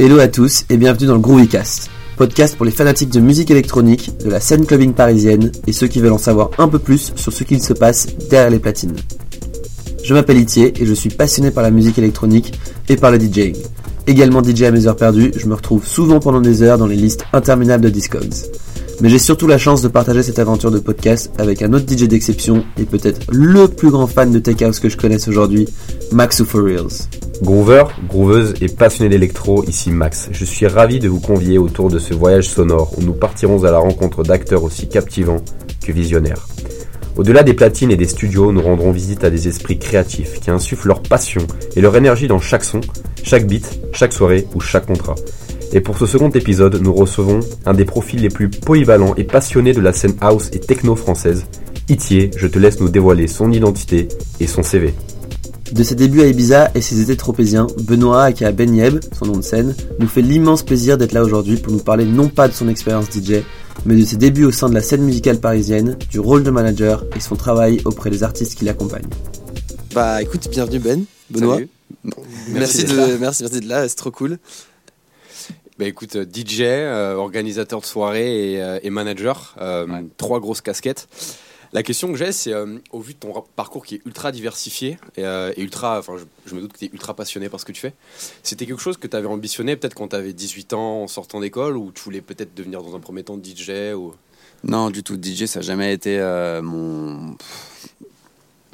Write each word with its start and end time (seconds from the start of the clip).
Hello 0.00 0.20
à 0.20 0.28
tous 0.28 0.64
et 0.70 0.76
bienvenue 0.76 1.08
dans 1.08 1.14
le 1.14 1.20
Groovycast, 1.20 1.90
podcast 2.16 2.54
pour 2.56 2.64
les 2.64 2.70
fanatiques 2.70 3.10
de 3.10 3.18
musique 3.18 3.50
électronique, 3.50 4.16
de 4.22 4.30
la 4.30 4.38
scène 4.38 4.64
clubbing 4.64 4.92
parisienne 4.92 5.50
et 5.66 5.72
ceux 5.72 5.88
qui 5.88 6.00
veulent 6.00 6.12
en 6.12 6.18
savoir 6.18 6.50
un 6.58 6.68
peu 6.68 6.78
plus 6.78 7.12
sur 7.16 7.32
ce 7.32 7.42
qu'il 7.42 7.60
se 7.60 7.72
passe 7.72 8.06
derrière 8.30 8.48
les 8.48 8.60
platines. 8.60 8.94
Je 10.04 10.14
m'appelle 10.14 10.38
Itier 10.38 10.72
et 10.80 10.86
je 10.86 10.94
suis 10.94 11.10
passionné 11.10 11.50
par 11.50 11.64
la 11.64 11.72
musique 11.72 11.98
électronique 11.98 12.56
et 12.88 12.94
par 12.94 13.10
le 13.10 13.18
DJing. 13.18 13.56
Également 14.06 14.40
DJ 14.40 14.62
à 14.62 14.70
mes 14.70 14.86
heures 14.86 14.94
perdues, 14.94 15.32
je 15.36 15.46
me 15.46 15.54
retrouve 15.54 15.84
souvent 15.84 16.20
pendant 16.20 16.40
des 16.40 16.62
heures 16.62 16.78
dans 16.78 16.86
les 16.86 16.94
listes 16.94 17.24
interminables 17.32 17.82
de 17.82 17.90
Discogs. 17.90 18.46
Mais 19.00 19.08
j'ai 19.08 19.18
surtout 19.18 19.48
la 19.48 19.58
chance 19.58 19.82
de 19.82 19.88
partager 19.88 20.22
cette 20.22 20.38
aventure 20.38 20.70
de 20.70 20.78
podcast 20.78 21.32
avec 21.38 21.60
un 21.60 21.72
autre 21.72 21.92
DJ 21.92 22.04
d'exception 22.04 22.64
et 22.78 22.84
peut-être 22.84 23.26
le 23.32 23.66
plus 23.66 23.90
grand 23.90 24.06
fan 24.06 24.30
de 24.30 24.38
Tech 24.38 24.62
House 24.62 24.78
que 24.78 24.88
je 24.88 24.96
connaisse 24.96 25.26
aujourd'hui, 25.26 25.66
Max 26.12 26.40
Reals. 26.40 27.08
Groover, 27.42 27.84
grooveuse 28.08 28.54
et 28.60 28.68
passionné 28.68 29.08
d'électro, 29.08 29.64
ici 29.64 29.92
Max. 29.92 30.28
Je 30.32 30.44
suis 30.44 30.66
ravi 30.66 30.98
de 30.98 31.08
vous 31.08 31.20
convier 31.20 31.56
autour 31.56 31.88
de 31.88 32.00
ce 32.00 32.12
voyage 32.12 32.48
sonore 32.48 32.92
où 32.98 33.02
nous 33.02 33.12
partirons 33.12 33.62
à 33.64 33.70
la 33.70 33.78
rencontre 33.78 34.24
d'acteurs 34.24 34.64
aussi 34.64 34.88
captivants 34.88 35.42
que 35.84 35.92
visionnaires. 35.92 36.48
Au-delà 37.16 37.44
des 37.44 37.54
platines 37.54 37.92
et 37.92 37.96
des 37.96 38.08
studios, 38.08 38.52
nous 38.52 38.60
rendrons 38.60 38.90
visite 38.90 39.22
à 39.22 39.30
des 39.30 39.46
esprits 39.46 39.78
créatifs 39.78 40.40
qui 40.40 40.50
insufflent 40.50 40.88
leur 40.88 41.02
passion 41.02 41.42
et 41.76 41.80
leur 41.80 41.96
énergie 41.96 42.26
dans 42.26 42.40
chaque 42.40 42.64
son, 42.64 42.80
chaque 43.22 43.46
beat, 43.46 43.80
chaque 43.92 44.12
soirée 44.12 44.46
ou 44.54 44.60
chaque 44.60 44.86
contrat. 44.86 45.14
Et 45.72 45.80
pour 45.80 45.96
ce 45.96 46.06
second 46.06 46.30
épisode, 46.30 46.80
nous 46.82 46.94
recevons 46.94 47.40
un 47.66 47.74
des 47.74 47.84
profils 47.84 48.20
les 48.20 48.30
plus 48.30 48.50
polyvalents 48.50 49.14
et 49.16 49.24
passionnés 49.24 49.74
de 49.74 49.80
la 49.80 49.92
scène 49.92 50.16
house 50.20 50.50
et 50.52 50.60
techno 50.60 50.96
française. 50.96 51.46
Itier, 51.88 52.30
je 52.36 52.48
te 52.48 52.58
laisse 52.58 52.80
nous 52.80 52.88
dévoiler 52.88 53.28
son 53.28 53.52
identité 53.52 54.08
et 54.40 54.46
son 54.46 54.62
CV. 54.62 54.94
De 55.72 55.82
ses 55.82 55.94
débuts 55.94 56.22
à 56.22 56.26
Ibiza 56.26 56.70
et 56.74 56.80
ses 56.80 57.00
étés 57.02 57.16
tropéziens, 57.16 57.66
Benoît, 57.80 58.24
aka 58.24 58.52
Ben 58.52 58.74
Yeb, 58.74 59.00
son 59.16 59.26
nom 59.26 59.36
de 59.36 59.42
scène, 59.42 59.74
nous 59.98 60.08
fait 60.08 60.22
l'immense 60.22 60.62
plaisir 60.62 60.96
d'être 60.96 61.12
là 61.12 61.22
aujourd'hui 61.22 61.56
pour 61.56 61.72
nous 61.72 61.78
parler 61.78 62.04
non 62.04 62.28
pas 62.28 62.48
de 62.48 62.54
son 62.54 62.68
expérience 62.68 63.06
DJ, 63.06 63.42
mais 63.84 63.94
de 63.96 64.04
ses 64.04 64.16
débuts 64.16 64.44
au 64.44 64.50
sein 64.50 64.68
de 64.68 64.74
la 64.74 64.80
scène 64.80 65.02
musicale 65.02 65.38
parisienne, 65.40 65.96
du 66.10 66.20
rôle 66.20 66.42
de 66.42 66.50
manager 66.50 67.04
et 67.14 67.20
son 67.20 67.36
travail 67.36 67.80
auprès 67.84 68.10
des 68.10 68.22
artistes 68.22 68.56
qui 68.58 68.64
l'accompagnent. 68.64 69.08
Bah 69.94 70.22
écoute, 70.22 70.48
bienvenue 70.50 70.78
Ben, 70.78 71.04
Benoît. 71.30 71.54
Salut. 71.56 71.68
Merci, 72.52 72.84
de, 72.84 72.96
là. 72.96 73.06
merci, 73.20 73.42
merci 73.42 73.60
d'être 73.60 73.64
là, 73.68 73.88
c'est 73.88 73.94
trop 73.96 74.10
cool. 74.10 74.38
Bah 75.78 75.84
écoute, 75.86 76.16
euh, 76.16 76.24
DJ, 76.24 76.62
euh, 76.62 77.14
organisateur 77.14 77.80
de 77.80 77.86
soirée 77.86 78.52
et, 78.54 78.62
euh, 78.62 78.78
et 78.82 78.90
manager, 78.90 79.54
euh, 79.60 79.86
Ouais. 79.86 80.04
trois 80.16 80.40
grosses 80.40 80.60
casquettes. 80.60 81.08
La 81.72 81.82
question 81.82 82.10
que 82.10 82.16
j'ai, 82.16 82.32
c'est 82.32 82.52
euh, 82.52 82.78
au 82.92 83.00
vu 83.00 83.14
de 83.14 83.18
ton 83.18 83.44
parcours 83.54 83.84
qui 83.84 83.96
est 83.96 84.00
ultra 84.06 84.32
diversifié 84.32 84.98
et, 85.16 85.24
euh, 85.24 85.52
ultra, 85.58 85.98
enfin, 85.98 86.14
je, 86.46 86.54
me 86.54 86.60
doute 86.60 86.72
que 86.72 86.78
tu 86.78 86.86
es 86.86 86.90
ultra 86.92 87.14
passionné 87.14 87.48
par 87.48 87.60
ce 87.60 87.66
que 87.66 87.72
tu 87.72 87.80
fais. 87.80 87.92
C'était 88.42 88.64
quelque 88.64 88.80
chose 88.80 88.96
que 88.96 89.06
tu 89.06 89.16
avais 89.16 89.26
ambitionné 89.26 89.76
peut-être 89.76 89.94
quand 89.94 90.08
tu 90.08 90.16
avais 90.16 90.32
18 90.32 90.72
ans 90.72 91.02
en 91.02 91.08
sortant 91.08 91.40
d'école 91.40 91.76
ou 91.76 91.92
tu 91.92 92.02
voulais 92.02 92.22
peut-être 92.22 92.54
devenir 92.54 92.82
dans 92.82 92.96
un 92.96 93.00
premier 93.00 93.22
temps 93.22 93.38
DJ 93.38 93.94
ou... 93.94 94.14
Non, 94.64 94.90
du 94.90 95.02
tout. 95.02 95.18
DJ, 95.22 95.44
ça 95.44 95.60
n'a 95.60 95.66
jamais 95.66 95.92
été 95.92 96.18
euh, 96.18 96.62
mon 96.62 97.36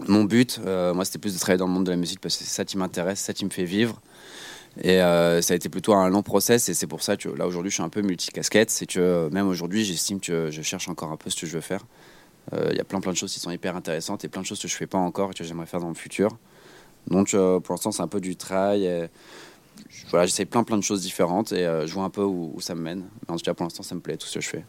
mon 0.06 0.24
but. 0.24 0.58
Moi, 0.64 1.04
c'était 1.04 1.18
plus 1.18 1.34
de 1.34 1.38
travailler 1.38 1.58
dans 1.58 1.66
le 1.66 1.72
monde 1.72 1.84
de 1.84 1.90
la 1.90 1.96
musique 1.96 2.20
parce 2.20 2.36
que 2.36 2.44
ça 2.44 2.64
qui 2.64 2.76
m'intéresse, 2.76 3.20
ça 3.20 3.32
qui 3.32 3.44
me 3.44 3.50
fait 3.50 3.64
vivre. 3.64 4.00
Et 4.82 4.98
ça 4.98 5.52
a 5.52 5.54
été 5.54 5.68
plutôt 5.68 5.94
un 5.94 6.08
long 6.08 6.22
process 6.22 6.68
et 6.68 6.74
c'est 6.74 6.88
pour 6.88 7.02
ça 7.02 7.16
que 7.16 7.28
là 7.28 7.46
aujourd'hui 7.46 7.70
je 7.70 7.74
suis 7.74 7.82
un 7.82 7.88
peu 7.88 8.02
multicasquette. 8.02 8.70
C'est 8.70 8.86
que 8.86 9.28
même 9.30 9.46
aujourd'hui 9.46 9.84
j'estime 9.84 10.20
que 10.20 10.50
je 10.50 10.62
cherche 10.62 10.88
encore 10.88 11.12
un 11.12 11.16
peu 11.16 11.30
ce 11.30 11.40
que 11.40 11.46
je 11.46 11.52
veux 11.52 11.60
faire. 11.60 11.84
Euh, 12.52 12.68
Il 12.70 12.76
y 12.76 12.80
a 12.80 12.84
plein 12.84 13.00
plein 13.00 13.12
de 13.12 13.16
choses 13.16 13.32
qui 13.32 13.40
sont 13.40 13.50
hyper 13.50 13.76
intéressantes 13.76 14.24
et 14.24 14.28
plein 14.28 14.42
de 14.42 14.46
choses 14.46 14.60
que 14.60 14.68
je 14.68 14.76
fais 14.76 14.86
pas 14.86 14.98
encore 14.98 15.30
et 15.30 15.34
que 15.34 15.44
j'aimerais 15.44 15.66
faire 15.66 15.80
dans 15.80 15.88
le 15.88 15.94
futur. 15.94 16.36
Donc 17.08 17.34
euh, 17.34 17.60
pour 17.60 17.74
l'instant 17.74 17.92
c'est 17.92 18.02
un 18.02 18.08
peu 18.08 18.20
du 18.20 18.36
travail. 18.36 18.84
et 18.86 19.08
voilà, 20.10 20.26
j'essaie 20.26 20.44
plein 20.44 20.64
plein 20.64 20.76
de 20.76 20.82
choses 20.82 21.02
différentes 21.02 21.52
et 21.52 21.66
euh, 21.66 21.86
je 21.86 21.94
vois 21.94 22.04
un 22.04 22.10
peu 22.10 22.22
où, 22.22 22.52
où 22.54 22.60
ça 22.60 22.74
me 22.74 22.80
mène. 22.82 23.04
Mais 23.26 23.34
en 23.34 23.36
tout 23.36 23.44
cas 23.44 23.54
pour 23.54 23.64
l'instant 23.64 23.82
ça 23.82 23.94
me 23.94 24.00
plaît 24.00 24.16
tout 24.16 24.26
ce 24.26 24.34
que 24.34 24.40
je 24.40 24.48
fais. 24.48 24.64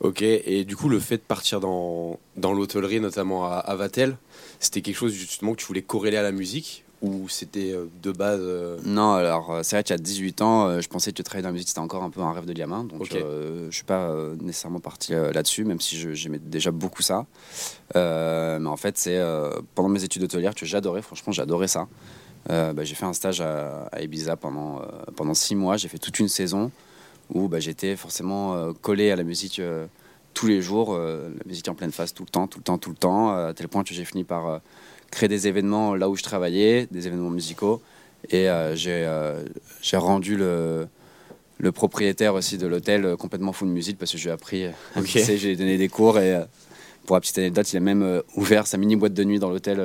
Ok, 0.00 0.22
et 0.22 0.64
du 0.64 0.76
coup, 0.76 0.88
le 0.88 1.00
fait 1.00 1.16
de 1.16 1.22
partir 1.22 1.58
dans, 1.58 2.20
dans 2.36 2.52
l'hôtellerie, 2.52 3.00
notamment 3.00 3.46
à, 3.46 3.56
à 3.56 3.74
Vatel, 3.74 4.16
c'était 4.60 4.80
quelque 4.80 4.96
chose 4.96 5.12
justement 5.12 5.52
que 5.52 5.56
tu 5.56 5.66
voulais 5.66 5.82
corréler 5.82 6.16
à 6.16 6.22
la 6.22 6.30
musique? 6.30 6.84
Ou 7.00 7.28
c'était 7.28 7.72
euh, 7.72 7.86
de 8.02 8.10
base. 8.10 8.40
euh, 8.42 8.76
Non, 8.84 9.12
alors 9.14 9.52
euh, 9.52 9.60
c'est 9.62 9.76
vrai 9.76 9.84
qu'à 9.84 9.96
18 9.98 10.42
ans, 10.42 10.80
je 10.80 10.88
pensais 10.88 11.12
que 11.12 11.22
travailler 11.22 11.42
dans 11.42 11.48
la 11.50 11.52
musique 11.52 11.68
c'était 11.68 11.80
encore 11.80 12.02
un 12.02 12.10
peu 12.10 12.20
un 12.20 12.32
rêve 12.32 12.44
de 12.46 12.52
gamin. 12.52 12.84
Donc 12.84 13.02
Ok. 13.02 13.12
euh, 13.14 13.68
je 13.70 13.74
suis 13.74 13.84
pas 13.84 14.12
nécessairement 14.40 14.80
parti 14.80 15.12
là-dessus, 15.12 15.64
même 15.64 15.80
si 15.80 15.96
j'aimais 16.14 16.38
déjà 16.40 16.70
beaucoup 16.70 17.02
ça. 17.02 17.26
Euh, 17.96 18.58
mais 18.58 18.68
en 18.68 18.76
fait, 18.76 18.98
c'est 18.98 19.20
pendant 19.74 19.88
mes 19.88 20.02
études 20.04 20.22
hôtelières 20.24 20.54
que 20.54 20.66
j'adorais, 20.66 21.02
franchement, 21.02 21.32
j'adorais 21.32 21.68
ça. 21.68 21.86
Euh, 22.50 22.72
bah, 22.72 22.84
j'ai 22.84 22.94
fait 22.94 23.04
un 23.06 23.12
stage 23.12 23.40
à, 23.40 23.86
à 23.92 24.00
Ibiza 24.02 24.36
pendant, 24.36 24.80
pendant 25.16 25.34
six 25.34 25.54
mois. 25.54 25.76
J'ai 25.76 25.88
fait 25.88 25.98
toute 25.98 26.18
une 26.18 26.28
saison 26.28 26.70
où 27.32 27.48
bah, 27.48 27.60
j'étais 27.60 27.94
forcément 27.96 28.72
collé 28.80 29.10
à 29.10 29.16
la 29.16 29.22
musique 29.24 29.60
tous 30.34 30.46
les 30.46 30.62
jours, 30.62 30.96
la 30.96 31.28
musique 31.46 31.68
en 31.68 31.74
pleine 31.74 31.92
face 31.92 32.14
tout 32.14 32.22
le 32.24 32.28
temps, 32.30 32.46
tout 32.46 32.58
le 32.60 32.64
temps, 32.64 32.78
tout 32.78 32.90
le 32.90 32.96
temps, 32.96 33.30
à 33.30 33.52
tel 33.54 33.68
point 33.68 33.82
que 33.84 33.92
j'ai 33.92 34.04
fini 34.04 34.24
par 34.24 34.60
créer 35.10 35.28
des 35.28 35.48
événements 35.48 35.94
là 35.94 36.08
où 36.08 36.16
je 36.16 36.22
travaillais, 36.22 36.86
des 36.90 37.06
événements 37.06 37.30
musicaux. 37.30 37.82
Et 38.30 38.48
euh, 38.48 38.74
j'ai 38.74 39.04
euh, 39.06 39.42
j'ai 39.80 39.96
rendu 39.96 40.36
le, 40.36 40.86
le 41.58 41.72
propriétaire 41.72 42.34
aussi 42.34 42.58
de 42.58 42.66
l'hôtel 42.66 43.04
euh, 43.04 43.16
complètement 43.16 43.52
fou 43.52 43.64
de 43.64 43.70
musique 43.70 43.98
parce 43.98 44.12
que 44.12 44.18
j'ai 44.18 44.30
appris 44.30 44.66
à 44.66 44.70
Ok. 44.96 45.02
mixer, 45.14 45.38
j'ai 45.38 45.56
donné 45.56 45.78
des 45.78 45.88
cours 45.88 46.18
et 46.18 46.40
pour 47.06 47.16
la 47.16 47.20
petite 47.20 47.38
anecdote, 47.38 47.72
il 47.72 47.76
a 47.76 47.80
même 47.80 48.22
ouvert 48.34 48.66
sa 48.66 48.76
mini 48.76 48.96
boîte 48.96 49.14
de 49.14 49.24
nuit 49.24 49.38
dans 49.38 49.48
l'hôtel 49.48 49.80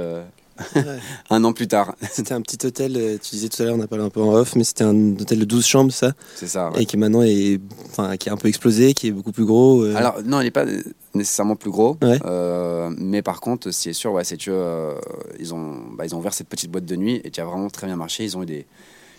Ouais. 0.76 0.84
un 1.30 1.44
an 1.44 1.54
plus 1.54 1.68
tard. 1.68 1.96
C'était 2.12 2.34
un 2.34 2.42
petit 2.42 2.66
hôtel, 2.66 2.96
euh, 2.98 3.18
tu 3.22 3.32
disais 3.32 3.50
tout 3.50 3.62
à 3.62 3.66
l'heure, 3.66 3.76
on 3.76 3.82
a 3.82 3.88
parlé 3.88 4.04
un 4.04 4.10
peu 4.10 4.22
en 4.22 4.34
off, 4.34 4.56
mais 4.56 4.64
c'était 4.64 4.84
un 4.84 5.14
hôtel 5.20 5.40
de 5.40 5.46
12 5.46 5.66
chambres, 5.66 5.92
ça, 5.92 6.14
C'est 6.36 6.48
ça. 6.48 6.72
ouais. 6.72 6.84
et 6.84 6.86
qui 6.86 6.98
maintenant 6.98 7.22
est, 7.24 7.60
enfin, 7.90 8.16
qui 8.18 8.30
est 8.30 8.32
un 8.32 8.38
peu 8.38 8.48
explosé, 8.48 8.94
qui 8.94 9.08
est 9.08 9.12
beaucoup 9.12 9.32
plus 9.32 9.46
gros. 9.46 9.84
euh. 9.84 9.96
Alors 9.96 10.22
non, 10.24 10.42
il 10.42 10.46
n'est 10.46 10.52
pas 10.52 10.66
nécessairement 11.14 11.56
plus 11.56 11.72
gros, 11.72 11.98
Ouais. 12.02 12.20
euh, 12.26 12.92
mais 12.98 13.22
par 13.22 13.40
contre, 13.42 13.72
ce 13.72 13.82
qui 13.84 13.90
est 13.90 13.94
sûr, 13.94 14.12
ouais, 14.14 14.24
c'est 14.24 14.38
que 14.38 14.52
euh, 14.52 14.94
ils 15.40 15.54
ont, 15.54 15.80
bah, 15.98 16.06
ils 16.06 16.14
ont 16.16 16.20
ouvert 16.20 16.34
cette 16.34 16.48
petite 16.50 16.70
boîte 16.72 16.86
de 16.86 16.96
nuit 16.96 17.22
et 17.24 17.32
qui 17.32 17.42
a 17.42 17.46
vraiment 17.46 17.70
très 17.70 17.88
bien 17.88 17.96
marché. 17.96 18.24
Ils 18.24 18.38
ont 18.38 18.44
eu 18.44 18.48
des, 18.48 18.66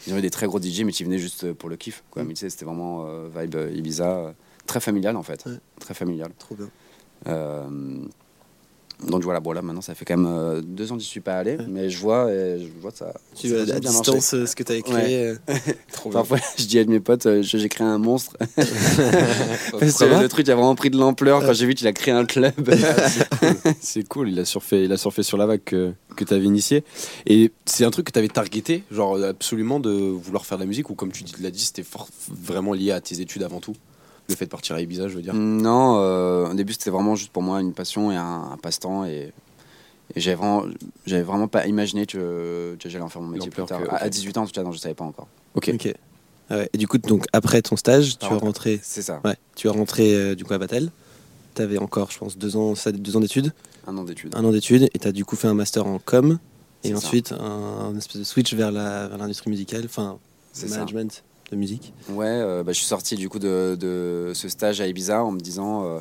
ils 0.07 0.15
ont 0.15 0.19
eu 0.19 0.23
des 0.23 0.31
très 0.31 0.47
gros 0.47 0.61
DJ, 0.61 0.83
mais 0.85 0.93
qui 0.93 1.05
venaient 1.05 1.19
juste 1.19 1.53
pour 1.55 1.69
le 1.69 1.77
kiff. 1.77 2.05
Quoi. 2.11 2.23
Mm. 2.23 2.27
Mais 2.29 2.35
tu 2.35 2.41
sais, 2.41 2.51
c'était 2.51 2.65
vraiment 2.65 3.07
vibe 3.37 3.57
Ibiza, 3.75 4.35
très 4.67 4.81
familial 4.81 5.17
en 5.17 5.23
fait, 5.23 5.45
très 5.81 5.95
familial. 5.95 6.31
Trop 6.39 6.55
bien. 6.55 6.69
Donc 9.09 9.23
voilà, 9.23 9.41
bon 9.41 9.53
là 9.53 9.63
maintenant 9.63 9.81
ça 9.81 9.95
fait 9.95 10.05
quand 10.05 10.17
même 10.17 10.27
euh, 10.33 10.61
deux 10.63 10.91
ans 10.91 10.97
que 10.97 11.03
j'y 11.03 11.09
suis 11.09 11.21
pas 11.21 11.35
allé, 11.37 11.57
Ouais. 11.57 11.67
mais 11.69 11.91
je 11.91 11.99
vois, 11.99 12.31
et 12.33 12.59
je 12.61 12.81
vois 12.81 12.91
ça. 12.93 13.13
Tu 13.35 13.49
vois 13.49 13.63
à 13.63 13.67
marché. 13.67 13.81
distance 13.81 14.35
euh, 14.35 14.47
ce 14.47 14.57
que 14.57 14.63
tu 14.63 14.73
as 14.73 14.77
écrit. 14.77 14.93
Ouais. 14.95 15.37
euh. 15.49 15.55
Parfois, 16.13 16.39
je 16.59 16.65
dis 16.65 16.79
à 16.79 16.85
mes 16.85 17.01
potes, 17.01 17.27
euh, 17.27 17.43
je- 17.43 17.59
j'ai 17.59 17.69
créé 17.69 17.87
un 17.87 17.99
monstre. 17.99 18.37
Parce 19.79 19.99
que 19.99 20.23
le 20.23 20.29
truc 20.29 20.49
a 20.49 20.55
vraiment 20.55 20.75
pris 20.75 20.91
de 20.91 20.97
l'ampleur 20.97 21.41
quand 21.45 21.53
j'ai 21.53 21.67
vu 21.67 21.75
qu'il 21.75 21.87
a 21.87 21.93
créé 21.93 22.13
un 22.15 22.25
club. 22.25 22.53
C'est 23.81 24.07
cool, 24.09 24.31
il 24.31 24.39
a 24.41 24.45
surfé, 24.45 24.85
il 24.85 24.93
a 24.93 24.97
surfé 24.97 25.23
sur 25.23 25.37
la 25.37 25.47
vague 25.47 25.63
que, 25.65 25.93
que 26.17 26.25
tu 26.25 26.35
avais 26.35 26.45
initié. 26.45 26.85
Et 27.27 27.53
c'est 27.67 27.85
un 27.85 27.91
truc 27.91 28.07
que 28.07 28.13
tu 28.13 28.19
avais 28.19 28.29
targeté, 28.29 28.85
genre 28.91 29.23
absolument 29.23 29.81
de 29.81 29.91
vouloir 29.91 30.47
faire 30.47 30.59
de 30.59 30.63
la 30.63 30.67
musique, 30.67 30.91
ou 30.91 30.95
comme 30.95 31.13
tu 31.13 31.25
l'as 31.41 31.51
dit, 31.51 31.65
c'était 31.65 31.85
vraiment 32.31 32.73
lié 32.73 32.91
à 32.93 33.01
tes 33.01 33.21
études 33.21 33.43
avant 33.43 33.61
tout? 33.61 33.75
Le 34.29 34.35
fait 34.35 34.47
de 34.47 34.51
partir 34.51 34.77
à 34.77 34.81
Ibiza, 34.81 35.09
je 35.09 35.15
veux 35.17 35.23
dire. 35.23 35.35
Non, 35.35 35.99
euh, 36.01 36.51
au 36.51 36.55
début 36.55 36.73
c'était 36.73 36.91
vraiment 36.91 37.15
juste 37.15 37.31
pour 37.33 37.43
moi 37.43 37.61
une 37.61 37.73
passion 37.75 38.11
et 38.11 38.17
un, 38.17 38.51
un 38.53 38.57
passe-temps 38.57 39.05
et, 39.05 39.33
et 40.15 40.21
j'avais 40.21 40.35
vraiment, 41.23 41.49
pas 41.49 41.67
imaginé 41.67 42.07
que, 42.07 42.77
que 42.81 42.89
j'allais 42.89 43.05
en 43.05 43.09
faire 43.09 43.21
mon 43.23 43.29
métier 43.29 43.51
plus 43.51 43.65
tard. 43.65 43.83
que- 43.83 43.89
À- 43.91 43.97
À 43.97 44.07
ok. 44.07 44.11
18 44.13 44.39
ans 44.39 44.43
en 44.43 44.47
tout 44.47 44.53
cas, 44.53 44.63
non, 44.63 44.73
je 44.73 44.79
savais 44.79 44.95
pas 44.95 45.05
encore. 45.05 45.29
Ok. 45.55 45.71
Ah 46.51 46.57
ouais. 46.59 46.69
Et 46.73 46.79
du 46.79 46.87
coup, 46.89 46.99
donc 46.99 47.25
après 47.33 47.63
ton 47.63 47.77
stage, 47.77 48.19
tu 48.19 48.25
es 48.27 48.29
rentré, 48.29 48.81
C'est 48.83 49.03
ça, 49.03 49.21
ouais, 49.25 49.37
tu 49.57 49.67
es 49.67 49.71
rentré 49.71 50.15
euh, 50.15 50.35
du 50.35 50.45
coup 50.45 50.53
à 50.55 50.59
Batel. 50.59 50.91
Tu 51.55 51.63
avais 51.63 51.79
encore, 51.79 52.11
je 52.11 52.19
pense, 52.19 52.37
deux 52.37 52.57
ans, 52.57 52.75
deux 52.93 53.17
ans 53.17 53.21
d'études, 53.21 53.53
un 53.87 53.97
an 53.97 54.05
d'études. 54.05 54.35
un 54.35 54.45
an 54.45 54.51
d'études, 54.51 54.89
et 54.93 54.99
tu 54.99 55.07
as 55.09 55.13
du 55.13 55.25
coup 55.25 55.37
fait 55.37 55.47
un 55.49 55.55
master 55.55 55.87
en 55.87 55.99
com, 56.01 56.39
et 56.83 56.91
ça. 56.91 56.97
ensuite 56.97 57.33
un, 57.33 57.91
un 57.93 57.97
espèce 57.97 58.17
de 58.19 58.25
switch 58.25 58.53
vers 58.55 58.73
l'industrie 58.73 59.51
musicale, 59.51 59.83
enfin, 59.87 60.19
C'est 60.53 60.67
le 60.67 60.73
ça. 60.73 60.85
De 61.55 61.59
musique. 61.61 61.93
Ouais, 62.11 62.27
euh, 62.27 62.63
bah, 62.63 62.73
je 62.73 62.79
suis 62.79 62.87
sorti 62.87 63.17
du 63.17 63.29
coup 63.29 63.39
de, 63.39 63.77
de 63.79 64.33
ce 64.35 64.49
stage 64.49 64.81
à 64.81 64.87
Ibiza 64.87 65.23
en 65.25 65.33
me 65.33 65.41
disant 65.41 65.85
euh, 65.85 66.01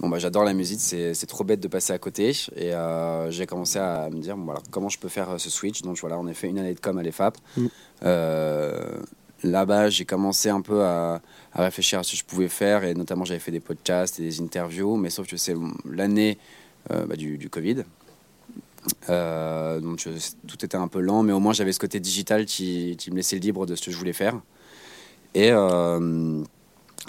bon 0.00 0.08
bah 0.08 0.18
j'adore 0.18 0.44
la 0.44 0.54
musique, 0.54 0.80
c'est 0.80 1.14
c'est 1.14 1.26
trop 1.26 1.44
bête 1.44 1.60
de 1.60 1.68
passer 1.68 1.92
à 1.92 1.98
côté 1.98 2.30
et 2.56 2.72
euh, 2.74 3.30
j'ai 3.30 3.46
commencé 3.46 3.78
à 3.78 4.08
me 4.10 4.20
dire 4.20 4.36
bon, 4.36 4.44
voilà, 4.44 4.60
comment 4.70 4.88
je 4.88 4.98
peux 4.98 5.08
faire 5.08 5.30
euh, 5.30 5.38
ce 5.38 5.50
switch? 5.50 5.82
Donc 5.82 5.98
voilà, 5.98 6.18
on 6.18 6.26
a 6.26 6.34
fait 6.34 6.48
une 6.48 6.58
année 6.58 6.74
de 6.74 6.80
com 6.80 6.98
à 6.98 7.02
l'EFAP. 7.02 7.36
Mm. 7.56 7.66
Là-bas, 9.44 9.88
j'ai 9.88 10.04
commencé 10.04 10.48
un 10.48 10.60
peu 10.60 10.82
à, 10.82 11.20
à 11.52 11.62
réfléchir 11.62 12.00
à 12.00 12.02
ce 12.02 12.10
que 12.12 12.16
je 12.16 12.24
pouvais 12.24 12.48
faire 12.48 12.82
et 12.82 12.94
notamment 12.94 13.24
j'avais 13.24 13.38
fait 13.38 13.52
des 13.52 13.60
podcasts 13.60 14.18
et 14.18 14.22
des 14.24 14.40
interviews, 14.40 14.96
mais 14.96 15.10
sauf 15.10 15.28
que 15.28 15.36
c'est 15.36 15.54
l'année 15.88 16.38
bah, 16.90 17.14
du, 17.16 17.38
du 17.38 17.48
Covid. 17.48 17.84
Euh, 19.10 19.78
donc 19.80 20.00
je- 20.00 20.10
tout 20.48 20.64
était 20.64 20.76
un 20.76 20.88
peu 20.88 21.00
lent, 21.00 21.22
mais 21.22 21.32
au 21.32 21.38
moins 21.40 21.52
j'avais 21.52 21.72
ce 21.72 21.78
côté 21.78 22.00
digital 22.00 22.46
qui, 22.46 22.96
qui 22.98 23.10
me 23.12 23.16
laissait 23.16 23.38
libre 23.38 23.64
de 23.66 23.76
ce 23.76 23.82
que 23.86 23.92
je 23.92 23.96
voulais 23.96 24.12
faire. 24.12 24.40
Et, 25.34 25.50
euh, 25.52 26.42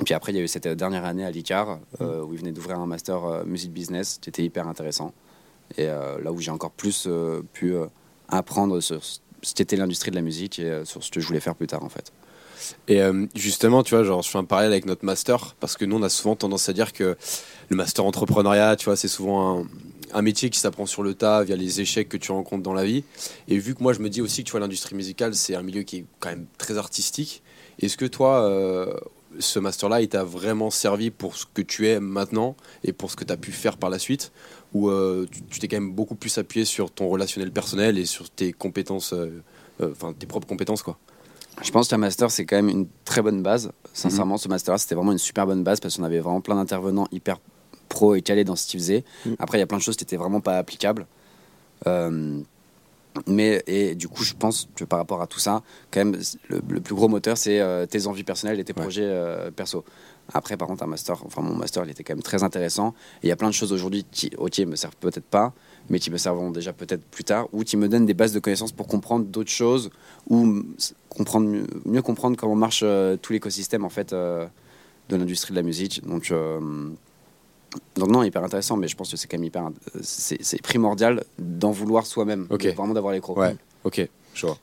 puis 0.04 0.14
après, 0.14 0.32
il 0.32 0.38
y 0.38 0.40
a 0.40 0.44
eu 0.44 0.48
cette 0.48 0.68
dernière 0.68 1.06
année 1.06 1.26
à 1.26 1.32
l'ICAR 1.32 1.80
euh, 2.02 2.24
où 2.24 2.34
ils 2.34 2.40
venaient 2.40 2.52
d'ouvrir 2.52 2.80
un 2.80 2.86
master 2.86 3.24
euh, 3.26 3.44
music 3.46 3.72
business 3.72 4.20
qui 4.22 4.30
était 4.30 4.44
hyper 4.44 4.68
intéressant. 4.68 5.14
Et 5.78 5.86
là 5.86 6.32
où 6.32 6.42
j'ai 6.42 6.50
encore 6.50 6.72
plus 6.72 7.08
pu 7.54 7.76
apprendre 8.28 8.80
sur 8.80 9.04
ce 9.04 9.54
qu'était 9.54 9.76
l'industrie 9.76 10.10
de 10.10 10.16
la 10.16 10.24
musique 10.24 10.58
et 10.58 10.82
sur 10.84 11.04
ce 11.04 11.12
que 11.12 11.20
je 11.20 11.28
voulais 11.28 11.40
faire 11.40 11.54
plus 11.54 11.68
tard 11.68 11.84
en 11.84 11.90
fait. 11.90 12.12
Et 12.88 13.00
justement, 13.36 13.84
tu 13.84 13.94
vois, 13.94 14.04
genre, 14.04 14.24
je 14.24 14.30
fais 14.32 14.40
un 14.40 14.46
parallèle 14.46 14.72
avec 14.72 14.88
notre 14.88 15.06
master 15.06 15.56
parce 15.60 15.78
que 15.78 15.86
nous, 15.86 15.96
on 15.98 16.02
a 16.02 16.10
souvent 16.10 16.36
tendance 16.36 16.70
à 16.70 16.74
dire 16.74 16.92
que 16.92 17.16
le 17.70 17.76
master 17.76 18.04
entrepreneuriat, 18.04 18.78
tu 18.78 18.86
vois, 18.86 18.96
c'est 18.96 19.08
souvent 19.08 19.60
un, 19.60 19.68
un 20.14 20.22
métier 20.22 20.50
qui 20.50 20.60
s'apprend 20.60 20.86
sur 20.86 21.04
le 21.04 21.14
tas 21.14 21.44
via 21.44 21.56
les 21.56 21.82
échecs 21.82 22.10
que 22.10 22.18
tu 22.18 22.32
rencontres 22.32 22.64
dans 22.64 22.74
la 22.74 22.86
vie. 22.86 23.04
Et 23.48 23.58
vu 23.58 23.76
que 23.76 23.84
moi, 23.84 23.94
je 23.94 24.00
me 24.00 24.10
dis 24.10 24.22
aussi 24.22 24.44
que 24.44 24.48
tu 24.48 24.52
vois, 24.52 24.60
l'industrie 24.60 24.96
musicale, 24.96 25.36
c'est 25.36 25.56
un 25.56 25.62
milieu 25.62 25.84
qui 25.84 25.98
est 25.98 26.06
quand 26.20 26.30
même 26.30 26.46
très 26.58 26.78
artistique. 26.78 27.44
Est-ce 27.80 27.98
que 27.98 28.06
toi, 28.06 28.42
euh, 28.44 28.94
ce 29.40 29.60
master-là, 29.60 30.02
il 30.02 30.10
t'a 30.10 30.24
vraiment 30.24 30.70
servi 30.70 31.12
pour 31.12 31.36
ce 31.36 31.46
que 31.54 31.62
tu 31.62 31.88
es 31.88 32.00
maintenant 32.00 32.56
et 32.84 32.92
pour 32.94 33.10
ce 33.12 33.16
que 33.16 33.24
tu 33.24 33.32
as 33.34 33.38
pu 33.38 33.52
faire 33.52 33.78
par 33.78 33.90
la 33.90 34.00
suite? 34.00 34.32
Ou 34.74 34.90
euh, 34.90 35.26
tu- 35.50 35.60
t'es 35.60 35.68
quand 35.68 35.78
même 35.78 35.92
beaucoup 35.94 36.16
plus 36.16 36.38
appuyé 36.38 36.66
sur 36.66 36.92
ton 36.92 37.08
relationnel 37.08 37.52
personnel 37.52 37.98
et 37.98 38.06
sur 38.06 38.30
tes 38.30 38.52
compétences, 38.54 39.14
euh, 39.14 39.42
enfin 39.82 40.14
tes 40.14 40.26
propres 40.28 40.48
compétences, 40.48 40.84
quoi? 40.84 40.98
Je 41.62 41.72
pense 41.72 41.88
qu'un 41.90 41.98
master, 41.98 42.32
c'est 42.32 42.46
quand 42.46 42.56
même 42.56 42.70
une 42.70 42.88
très 43.04 43.22
bonne 43.22 43.42
base. 43.44 43.72
Sincèrement, 43.94 44.38
ce 44.38 44.48
master-là, 44.48 44.78
c'était 44.78 44.96
vraiment 44.96 45.12
une 45.12 45.18
super 45.18 45.46
bonne 45.46 45.64
base 45.64 45.80
parce 45.82 45.98
qu'on 45.98 46.04
avait 46.04 46.20
vraiment 46.20 46.40
plein 46.42 46.56
d'intervenants 46.56 47.08
hyper 47.12 47.40
pro 47.90 48.16
et 48.16 48.22
calés 48.22 48.44
dans 48.46 48.56
ce 48.56 48.66
qu'ils 48.68 48.80
faisaient. 48.80 49.04
Mhm. 49.26 49.36
Après, 49.40 49.58
il 49.58 49.62
y 49.62 49.64
a 49.64 49.68
plein 49.68 49.78
de 49.78 49.84
choses 49.84 49.98
qui 49.98 50.04
n'étaient 50.06 50.16
vraiment 50.16 50.40
pas 50.42 50.58
applicables. 50.58 51.06
Euh, 51.88 52.40
mais, 53.28 53.64
et 53.68 53.96
du 53.96 54.08
coup, 54.08 54.24
je 54.24 54.34
pense 54.34 54.68
que 54.76 54.84
par 54.86 55.00
rapport 55.00 55.22
à 55.22 55.28
tout 55.28 55.40
ça, 55.40 55.62
quand 55.92 56.00
même, 56.06 56.20
le, 56.48 56.62
le 56.70 56.80
plus 56.80 56.96
gros 56.96 57.08
moteur, 57.08 57.38
c'est 57.38 57.60
euh, 57.60 57.86
tes 57.86 58.08
envies 58.08 58.24
personnelles 58.24 58.60
et 58.60 58.64
tes 58.64 58.74
Ouais. 58.74 58.82
projets 58.82 59.04
euh, 59.06 59.52
perso. 59.52 59.84
Après, 60.32 60.58
par 60.58 60.68
contre, 60.68 60.84
un 60.84 60.88
master, 60.88 61.18
enfin, 61.26 61.42
mon 61.42 61.56
master, 61.56 61.84
il 61.86 61.90
était 61.92 62.04
quand 62.04 62.14
même 62.14 62.22
très 62.22 62.44
intéressant. 62.44 62.94
Et 63.24 63.28
il 63.28 63.30
y 63.30 63.32
a 63.32 63.36
plein 63.36 63.48
de 63.50 63.54
choses 63.54 63.74
aujourd'hui 63.74 64.06
qui, 64.12 64.30
ok, 64.38 64.60
me 64.60 64.76
servent 64.76 64.96
peut-être 65.00 65.26
pas, 65.26 65.54
mais 65.90 65.98
qui 66.00 66.12
me 66.12 66.18
serviront 66.18 66.52
déjà 66.52 66.72
peut-être 66.72 67.04
plus 67.04 67.24
tard, 67.24 67.48
ou 67.52 67.64
qui 67.64 67.78
me 67.78 67.90
donnent 67.90 68.06
des 68.06 68.14
bases 68.14 68.32
de 68.34 68.40
connaissances 68.40 68.72
pour 68.72 68.88
comprendre 68.88 69.26
d'autres 69.26 69.50
choses, 69.50 69.90
ou 70.30 70.62
comprendre 71.10 71.48
mieux, 71.48 71.66
mieux 71.86 72.04
comprendre 72.04 72.38
comment 72.38 72.56
marche 72.56 72.82
euh, 72.84 73.18
tout 73.18 73.34
l'écosystème 73.34 73.84
en 73.86 73.90
fait 73.90 74.14
de 74.14 75.16
l'industrie 75.16 75.52
de 75.52 75.56
la 75.56 75.64
musique. 75.64 76.06
Donc, 76.06 76.30
euh, 76.30 76.60
donc 77.96 78.10
non, 78.10 78.24
hyper 78.24 78.44
intéressant, 78.44 78.78
mais 78.78 78.88
je 78.88 78.96
pense 78.96 79.12
que 79.12 79.18
c'est 79.18 79.28
quand 79.28 79.38
même 79.38 79.46
hyper, 79.46 79.64
int- 79.64 79.74
c'est 80.02 80.38
c'est 80.42 80.62
primordial 80.62 81.24
d'en 81.38 81.72
vouloir 81.72 82.06
soi-même, 82.06 82.48
Ok. 82.50 82.64
de 82.64 82.70
vraiment 82.72 82.94
d'avoir 82.94 83.14
les 83.14 83.20
crocs. 83.22 83.38
Ouais, 83.38 83.56
ok, 83.84 84.08
je 84.34 84.46
vois. 84.46 84.58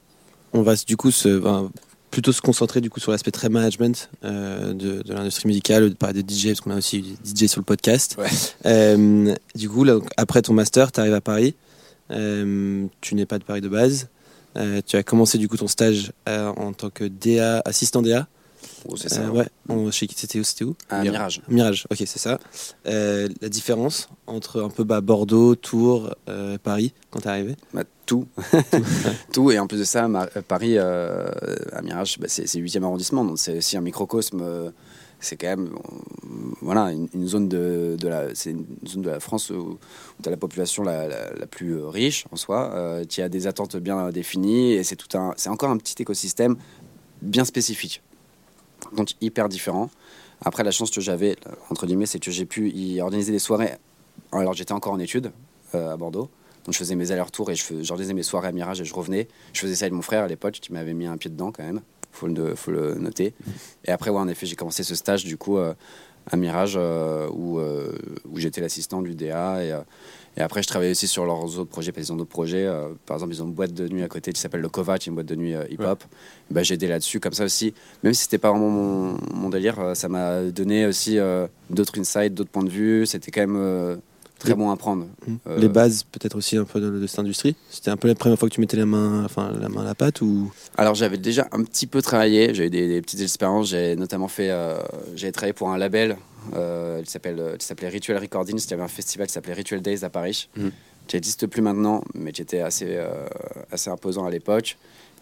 On 0.52 0.62
va 0.62 0.74
du 0.76 0.96
coup 0.96 1.10
se, 1.10 1.38
ben, 1.38 1.70
plutôt 2.10 2.32
se 2.32 2.40
concentrer 2.40 2.80
du 2.80 2.88
coup 2.88 2.98
sur 3.00 3.12
l'aspect 3.12 3.30
très 3.30 3.48
management 3.48 4.08
euh, 4.24 4.72
de, 4.72 5.02
de 5.02 5.12
l'industrie 5.12 5.48
musicale, 5.48 5.90
de 5.90 5.94
parler 5.94 6.22
de 6.22 6.30
DJ 6.32 6.46
parce 6.48 6.60
qu'on 6.60 6.70
a 6.70 6.76
aussi 6.76 7.02
des 7.02 7.46
DJ 7.46 7.48
sur 7.50 7.60
le 7.60 7.64
podcast. 7.64 8.16
Ouais. 8.18 8.28
Euh, 8.64 9.34
du 9.54 9.68
coup, 9.68 9.84
là, 9.84 9.98
après 10.16 10.40
ton 10.42 10.54
master, 10.54 10.92
tu 10.92 11.00
arrives 11.00 11.14
à 11.14 11.20
Paris. 11.20 11.54
Euh, 12.10 12.86
tu 13.00 13.14
n'es 13.14 13.26
pas 13.26 13.38
de 13.38 13.44
Paris 13.44 13.60
de 13.60 13.68
base. 13.68 14.08
Euh, 14.56 14.80
tu 14.86 14.96
as 14.96 15.02
commencé 15.02 15.36
du 15.38 15.48
coup 15.48 15.56
ton 15.56 15.68
stage 15.68 16.12
euh, 16.28 16.48
en 16.56 16.72
tant 16.72 16.88
que 16.88 17.04
DA, 17.04 17.60
assistant 17.64 18.00
DA. 18.00 18.26
Oh, 18.88 18.96
c'est 18.96 19.08
ça. 19.08 19.22
Euh, 19.22 19.30
ouais. 19.30 19.48
On- 19.68 19.90
c'était 19.90 20.38
où 20.38 20.44
C'était 20.44 20.64
où 20.64 20.74
Mir- 20.90 21.10
mirage. 21.10 21.42
Mirage. 21.48 21.86
Ok, 21.90 21.98
c'est 22.06 22.18
ça. 22.18 22.38
Euh, 22.86 23.28
la 23.40 23.48
différence 23.48 24.08
entre 24.26 24.62
un 24.62 24.68
peu 24.70 24.84
bah, 24.84 25.00
Bordeaux, 25.00 25.54
Tours, 25.54 26.14
euh, 26.28 26.56
Paris 26.62 26.92
quand 27.10 27.20
t'es 27.20 27.28
arrivé? 27.28 27.56
Bah, 27.74 27.82
tout. 28.06 28.26
tout. 29.32 29.50
Et 29.50 29.58
en 29.58 29.66
plus 29.66 29.78
de 29.78 29.84
ça, 29.84 30.06
Ma- 30.08 30.28
euh, 30.36 30.42
Paris, 30.46 30.78
à 30.78 31.82
Mirage, 31.82 32.18
bah, 32.18 32.26
c'est 32.28 32.46
c'est 32.46 32.58
8e 32.60 32.82
arrondissement, 32.84 33.24
donc 33.24 33.38
c'est 33.38 33.58
aussi 33.58 33.76
un 33.76 33.80
microcosme. 33.80 34.42
c'est 35.18 35.36
quand 35.36 35.48
même 35.48 35.70
voilà, 36.60 36.92
une, 36.92 37.08
une 37.14 37.26
zone 37.26 37.48
de, 37.48 37.96
de 37.98 38.08
la, 38.08 38.34
c'est 38.34 38.50
une 38.50 38.66
zone 38.86 39.02
de 39.02 39.10
la 39.10 39.18
France 39.20 39.50
où, 39.50 39.54
où 39.54 39.78
tu 40.22 40.28
as 40.28 40.30
la 40.30 40.36
population 40.36 40.82
la, 40.84 41.08
la- 41.08 41.32
la 41.32 41.46
plus 41.46 41.82
riche 41.82 42.26
en 42.30 42.36
soi, 42.36 43.00
qui 43.08 43.22
a 43.22 43.28
des 43.28 43.46
attentes 43.46 43.76
bien 43.76 44.10
définies, 44.10 44.72
et 44.74 44.84
c'est 44.84 44.96
tout 44.96 45.16
un, 45.18 45.32
c'est 45.36 45.48
encore 45.48 45.70
un 45.70 45.78
petit 45.78 46.00
écosystème 46.00 46.56
bien 47.22 47.44
spécifique. 47.44 48.02
Donc 48.92 49.10
hyper 49.20 49.48
différent. 49.48 49.90
Après, 50.44 50.64
la 50.64 50.70
chance 50.70 50.90
que 50.90 51.00
j'avais, 51.00 51.36
entre 51.70 51.86
guillemets, 51.86 52.06
c'est 52.06 52.18
que 52.18 52.30
j'ai 52.30 52.44
pu 52.44 52.70
y 52.70 53.00
organiser 53.00 53.32
des 53.32 53.38
soirées. 53.38 53.76
Alors 54.32 54.54
j'étais 54.54 54.72
encore 54.72 54.92
en 54.92 54.98
études 54.98 55.32
euh, 55.74 55.92
à 55.92 55.96
Bordeaux. 55.96 56.28
Donc 56.64 56.74
je 56.74 56.78
faisais 56.78 56.96
mes 56.96 57.12
allers-retours 57.12 57.50
et 57.50 57.54
j'organisais 57.54 58.12
mes 58.12 58.24
soirées 58.24 58.48
à 58.48 58.52
Mirage 58.52 58.80
et 58.80 58.84
je 58.84 58.94
revenais. 58.94 59.28
Je 59.52 59.60
faisais 59.60 59.76
ça 59.76 59.84
avec 59.84 59.92
mon 59.92 60.02
frère 60.02 60.24
à 60.24 60.26
l'époque 60.26 60.54
qui 60.54 60.72
m'avait 60.72 60.94
mis 60.94 61.06
un 61.06 61.16
pied 61.16 61.30
dedans 61.30 61.52
quand 61.52 61.62
même. 61.62 61.80
Faut 62.12 62.26
le, 62.26 62.54
faut 62.54 62.70
le 62.70 62.94
noter. 62.94 63.34
Et 63.84 63.90
après, 63.90 64.10
en 64.10 64.26
effet, 64.26 64.46
j'ai 64.46 64.56
commencé 64.56 64.82
ce 64.82 64.94
stage 64.94 65.24
du 65.24 65.36
coup 65.36 65.58
euh, 65.58 65.74
à 66.30 66.36
Mirage 66.36 66.74
euh, 66.76 67.28
où, 67.30 67.60
j'étais 68.36 68.60
l'assistant 68.60 69.00
du 69.00 69.14
DA. 69.14 69.84
Et 70.36 70.42
après, 70.42 70.62
je 70.62 70.68
travaillais 70.68 70.90
aussi 70.92 71.08
sur 71.08 71.24
leurs 71.24 71.58
autres 71.58 71.70
projets. 71.70 71.92
Parce 71.92 72.06
qu'ils 72.06 72.12
ont 72.12 72.16
d'autres 72.16 72.30
projets. 72.30 72.66
euh, 72.66 72.88
par 73.06 73.16
exemple, 73.16 73.32
ils 73.34 73.42
ont 73.42 73.46
une 73.46 73.52
boîte 73.54 73.72
de 73.72 73.88
nuit 73.88 74.02
à 74.02 74.08
côté 74.08 74.32
qui 74.32 74.40
s'appelle 74.40 74.60
le 74.60 74.68
Kova, 74.68 74.98
qui 74.98 75.08
est 75.08 75.10
une 75.10 75.14
boîte 75.14 75.26
de 75.26 75.34
nuit 75.36 75.54
euh, 75.54 75.64
hip-hop. 75.70 76.02
Bah, 76.50 76.62
j'ai 76.62 76.74
aidé 76.74 76.86
là-dessus 76.88 77.20
comme 77.20 77.32
ça 77.32 77.44
aussi. 77.44 77.72
Même 78.02 78.14
si 78.14 78.24
c'était 78.24 78.38
pas 78.38 78.50
vraiment 78.50 78.68
mon, 78.70 79.16
mon 79.32 79.48
délire, 79.48 79.78
euh, 79.80 79.94
ça 79.94 80.08
m'a 80.08 80.42
donné 80.42 80.86
aussi 80.86 81.18
d'autres 81.70 81.98
insights, 81.98 82.34
d'autres 82.34 82.50
points 82.50 82.64
de 82.64 82.70
vue. 82.70 83.06
C'était 83.06 83.30
quand 83.30 83.46
même 83.46 83.98
très 84.38 84.54
bon 84.54 84.70
à 84.70 84.76
prendre. 84.76 85.06
Euh, 85.48 85.58
Les 85.58 85.68
bases 85.68 86.02
peut-être 86.04 86.36
aussi 86.36 86.58
un 86.58 86.64
peu 86.64 86.78
de, 86.78 86.90
de 86.90 87.06
cette 87.06 87.20
industrie. 87.20 87.56
C'était 87.70 87.90
un 87.90 87.96
peu 87.96 88.06
la 88.06 88.14
première 88.14 88.38
fois 88.38 88.48
que 88.50 88.54
tu 88.54 88.60
mettais 88.60 88.76
la 88.76 88.84
main, 88.84 89.24
enfin 89.24 89.50
la 89.58 89.70
main 89.70 89.80
à 89.80 89.84
la 89.84 89.94
pâte 89.94 90.20
ou? 90.20 90.52
Alors 90.76 90.94
j'avais 90.94 91.16
déjà 91.16 91.48
un 91.52 91.62
petit 91.64 91.86
peu 91.86 92.02
travaillé, 92.02 92.52
j'ai 92.52 92.66
eu 92.66 92.70
des, 92.70 92.86
des 92.86 93.00
petites 93.00 93.22
expériences, 93.22 93.68
j'ai 93.70 93.96
notamment 93.96 94.28
fait, 94.28 94.50
euh, 94.50 94.76
j'ai 95.14 95.32
travaillé 95.32 95.54
pour 95.54 95.70
un 95.70 95.78
label 95.78 96.18
euh, 96.54 97.02
qui 97.02 97.10
s'appelait 97.10 97.88
Ritual 97.88 98.18
Recordings, 98.18 98.58
il 98.64 98.70
y 98.70 98.74
avait 98.74 98.82
un 98.82 98.88
festival 98.88 99.26
qui 99.26 99.32
s'appelait 99.32 99.52
Ritual 99.54 99.80
Days 99.82 100.04
à 100.04 100.10
Paris, 100.10 100.48
Mhm. 100.56 100.70
qui 101.06 101.16
n'existe 101.16 101.46
plus 101.46 101.62
maintenant, 101.62 102.02
mais 102.14 102.32
qui 102.32 102.42
était 102.42 102.60
assez, 102.60 102.86
euh, 102.88 103.26
assez 103.70 103.90
imposant 103.90 104.24
à 104.26 104.30
l'époque. 104.30 104.76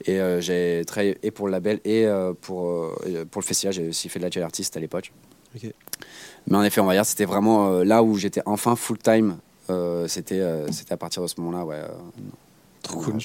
Et 0.06 0.20
euh, 0.20 0.40
j'ai 0.40 0.82
travaillé 0.86 1.18
et 1.22 1.30
pour 1.30 1.46
le 1.46 1.52
label 1.52 1.80
et 1.84 2.04
euh, 2.06 2.32
pour, 2.40 2.68
euh, 2.72 3.24
pour 3.30 3.40
le 3.40 3.46
festival, 3.46 3.72
j'ai 3.72 3.88
aussi 3.88 4.08
fait 4.08 4.18
de 4.18 4.24
l'actuel 4.24 4.44
artiste 4.44 4.76
à 4.76 4.80
l'époque. 4.80 5.12
Mais 6.46 6.56
en 6.56 6.62
effet, 6.64 6.80
on 6.80 6.84
va 6.86 6.94
dire, 6.94 7.06
c'était 7.06 7.24
vraiment 7.26 7.68
euh, 7.70 7.84
là 7.84 8.02
où 8.02 8.16
j'étais 8.16 8.42
enfin 8.44 8.74
full 8.76 8.98
time. 8.98 9.36
euh, 9.70 10.06
c'était, 10.08 10.40
euh, 10.40 10.66
à 10.90 10.96
partir 10.96 11.22
de 11.22 11.26
ce 11.28 11.40
moment-là, 11.40 11.64
ouais. 11.64 11.76
euh, 11.76 11.88
Trop 12.82 13.00
cool. 13.00 13.18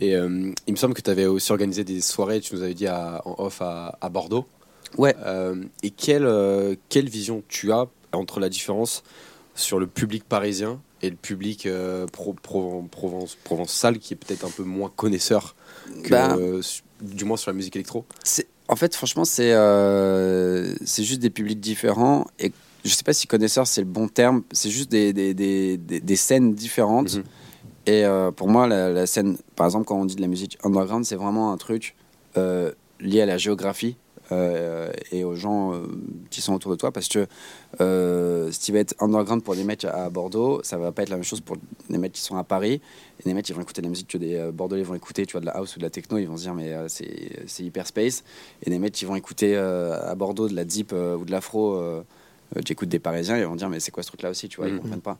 Et 0.00 0.14
euh, 0.14 0.52
il 0.66 0.72
me 0.72 0.76
semble 0.76 0.94
que 0.94 1.00
tu 1.02 1.10
avais 1.10 1.26
aussi 1.26 1.50
organisé 1.52 1.84
des 1.84 2.00
soirées, 2.00 2.40
tu 2.40 2.54
nous 2.54 2.62
avais 2.62 2.74
dit 2.74 2.86
à- 2.86 3.20
en 3.24 3.34
off 3.38 3.60
à, 3.60 3.98
à 4.00 4.08
Bordeaux. 4.08 4.46
Ouais. 4.98 5.14
Euh, 5.24 5.54
et 5.82 5.90
quelle, 5.90 6.26
euh, 6.26 6.74
quelle 6.88 7.08
vision 7.08 7.42
tu 7.48 7.72
as 7.72 7.86
entre 8.12 8.40
la 8.40 8.48
différence 8.48 9.02
sur 9.54 9.78
le 9.78 9.86
public 9.86 10.24
parisien 10.24 10.80
et 11.02 11.10
le 11.10 11.16
public 11.16 11.66
euh, 11.66 12.06
pro- 12.06 12.34
Proven- 12.42 12.88
Provence, 12.88 13.36
provençal 13.44 13.98
qui 13.98 14.14
est 14.14 14.16
peut-être 14.16 14.44
un 14.44 14.50
peu 14.50 14.62
moins 14.64 14.90
connaisseur 14.94 15.54
que, 16.02 16.08
Bah, 16.08 16.36
euh, 16.36 16.62
du 17.00 17.24
moins 17.24 17.36
sur 17.36 17.50
la 17.50 17.56
musique 17.56 17.76
électro? 17.76 18.04
En 18.68 18.76
fait, 18.76 18.94
franchement, 18.94 19.24
c'est 19.24 19.52
euh, 19.52 20.74
c'est 20.84 21.02
juste 21.04 21.20
des 21.20 21.30
publics 21.30 21.60
différents. 21.60 22.26
Et 22.38 22.52
je 22.84 22.90
sais 22.90 23.02
pas 23.02 23.12
si 23.12 23.26
connaisseur, 23.26 23.66
c'est 23.66 23.80
le 23.80 23.86
bon 23.86 24.08
terme. 24.08 24.42
C'est 24.52 24.70
juste 24.70 24.90
des, 24.90 25.12
des, 25.12 25.34
des, 25.34 26.16
scènes 26.16 26.54
différentes. 26.54 27.16
Mhm. 27.16 27.24
Et 27.86 28.04
pour 28.36 28.48
moi, 28.48 28.68
la, 28.68 28.90
la 28.90 29.06
scène, 29.06 29.36
par 29.56 29.66
exemple, 29.66 29.86
quand 29.86 29.98
on 29.98 30.04
dit 30.04 30.14
de 30.14 30.20
la 30.20 30.28
musique 30.28 30.56
underground, 30.62 31.04
c'est 31.04 31.16
vraiment 31.16 31.52
un 31.52 31.56
truc 31.56 31.96
lié 32.36 33.20
à 33.22 33.26
la 33.26 33.38
géographie 33.38 33.96
euh, 34.32 34.92
et 35.12 35.24
aux 35.24 35.34
gens 35.34 35.74
euh, 35.74 35.82
qui 36.30 36.40
sont 36.40 36.54
autour 36.54 36.70
de 36.70 36.76
toi. 36.76 36.92
Parce 36.92 37.08
que 37.08 37.26
euh, 37.80 38.50
ce 38.52 38.58
qui 38.58 38.72
va 38.72 38.78
être 38.80 38.94
underground 39.00 39.42
pour 39.42 39.54
des 39.56 39.64
mecs 39.64 39.84
à 39.84 40.08
Bordeaux, 40.10 40.60
ça 40.62 40.76
va 40.78 40.92
pas 40.92 41.02
être 41.02 41.08
la 41.08 41.16
même 41.16 41.24
chose 41.24 41.40
pour 41.40 41.56
des 41.88 41.98
mecs 41.98 42.12
qui 42.12 42.20
sont 42.22 42.36
à 42.36 42.44
Paris. 42.44 42.80
Et 43.20 43.22
des 43.28 43.34
mecs 43.34 43.44
qui 43.44 43.52
vont 43.52 43.62
écouter 43.62 43.80
de 43.82 43.86
la 43.86 43.90
musique 43.90 44.08
que 44.08 44.18
des 44.18 44.50
Bordelais 44.52 44.82
vont 44.82 44.94
écouter, 44.94 45.26
tu 45.26 45.32
vois, 45.32 45.40
de 45.40 45.46
la 45.46 45.52
house 45.52 45.76
ou 45.76 45.78
de 45.78 45.84
la 45.84 45.90
techno, 45.90 46.18
ils 46.18 46.26
vont 46.26 46.36
se 46.36 46.42
dire, 46.42 46.54
mais 46.54 46.74
c'est 46.88 47.62
hyper 47.62 47.86
space. 47.86 48.24
Et 48.64 48.70
des 48.70 48.78
mecs 48.78 48.92
qui 48.94 49.04
vont 49.04 49.16
écouter 49.16 49.56
à 49.56 50.14
Bordeaux 50.14 50.48
de 50.48 50.54
la 50.54 50.64
deep 50.64 50.92
ou 50.92 51.24
de 51.24 51.30
l'afro, 51.30 51.80
qui 52.64 52.72
écoutent 52.72 52.88
des 52.88 52.98
Parisiens, 52.98 53.36
ils 53.38 53.44
vont 53.44 53.56
dire, 53.56 53.68
mais 53.68 53.78
c'est 53.78 53.90
quoi 53.90 54.02
ce 54.02 54.08
truc-là 54.08 54.30
aussi, 54.30 54.48
tu 54.48 54.56
vois, 54.56 54.68
ils 54.68 54.74
Mhm. 54.74 54.80
comprennent 54.80 55.00
pas. 55.02 55.18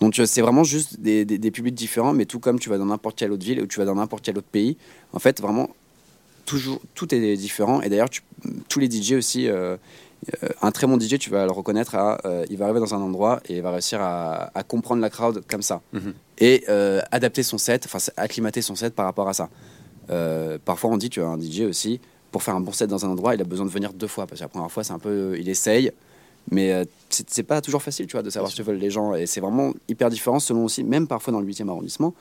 Donc 0.00 0.14
c'est 0.24 0.40
vraiment 0.42 0.64
juste 0.64 0.98
des, 1.00 1.24
des- 1.24 1.38
des 1.38 1.50
publics 1.50 1.74
différents, 1.74 2.12
mais 2.12 2.24
tout 2.26 2.38
comme 2.40 2.58
tu 2.58 2.68
vas 2.68 2.76
dans 2.76 2.84
n'importe 2.86 3.16
quelle 3.18 3.32
autre 3.32 3.44
ville 3.44 3.60
ou 3.62 3.66
tu 3.66 3.78
vas 3.78 3.84
dans 3.86 3.94
n'importe 3.94 4.24
quel 4.24 4.36
autre 4.36 4.46
pays, 4.50 4.76
en 5.12 5.18
fait, 5.18 5.40
vraiment, 5.40 5.70
toujours, 6.46 6.80
tout 6.94 7.14
est 7.14 7.36
différent. 7.36 7.82
Et 7.82 7.88
d'ailleurs, 7.88 8.08
tous 8.68 8.78
les 8.78 8.90
DJ 8.90 9.12
aussi, 9.12 9.48
euh, 9.48 9.76
euh, 10.42 10.48
un 10.62 10.70
très 10.70 10.86
bon 10.86 10.98
DJ, 10.98 11.18
tu 11.18 11.30
vas 11.30 11.44
le 11.44 11.52
reconnaître, 11.52 11.94
à, 11.94 12.18
euh, 12.24 12.44
il 12.50 12.56
va 12.56 12.64
arriver 12.66 12.80
dans 12.80 12.94
un 12.94 13.00
endroit 13.00 13.40
et 13.48 13.56
il 13.56 13.62
va 13.62 13.70
réussir 13.70 14.00
à, 14.00 14.50
à 14.54 14.62
comprendre 14.62 15.00
la 15.00 15.10
crowd 15.10 15.44
comme 15.48 15.62
ça. 15.62 15.82
Mhm. 15.92 16.14
Et 16.38 16.64
euh, 16.68 17.00
adapter 17.12 17.42
son 17.42 17.58
set, 17.58 17.86
enfin 17.86 17.98
acclimater 18.16 18.62
son 18.62 18.74
set 18.74 18.94
par 18.94 19.04
rapport 19.04 19.28
à 19.28 19.34
ça. 19.34 19.48
Parfois, 20.64 20.90
on 20.90 20.96
dit 20.96 21.10
tu 21.10 21.20
as 21.20 21.26
un 21.26 21.40
DJ 21.40 21.62
aussi, 21.62 22.00
pour 22.30 22.42
faire 22.42 22.54
un 22.54 22.60
bon 22.60 22.72
set 22.72 22.88
dans 22.88 23.04
un 23.04 23.08
endroit, 23.08 23.34
il 23.34 23.40
a 23.40 23.44
besoin 23.44 23.66
de 23.66 23.70
venir 23.70 23.92
deux 23.92 24.06
fois. 24.06 24.26
Parce 24.26 24.40
que 24.40 24.44
la 24.44 24.48
première 24.48 24.70
fois, 24.70 24.84
c'est 24.84 24.92
un 24.92 24.98
peu. 24.98 25.36
il 25.38 25.48
essaye, 25.48 25.90
mais 26.50 26.72
euh, 26.72 26.84
c'est 27.10 27.42
pas 27.42 27.60
toujours 27.60 27.82
facile 27.82 28.06
tu 28.06 28.12
vois, 28.12 28.22
de 28.22 28.30
savoir 28.30 28.50
ce 28.50 28.56
que 28.56 28.62
veulent 28.62 28.78
les 28.78 28.90
gens. 28.90 29.14
Et 29.14 29.26
c'est 29.26 29.40
vraiment 29.40 29.72
hyper 29.88 30.10
différent 30.10 30.38
selon 30.38 30.64
aussi, 30.64 30.84
même 30.84 31.06
parfois 31.06 31.32
dans 31.32 31.40
le 31.40 31.46
8e 31.46 31.68
arrondissement, 31.68 32.14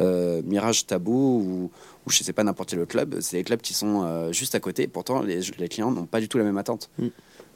euh, 0.00 0.42
Mirage 0.44 0.86
Tabou 0.86 1.12
ou, 1.12 1.70
ou 2.06 2.10
je 2.10 2.22
sais 2.22 2.32
pas, 2.32 2.44
n'importe 2.44 2.70
quel 2.70 2.86
club, 2.86 3.16
c'est 3.20 3.38
des 3.38 3.44
clubs 3.44 3.60
qui 3.60 3.74
sont 3.74 4.02
euh, 4.04 4.32
juste 4.32 4.54
à 4.54 4.60
côté. 4.60 4.86
Pourtant, 4.86 5.22
les, 5.22 5.40
les 5.58 5.68
clients 5.68 5.90
n'ont 5.90 6.06
pas 6.06 6.20
du 6.20 6.28
tout 6.28 6.38
la 6.38 6.44
même 6.44 6.58
attente. 6.58 6.90
Mm. 6.98 7.06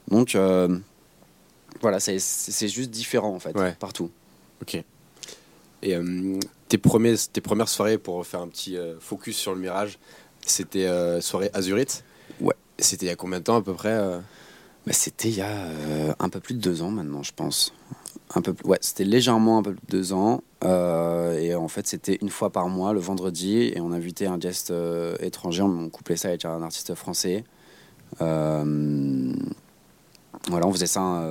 Donc, 0.09 0.35
euh, 0.35 0.77
voilà, 1.81 1.99
c'est 1.99 2.19
c'est 2.19 2.67
juste 2.67 2.89
différent 2.89 3.33
en 3.33 3.39
fait, 3.39 3.55
Ouais. 3.57 3.75
partout. 3.79 4.09
Ok. 4.61 4.81
Et 5.83 5.95
tes, 6.67 6.77
premiers, 6.79 7.15
tes 7.31 7.39
premières 7.39 7.69
soirées, 7.69 7.99
pour 7.99 8.25
faire 8.25 8.41
un 8.41 8.47
petit 8.47 8.75
focus 8.99 9.37
sur 9.37 9.53
le 9.53 9.61
Mirage, 9.61 9.99
c'était 10.41 10.89
soirée 11.21 11.51
Azurite. 11.53 12.03
Ouais. 12.41 12.55
C'était 12.79 13.05
il 13.05 13.09
y 13.09 13.11
a 13.11 13.15
combien 13.15 13.37
de 13.39 13.43
temps 13.43 13.57
à 13.57 13.61
peu 13.61 13.73
près 13.73 13.95
Bah, 14.87 14.93
c'était 14.93 15.27
il 15.27 15.35
y 15.35 15.41
a 15.41 15.47
euh, 15.49 16.13
un 16.17 16.29
peu 16.29 16.39
plus 16.39 16.53
de 16.55 16.61
deux 16.61 16.81
ans 16.81 16.89
maintenant, 16.91 17.21
je 17.23 17.33
pense. 17.35 17.73
Un 18.33 18.41
peu 18.41 18.53
plus, 18.53 18.65
ouais, 18.67 18.77
c'était 18.81 19.03
légèrement 19.03 19.57
un 19.57 19.63
peu 19.63 19.73
plus 19.73 19.85
de 19.85 19.91
deux 19.91 20.13
ans. 20.13 20.41
Euh, 20.63 21.37
et 21.37 21.53
en 21.55 21.67
fait, 21.67 21.85
c'était 21.87 22.17
une 22.21 22.29
fois 22.29 22.49
par 22.51 22.69
mois, 22.69 22.93
le 22.93 22.99
vendredi, 23.01 23.71
et 23.75 23.81
on 23.81 23.91
invitait 23.91 24.27
un 24.27 24.37
guest 24.37 24.71
euh, 24.71 25.15
étranger. 25.19 25.61
On 25.61 25.89
couplait 25.89 26.15
ça 26.15 26.29
avec 26.29 26.45
un 26.45 26.61
artiste 26.63 26.95
français. 26.95 27.43
Voilà, 30.49 30.65
on 30.65 30.71
faisait 30.71 30.87
ça 30.87 31.25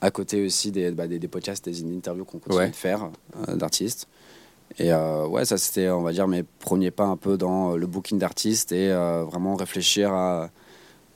à 0.00 0.10
côté 0.10 0.44
aussi 0.44 0.72
des, 0.72 0.90
bah, 0.90 1.06
des, 1.06 1.18
des 1.20 1.28
podcasts, 1.28 1.64
des 1.64 1.82
interviews 1.84 2.24
qu'on 2.24 2.38
continue 2.38 2.58
Ouais. 2.64 2.70
de 2.70 2.74
faire 2.74 3.08
d'artistes. 3.54 4.08
Et 4.78 4.92
euh, 4.92 5.26
ouais, 5.28 5.44
ça 5.44 5.56
c'était, 5.56 5.88
on 5.90 6.02
va 6.02 6.12
dire, 6.12 6.26
mes 6.26 6.42
premiers 6.42 6.90
pas 6.90 7.04
un 7.04 7.16
peu 7.16 7.36
dans 7.36 7.76
le 7.76 7.86
booking 7.86 8.18
d'artistes 8.18 8.72
et 8.72 8.90
euh, 8.90 9.22
vraiment 9.24 9.54
réfléchir 9.54 10.12
à 10.12 10.50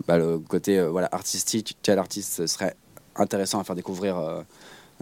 bah, 0.07 0.19
le 0.19 0.39
côté 0.39 0.79
euh, 0.79 0.89
voilà, 0.89 1.09
artistique, 1.13 1.77
quel 1.83 1.99
artiste 1.99 2.47
serait 2.47 2.75
intéressant 3.17 3.61
à 3.61 3.65
faire 3.65 3.77
découvrir 3.77 4.19
euh, 4.19 4.43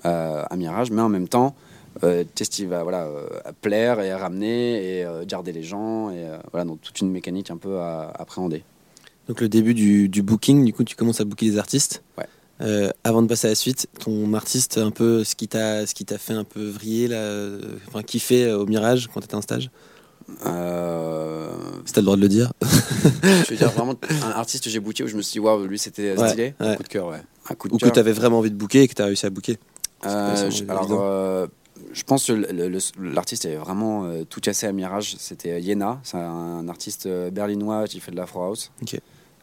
euh, 0.04 0.44
à 0.48 0.56
Mirage, 0.56 0.90
mais 0.90 1.02
en 1.02 1.08
même 1.08 1.28
temps, 1.28 1.54
qu'est-ce 2.00 2.50
qui 2.50 2.66
va 2.66 2.82
voilà, 2.82 3.08
à 3.44 3.52
plaire 3.52 4.00
et 4.00 4.10
à 4.10 4.18
ramener 4.18 4.98
et 4.98 5.06
garder 5.26 5.52
les 5.52 5.62
gens. 5.62 6.10
Et 6.10 6.26
voilà, 6.52 6.66
donc 6.66 6.82
toute 6.82 7.00
une 7.00 7.10
mécanique 7.10 7.50
un 7.50 7.56
peu 7.56 7.78
à 7.78 8.12
appréhender. 8.18 8.64
Donc 9.28 9.40
le 9.40 9.48
début 9.48 9.72
du, 9.72 10.10
du 10.10 10.22
booking, 10.22 10.66
du 10.66 10.74
coup 10.74 10.84
tu 10.84 10.94
commences 10.94 11.22
à 11.22 11.24
booker 11.24 11.50
des 11.50 11.58
artistes. 11.58 12.02
Ouais. 12.18 12.26
Euh, 12.62 12.90
avant 13.04 13.22
de 13.22 13.26
passer 13.26 13.48
à 13.48 13.50
la 13.50 13.54
suite, 13.54 13.88
ton 14.00 14.32
artiste 14.34 14.78
un 14.78 14.90
peu 14.90 15.24
ce 15.24 15.34
qui 15.34 15.46
t'a 15.46 15.86
ce 15.86 15.94
qui 15.94 16.04
t'a 16.04 16.18
fait 16.18 16.32
un 16.32 16.44
peu 16.44 16.66
vriller 16.66 17.08
là, 17.08 17.16
euh, 17.16 17.60
enfin 17.88 18.02
kiffer 18.02 18.46
euh, 18.46 18.58
au 18.58 18.66
Mirage 18.66 19.08
quand 19.12 19.20
t'étais 19.20 19.34
en 19.34 19.42
stage? 19.42 19.70
Euh, 20.46 21.48
t'as 21.92 22.00
le 22.00 22.04
droit 22.04 22.16
de 22.16 22.22
le 22.22 22.28
dire. 22.28 22.52
je 22.62 23.50
veux 23.50 23.56
dire 23.56 23.70
vraiment 23.70 23.94
un 24.24 24.30
artiste 24.30 24.64
que 24.64 24.70
j'ai 24.70 24.80
booké 24.80 25.04
où 25.04 25.08
je 25.08 25.16
me 25.16 25.22
suis 25.22 25.34
dit, 25.34 25.38
waouh, 25.40 25.64
lui 25.66 25.78
c'était 25.78 26.16
Ouais, 26.16 26.28
stylé. 26.28 26.54
ouais. 26.60 26.76
Coup 26.76 26.82
de 26.82 26.88
cœur, 26.88 27.06
ouais. 27.08 27.20
Un 27.50 27.54
coup 27.54 27.68
de 27.68 27.74
Ou 27.74 27.78
que 27.78 27.84
cœur. 27.84 27.92
t'avais 27.92 28.12
vraiment 28.12 28.38
envie 28.38 28.50
de 28.50 28.56
booker 28.56 28.82
et 28.82 28.88
que 28.88 28.94
t'as 28.94 29.06
réussi 29.06 29.26
à 29.26 29.30
booker. 29.30 29.56
Euh, 30.04 30.50
je- 30.50 30.64
alors, 30.64 30.88
euh, 30.92 31.46
je 31.92 32.02
pense 32.02 32.26
que 32.26 32.32
l'artiste 33.00 33.46
avait 33.46 33.56
vraiment 33.56 34.04
euh, 34.04 34.24
tout 34.24 34.40
cassé 34.40 34.66
à 34.66 34.72
Mirage. 34.72 35.16
C'était 35.18 35.60
Yena, 35.60 36.00
c'est 36.02 36.18
un 36.18 36.68
artiste 36.68 37.06
euh, 37.06 37.30
berlinois 37.30 37.86
qui 37.86 38.00
fait 38.00 38.10
de 38.10 38.16
l'afro 38.16 38.42
house. 38.42 38.70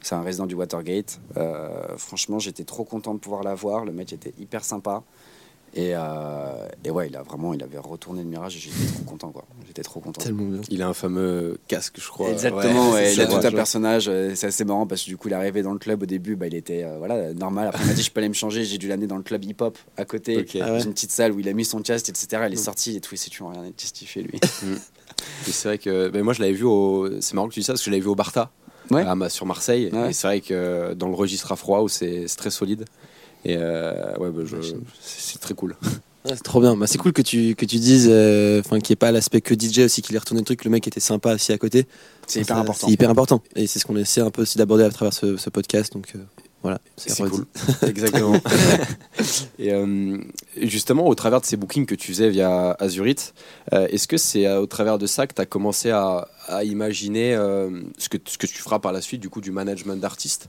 C'est 0.02 0.16
un 0.16 0.22
résident 0.22 0.46
du 0.48 0.56
Watergate. 0.56 1.22
Euh, 1.38 1.70
franchement, 1.98 2.38
j'étais 2.38 2.66
trop 2.66 2.84
content 2.84 3.14
de 3.14 3.20
pouvoir 3.20 3.42
la 3.44 3.56
voir. 3.56 3.86
Le 3.86 3.94
mec 3.94 4.12
était 4.12 4.34
hyper 4.38 4.66
sympa. 4.66 5.02
Et, 5.76 5.94
euh, 5.96 6.68
et 6.86 6.92
ouais, 6.92 7.08
il 7.08 7.16
a 7.16 7.24
vraiment, 7.24 7.54
il 7.54 7.64
avait 7.64 7.80
retourné 7.80 8.22
le 8.22 8.30
Mirage 8.30 8.56
et 8.56 8.60
j'étais 8.60 8.76
trop 8.94 9.04
content, 9.06 9.30
quoi. 9.32 9.44
J'étais 9.66 9.82
trop 9.82 10.00
content. 10.00 10.22
Tellement 10.22 10.44
bien. 10.46 10.62
Il 10.70 10.84
a 10.84 10.88
un 10.88 10.94
fameux 10.94 11.58
casque, 11.68 11.96
je 12.00 12.08
crois. 12.10 12.30
Exactement, 12.30 12.90
Ouais, 12.92 12.94
ouais, 12.96 13.06
c'est 13.08 13.14
il 13.16 13.22
a 13.22 13.26
tout 13.26 13.36
un 13.48 13.52
personnage. 13.52 14.06
euh, 14.08 14.34
C'est 14.36 14.48
assez 14.48 14.66
marrant 14.66 14.86
parce 14.86 15.02
que 15.04 15.08
du 15.08 15.18
coup, 15.18 15.30
il 15.30 15.32
est 15.32 15.36
arrivé 15.36 15.64
dans 15.64 15.74
le 15.74 15.80
club 15.80 16.04
au 16.04 16.06
début, 16.06 16.36
bah, 16.36 16.46
il 16.46 16.54
était 16.54 16.84
euh, 16.84 16.98
voilà, 17.00 17.34
normal. 17.34 17.70
Après, 17.70 17.84
il 17.84 17.88
m'a 17.88 17.94
dit 17.94 18.04
Je 18.04 18.12
peux 18.12 18.20
aller 18.20 18.30
me 18.30 18.34
changer. 18.36 18.64
J'ai 18.66 18.78
dû 18.78 18.88
l'amener 18.88 19.08
dans 19.08 19.18
le 19.18 19.24
club 19.24 19.44
hip-hop 19.44 19.78
à 19.98 20.06
côté. 20.06 20.38
Ok. 20.42 20.50
Ah 20.62 20.66
ouais. 20.66 20.78
Dans 20.78 20.80
une 20.86 20.94
petite 20.94 21.12
salle 21.12 21.32
où 21.32 21.40
il 21.40 21.50
a 21.50 21.54
mis 21.54 21.66
son 21.66 21.82
casque, 21.82 22.08
etc. 22.10 22.28
Il 22.48 22.54
est 22.54 22.56
Mm. 22.56 22.64
sorti 22.64 22.96
et 22.98 23.02
tout. 23.02 23.16
Et 23.16 23.18
c'est 23.18 23.32
tu 23.32 23.42
regardé, 23.42 23.72
qu'est-ce 23.76 23.94
qu'il 23.94 24.08
fait 24.08 24.22
lui 24.22 24.40
Et 25.48 25.52
c'est 25.52 25.68
vrai 25.68 25.78
que 25.80 26.10
ben, 26.10 26.22
moi 26.24 26.34
je 26.34 26.42
l'avais 26.42 26.54
vu 26.54 26.66
au. 26.66 27.20
C'est 27.20 27.34
marrant 27.34 27.48
que 27.48 27.54
tu 27.54 27.62
dis 27.62 27.66
ça 27.66 27.74
parce 27.74 27.82
que 27.82 27.86
je 27.86 27.90
l'avais 27.92 28.02
vu 28.04 28.10
au 28.10 28.16
Barta 28.16 28.52
Ouais. 28.92 29.02
à 29.06 29.16
Ma- 29.16 29.30
sur 29.30 29.46
Marseille. 29.46 29.90
Ouais. 29.94 30.10
Et 30.10 30.14
c'est 30.14 30.28
vrai 30.28 30.42
que 30.42 30.94
dans 30.94 31.08
le 31.08 31.16
registre 31.16 31.52
afro 31.52 31.88
c'est 31.88 32.28
c'est 32.28 32.36
très 32.36 32.52
solide. 32.52 32.86
Et 33.46 33.56
euh, 33.58 34.16
ouais, 34.18 34.30
bah, 34.32 34.44
je- 34.46 34.62
c'est 34.62 34.76
c'est 35.02 35.40
très 35.40 35.54
cool. 35.54 35.76
Ouais, 36.26 36.32
c'est 36.36 36.44
trop 36.44 36.62
bien. 36.62 36.78
Bah, 36.78 36.88
c'est 36.88 36.98
cool 36.98 37.12
que 37.12 37.22
tu, 37.22 37.54
que 37.56 37.66
tu 37.66 37.76
dises, 37.78 38.08
euh, 38.10 38.62
enfin, 38.62 38.80
qu'il 38.80 38.94
n'y 38.94 38.96
ait 38.96 38.96
pas 38.96 39.12
l'aspect 39.12 39.42
que 39.42 39.54
DJ 39.54 39.80
aussi, 39.80 40.02
qu'il 40.02 40.16
ait 40.16 40.20
retourné 40.20 40.40
le 40.42 40.46
truc, 40.46 40.64
le 40.64 40.72
mec 40.72 40.88
était 40.88 41.02
sympa 41.02 41.32
assis 41.32 41.52
à 41.52 41.58
côté. 41.58 41.86
C'est 42.28 42.40
hyper 42.42 42.56
Ça, 42.56 42.62
important. 42.62 42.88
C'est 42.88 42.94
hyper 42.94 43.10
important. 43.10 43.44
Et 43.58 43.68
c'est 43.68 43.80
ce 43.80 43.86
qu'on 43.86 43.98
essaie 43.98 44.22
un 44.22 44.32
peu 44.32 44.44
aussi 44.44 44.58
d'aborder 44.58 44.86
à 44.86 44.90
travers 44.90 45.14
ce, 45.14 45.36
ce 45.36 45.50
podcast. 45.50 45.92
Donc 45.92 46.14
euh, 46.16 46.20
voilà, 46.62 46.80
C'est 46.96 47.22
redit. 47.22 47.32
cool. 47.36 47.46
Exactement. 47.90 48.40
et 49.60 49.74
euh, 49.74 50.18
justement, 50.62 51.08
au 51.08 51.16
travers 51.16 51.42
de 51.42 51.46
ces 51.46 51.58
bookings 51.58 51.86
que 51.86 51.96
tu 51.96 52.14
faisais 52.14 52.30
via 52.30 52.72
Azurite, 52.80 53.34
euh, 53.74 53.88
est-ce 53.90 54.08
que 54.08 54.16
c'est 54.16 54.50
au 54.56 54.66
travers 54.66 54.98
de 54.98 55.08
ça 55.08 55.28
que 55.28 55.34
tu 55.34 55.42
as 55.42 55.46
commencé 55.46 55.90
à, 55.90 56.30
à 56.48 56.64
imaginer 56.64 57.36
euh, 57.36 57.82
ce, 57.98 58.08
que, 58.08 58.18
ce 58.26 58.38
que 58.38 58.48
tu 58.48 58.62
feras 58.62 58.80
par 58.80 58.94
la 58.94 59.02
suite, 59.02 59.20
du 59.20 59.30
coup, 59.30 59.42
du 59.42 59.52
management 59.52 59.98
d'artistes 60.00 60.48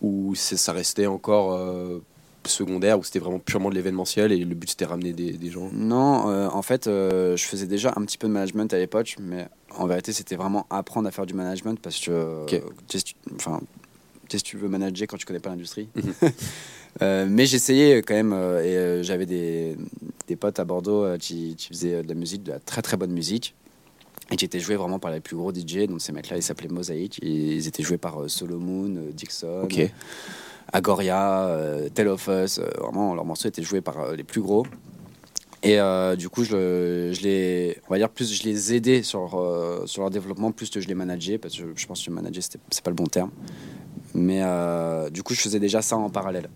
Ou 0.00 0.34
c'est- 0.34 0.56
ça 0.56 0.72
restait 0.72 1.06
encore 1.06 1.52
euh, 1.54 2.02
secondaire, 2.48 2.98
ou 2.98 3.04
c'était 3.04 3.18
vraiment 3.18 3.38
purement 3.38 3.70
de 3.70 3.74
l'événementiel 3.74 4.32
et 4.32 4.38
le 4.38 4.54
but 4.54 4.70
c'était 4.70 4.84
ramener 4.84 5.12
des, 5.12 5.32
des 5.32 5.50
gens 5.50 5.68
Non, 5.72 6.28
euh, 6.28 6.48
en 6.48 6.62
fait, 6.62 6.86
euh, 6.86 7.36
je 7.36 7.44
faisais 7.44 7.66
déjà 7.66 7.92
un 7.96 8.04
petit 8.04 8.18
peu 8.18 8.26
de 8.28 8.32
management 8.32 8.72
à 8.72 8.78
l'époque, 8.78 9.16
mais 9.20 9.48
en 9.76 9.86
vérité, 9.86 10.12
c'était 10.12 10.36
vraiment 10.36 10.66
apprendre 10.70 11.08
à 11.08 11.10
faire 11.10 11.26
du 11.26 11.34
management 11.34 11.78
parce 11.80 11.98
que, 11.98 12.44
enfin, 13.34 13.60
qu'est-ce 14.28 14.44
que 14.44 14.48
tu 14.48 14.56
veux 14.56 14.68
manager 14.68 15.06
quand 15.08 15.16
tu 15.16 15.26
connais 15.26 15.40
pas 15.40 15.50
l'industrie 15.50 15.88
Mhm. 15.94 16.12
Euh, 17.00 17.26
Mais 17.26 17.46
j'essayais 17.46 18.02
quand 18.02 18.12
même, 18.12 18.34
euh, 18.34 18.62
et 18.62 18.76
euh, 18.76 19.02
j'avais 19.02 19.24
des, 19.24 19.78
des 20.28 20.36
potes 20.36 20.60
à 20.60 20.66
Bordeaux 20.66 21.16
qui, 21.18 21.56
qui 21.56 21.68
faisaient 21.68 22.02
de 22.02 22.08
la 22.08 22.14
musique, 22.14 22.42
de 22.42 22.52
la 22.52 22.58
très 22.58 22.82
très 22.82 22.98
bonne 22.98 23.12
musique, 23.12 23.54
et 24.30 24.36
qui 24.36 24.44
étaient 24.44 24.60
joués 24.60 24.76
vraiment 24.76 24.98
par 24.98 25.10
les 25.10 25.20
plus 25.20 25.34
gros 25.34 25.54
DJ. 25.54 25.86
Donc 25.88 26.02
ces 26.02 26.12
mecs-là, 26.12 26.36
ils 26.36 26.42
s'appelaient 26.42 26.68
Mosaic, 26.68 27.18
et 27.22 27.30
ils 27.30 27.66
étaient 27.66 27.82
joués 27.82 27.96
par 27.96 28.28
Solomon, 28.28 28.94
Dixon. 29.14 29.62
Agoria, 30.72 31.44
euh, 31.48 31.88
Tell 31.90 32.08
of 32.08 32.28
Us, 32.28 32.58
euh, 32.58 32.64
vraiment 32.80 33.14
leurs 33.14 33.26
morceaux 33.26 33.48
étaient 33.48 33.62
joués 33.62 33.82
par 33.82 34.00
euh, 34.00 34.16
les 34.16 34.24
plus 34.24 34.40
gros. 34.40 34.66
Et 35.64 35.78
du 36.16 36.28
coup, 36.28 36.42
je, 36.42 37.12
les, 37.22 37.78
on 37.86 37.92
va 37.92 37.98
dire 37.98 38.08
plus, 38.08 38.34
je 38.34 38.42
les 38.42 38.74
aidais 38.74 39.04
sur, 39.04 39.40
sur 39.86 40.02
leur 40.02 40.10
développement 40.10 40.50
plus 40.50 40.70
que 40.70 40.80
je 40.80 40.88
les 40.88 40.94
manageais, 40.94 41.38
parce 41.38 41.56
que 41.56 41.62
je 41.76 41.86
pense 41.86 42.04
que 42.04 42.10
manager, 42.10 42.42
c'est 42.42 42.82
pas 42.82 42.90
le 42.90 42.96
bon 42.96 43.06
terme. 43.06 43.30
Mais 44.12 44.42
du 45.12 45.22
coup, 45.22 45.34
je 45.34 45.40
faisais 45.40 45.60
déjà 45.60 45.80
ça 45.80 45.96
en 45.96 46.10
parallèle. 46.10 46.50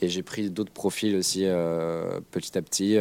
Et 0.00 0.08
j'ai 0.08 0.22
pris 0.22 0.48
d'autres 0.48 0.72
profils 0.72 1.14
aussi 1.14 1.44
petit 2.30 2.56
à 2.56 2.62
petit. 2.62 2.92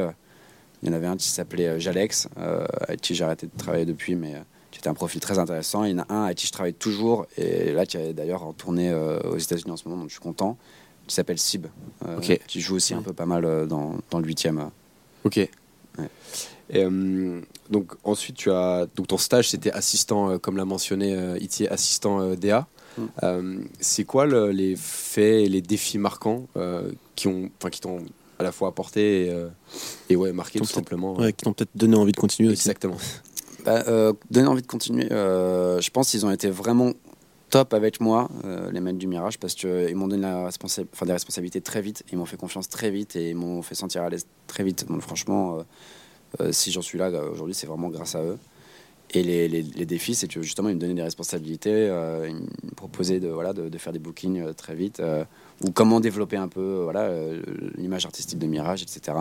Il 0.84 0.90
y 0.90 0.90
en 0.90 0.94
avait 0.94 1.08
un 1.08 1.16
qui 1.16 1.30
s'appelait 1.30 1.80
Jalex, 1.80 2.28
avec 2.36 3.00
qui 3.00 3.16
j'ai 3.16 3.24
arrêté 3.24 3.48
de 3.48 3.58
travailler 3.58 3.86
depuis, 3.86 4.16
mais 4.16 4.34
qui 4.78 4.82
était 4.82 4.90
un 4.90 4.94
profil 4.94 5.20
très 5.20 5.40
intéressant. 5.40 5.86
Il 5.86 5.92
y 5.92 5.94
en 6.00 6.04
a 6.04 6.06
un 6.14 6.24
avec 6.26 6.38
qui 6.38 6.46
je 6.46 6.52
travaille 6.52 6.76
toujours, 6.76 7.26
et 7.36 7.72
là, 7.74 7.88
qui 7.88 7.98
est 7.98 8.14
d'ailleurs 8.14 8.44
en 8.44 8.54
tournée 8.54 8.92
euh, 8.92 9.20
aux 9.22 9.38
États-Unis 9.38 9.72
en 9.72 9.78
ce 9.78 9.88
moment, 9.88 10.00
donc 10.02 10.10
je 10.10 10.14
suis 10.14 10.22
content, 10.22 10.56
qui 11.08 11.16
s'appelle 11.16 11.40
Sib, 11.40 11.66
euh, 12.08 12.18
Ok. 12.18 12.40
qui 12.48 12.62
joue 12.62 12.76
aussi 12.76 12.94
un 12.94 13.02
peu 13.02 13.12
pas 13.12 13.26
mal 13.26 13.44
euh, 13.44 13.66
dans, 13.66 13.96
dans 14.12 14.20
le 14.20 14.26
8 14.28 14.50
Ok. 15.24 15.38
Et, 15.38 15.50
euh, 16.76 17.42
donc 17.72 17.94
ensuite, 18.04 18.36
tu 18.36 18.52
as 18.52 18.86
donc 18.96 19.08
ton 19.08 19.18
stage, 19.18 19.50
c'était 19.50 19.72
assistant, 19.72 20.30
euh, 20.30 20.38
comme 20.38 20.58
l'a 20.58 20.66
mentionné 20.66 21.16
euh, 21.16 21.38
Itier, 21.40 21.68
assistant 21.70 22.20
euh, 22.22 22.36
DA. 22.36 22.68
Mm. 22.98 23.02
Euh, 23.24 23.60
c'est 23.80 24.04
quoi 24.04 24.26
le- 24.28 24.52
les 24.52 24.76
faits 24.76 25.46
et 25.46 25.50
les 25.50 25.62
défis 25.62 25.98
marquants 25.98 26.46
euh, 26.56 26.92
qui 27.16 27.28
ont, 27.28 27.50
enfin 27.60 27.70
qui 27.72 27.80
t'ont 27.82 28.00
à 28.38 28.44
la 28.44 28.52
fois 28.52 28.68
apporté 28.68 29.26
et, 29.26 29.30
euh, 29.32 29.48
et 30.10 30.16
ouais 30.16 30.32
marqué 30.34 30.60
tout 30.60 30.66
simplement. 30.66 31.16
Ouais, 31.18 31.34
qui 31.34 31.44
t'ont 31.46 31.54
peut-être 31.54 31.72
donné 31.76 31.96
envie 31.96 32.12
de 32.12 32.18
continuer 32.18 32.52
aussi. 32.52 32.70
Bah, 33.68 33.84
euh, 33.90 34.14
donner 34.32 34.48
envie 34.48 34.62
de 34.62 34.68
continuer. 34.68 35.12
euh, 35.12 35.82
je 35.82 35.90
pense 35.92 36.12
qu'ils 36.12 36.26
ont 36.26 36.32
été 36.32 36.50
vraiment 36.50 36.94
top 37.50 37.74
avec 37.74 38.00
moi, 38.00 38.30
euh, 38.46 38.72
les 38.72 38.80
mecs 38.80 38.98
du 38.98 39.08
Mirage, 39.08 39.40
parce 39.40 39.56
qu'ils 39.56 39.94
m'ont 39.94 40.08
donné 40.08 40.22
la 40.22 40.48
responsa- 40.48 40.86
des 41.06 41.12
responsabilités 41.12 41.60
très 41.60 41.82
vite, 41.82 42.06
ils 42.10 42.18
m'ont 42.18 42.26
fait 42.26 42.38
confiance 42.38 42.70
très 42.70 42.90
vite 42.92 43.18
et 43.18 43.32
ils 43.32 43.36
m'ont 43.36 43.62
fait 43.62 43.76
sentir 43.76 44.04
à 44.04 44.10
l'aise 44.10 44.26
très 44.48 44.64
vite. 44.64 44.88
Donc 44.88 45.02
franchement, 45.02 45.66
si 46.52 46.72
j'en 46.72 46.82
suis 46.82 46.98
là 46.98 47.10
aujourd'hui, 47.30 47.54
c'est 47.54 47.68
vraiment 47.68 47.90
grâce 47.90 48.16
à 48.16 48.24
eux. 48.24 48.38
Et 49.14 49.22
les, 49.24 49.86
défis, 49.86 50.16
c'est 50.16 50.30
que 50.30 50.42
justement, 50.42 50.70
ils 50.70 50.76
me 50.76 50.80
donnaient 50.80 50.94
des 50.94 51.04
responsabilités, 51.04 51.88
ils 52.26 52.36
me 52.36 52.74
proposaient 52.74 53.20
de, 53.20 53.78
faire 53.78 53.92
des 53.92 54.00
bookings 54.00 54.54
très 54.54 54.76
vite, 54.76 55.02
ou 55.62 55.72
comment 55.72 56.00
développer 56.00 56.38
un 56.38 56.48
peu 56.48 56.88
l'image 57.76 58.06
artistique 58.06 58.40
de 58.40 58.48
Mirage, 58.48 58.82
etc. 58.82 59.18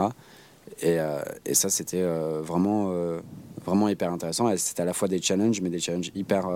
Et, 0.81 0.99
euh, 1.01 1.21
et 1.45 1.55
ça, 1.55 1.69
c'était 1.71 2.03
euh, 2.03 2.41
vraiment, 2.43 2.89
euh, 2.91 3.21
vraiment 3.65 3.89
hyper 3.89 4.13
intéressant. 4.13 4.55
C'était 4.57 4.83
à 4.83 4.85
la 4.87 4.93
fois 4.93 5.09
des 5.09 5.21
challenges, 5.23 5.61
mais 5.61 5.71
des 5.71 5.79
challenges 5.81 6.11
hyper. 6.15 6.49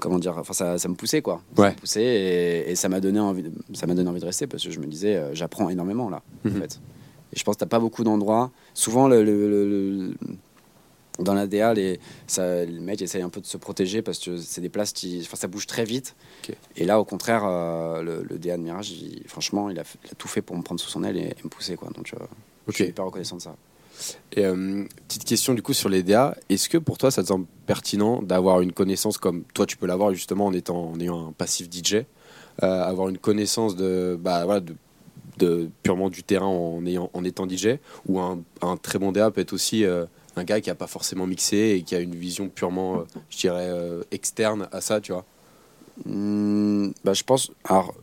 comment 0.00 0.18
dire 0.18 0.36
Enfin, 0.38 0.52
ça, 0.54 0.78
ça 0.78 0.88
me 0.88 0.94
poussait, 0.94 1.20
quoi. 1.20 1.42
Ça 1.56 1.62
Ouais. 1.62 1.70
me 1.72 1.76
poussait 1.76 2.02
et, 2.04 2.70
et 2.70 2.74
ça 2.76 2.88
m'a 2.88 3.00
donné, 3.00 3.20
envie 3.20 3.42
de- 3.42 3.52
ça 3.74 3.86
m'a 3.86 3.94
donné 3.94 4.08
envie 4.08 4.20
de 4.20 4.24
rester 4.26 4.46
parce 4.46 4.64
que 4.64 4.70
je 4.70 4.80
me 4.80 4.86
disais, 4.86 5.16
euh, 5.16 5.34
j'apprends 5.34 5.68
énormément 5.68 6.08
là, 6.08 6.22
Mhm. 6.44 6.56
en 6.56 6.60
fait. 6.60 6.80
Et 7.32 7.38
je 7.38 7.44
pense 7.44 7.56
que 7.56 7.60
t'as 7.60 7.66
pas 7.66 7.78
beaucoup 7.80 8.02
d'endroits. 8.02 8.50
Souvent, 8.74 9.06
le, 9.08 9.22
le- 9.22 9.48
le- 9.50 9.68
le- 9.68 10.14
dans 11.22 11.34
la 11.34 11.46
DA, 11.46 11.74
les, 11.74 12.00
ça, 12.26 12.64
les 12.64 12.80
mecs 12.80 13.02
essayent 13.02 13.20
un 13.22 13.28
peu 13.28 13.42
de 13.42 13.46
se 13.46 13.58
protéger 13.58 14.00
parce 14.00 14.18
que 14.18 14.38
c'est 14.38 14.62
des 14.62 14.70
places 14.70 14.92
qui. 14.92 15.20
Enfin, 15.22 15.36
ça 15.36 15.48
bouge 15.48 15.66
très 15.66 15.84
vite. 15.84 16.16
Et 16.76 16.84
là, 16.86 16.98
au 16.98 17.04
contraire, 17.04 17.42
euh, 17.46 18.00
le, 18.02 18.38
DA 18.38 18.56
de 18.56 18.62
Mirage, 18.62 18.90
il- 18.92 19.22
franchement, 19.28 19.68
il 19.68 19.78
a, 19.78 19.84
fait- 19.84 19.98
il 20.06 20.10
a 20.12 20.14
tout 20.14 20.28
fait 20.28 20.40
pour 20.40 20.56
me 20.56 20.62
prendre 20.62 20.80
sous 20.80 20.88
son 20.88 21.04
aile 21.04 21.18
et, 21.18 21.20
et 21.20 21.36
me 21.44 21.50
pousser, 21.50 21.76
quoi. 21.76 21.90
Donc, 21.94 22.12
euh, 22.14 22.24
je 22.70 22.76
suis 22.76 22.86
hyper 22.86 23.04
reconnaissant 23.04 23.36
de 23.36 23.42
ça. 23.42 23.56
Et 24.32 24.44
euh, 24.44 24.84
petite 25.08 25.24
question 25.24 25.54
du 25.54 25.62
coup 25.62 25.72
sur 25.72 25.88
les 25.88 26.02
DA, 26.02 26.36
est-ce 26.48 26.68
que 26.68 26.78
pour 26.78 26.98
toi 26.98 27.10
ça 27.10 27.22
te 27.22 27.28
semble 27.28 27.46
pertinent 27.66 28.22
d'avoir 28.22 28.60
une 28.60 28.72
connaissance 28.72 29.18
comme 29.18 29.44
toi 29.54 29.66
tu 29.66 29.76
peux 29.76 29.86
l'avoir 29.86 30.12
justement 30.14 30.46
en 30.46 30.52
étant 30.52 30.90
en 30.92 31.00
ayant 31.00 31.28
un 31.28 31.32
passif 31.32 31.68
DJ, 31.70 31.94
euh, 31.94 32.04
avoir 32.62 33.08
une 33.08 33.18
connaissance 33.18 33.76
de 33.76 34.18
bah 34.18 34.44
voilà 34.44 34.60
de, 34.60 34.74
de 35.38 35.68
purement 35.82 36.08
du 36.08 36.22
terrain 36.22 36.46
en 36.46 36.84
ayant 36.86 37.10
en 37.12 37.24
étant 37.24 37.48
DJ 37.48 37.78
ou 38.06 38.20
un, 38.20 38.40
un 38.62 38.76
très 38.76 38.98
bon 38.98 39.12
DA 39.12 39.30
peut 39.30 39.40
être 39.40 39.52
aussi 39.52 39.84
euh, 39.84 40.06
un 40.36 40.44
gars 40.44 40.60
qui 40.60 40.70
a 40.70 40.74
pas 40.74 40.86
forcément 40.86 41.26
mixé 41.26 41.76
et 41.76 41.82
qui 41.82 41.94
a 41.94 42.00
une 42.00 42.14
vision 42.14 42.48
purement, 42.48 43.04
je 43.30 43.38
dirais, 43.38 43.68
externe 44.12 44.68
à 44.70 44.80
ça, 44.80 45.00
tu 45.00 45.10
vois? 45.10 45.24
Hmm, 46.06 46.90
bah, 47.04 47.14
je 47.14 47.24
pense. 47.24 47.50
Alors, 47.64 47.94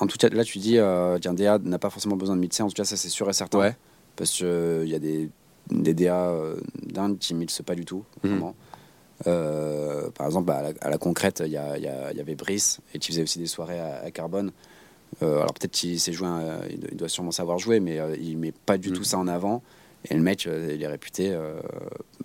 en 0.00 0.06
tout 0.06 0.16
cas, 0.18 0.28
là, 0.28 0.44
tu 0.44 0.58
dis 0.58 0.78
euh, 0.78 1.18
qu'un 1.18 1.34
DA 1.34 1.58
n'a 1.58 1.78
pas 1.78 1.90
forcément 1.90 2.16
besoin 2.16 2.34
de 2.36 2.40
mixer. 2.40 2.62
En 2.62 2.68
tout 2.68 2.74
cas, 2.74 2.84
ça, 2.84 2.96
c'est 2.96 3.08
sûr 3.08 3.28
et 3.28 3.32
certain. 3.32 3.58
Ouais. 3.58 3.76
Parce 4.16 4.30
qu'il 4.32 4.86
y 4.88 4.94
a 4.94 4.98
des, 4.98 5.30
des 5.70 5.94
DA 5.94 6.28
euh, 6.30 6.56
d'Inde 6.82 7.18
qui 7.18 7.34
ne 7.34 7.38
mixent 7.40 7.62
pas 7.62 7.74
du 7.74 7.84
tout. 7.84 8.04
Mhm. 8.22 8.30
vraiment. 8.30 8.54
Euh, 9.26 10.10
par 10.10 10.26
exemple, 10.26 10.46
bah, 10.46 10.56
à, 10.56 10.62
la, 10.62 10.72
à 10.80 10.90
la 10.90 10.98
concrète, 10.98 11.42
il 11.46 11.52
y, 11.52 11.56
a- 11.56 11.76
il 11.78 11.84
y 11.84 11.88
a- 11.88 12.10
il 12.10 12.16
y 12.16 12.20
avait 12.20 12.34
Brice 12.34 12.80
et 12.92 12.98
qui 12.98 13.08
faisait 13.12 13.22
aussi 13.22 13.38
des 13.38 13.46
soirées 13.46 13.78
à, 13.78 14.00
à 14.04 14.10
Carbone. 14.10 14.50
Euh, 15.22 15.36
alors 15.36 15.54
peut-être 15.54 15.70
qu'il 15.72 15.98
s'est 16.00 16.12
joué, 16.12 16.26
un- 16.26 16.58
il, 16.68 16.96
doit, 16.96 17.08
sûrement 17.08 17.30
savoir 17.30 17.58
jouer, 17.58 17.78
mais 17.80 18.00
euh, 18.00 18.16
il 18.20 18.36
met 18.36 18.52
pas 18.52 18.76
du 18.76 18.90
Mhm. 18.90 18.96
tout 18.96 19.04
ça 19.04 19.18
en 19.18 19.28
avant. 19.28 19.62
Et 20.10 20.14
le 20.14 20.20
mec, 20.22 20.46
euh, 20.46 20.72
il 20.74 20.82
est 20.82 20.86
réputé, 20.88 21.30
euh, 21.32 21.60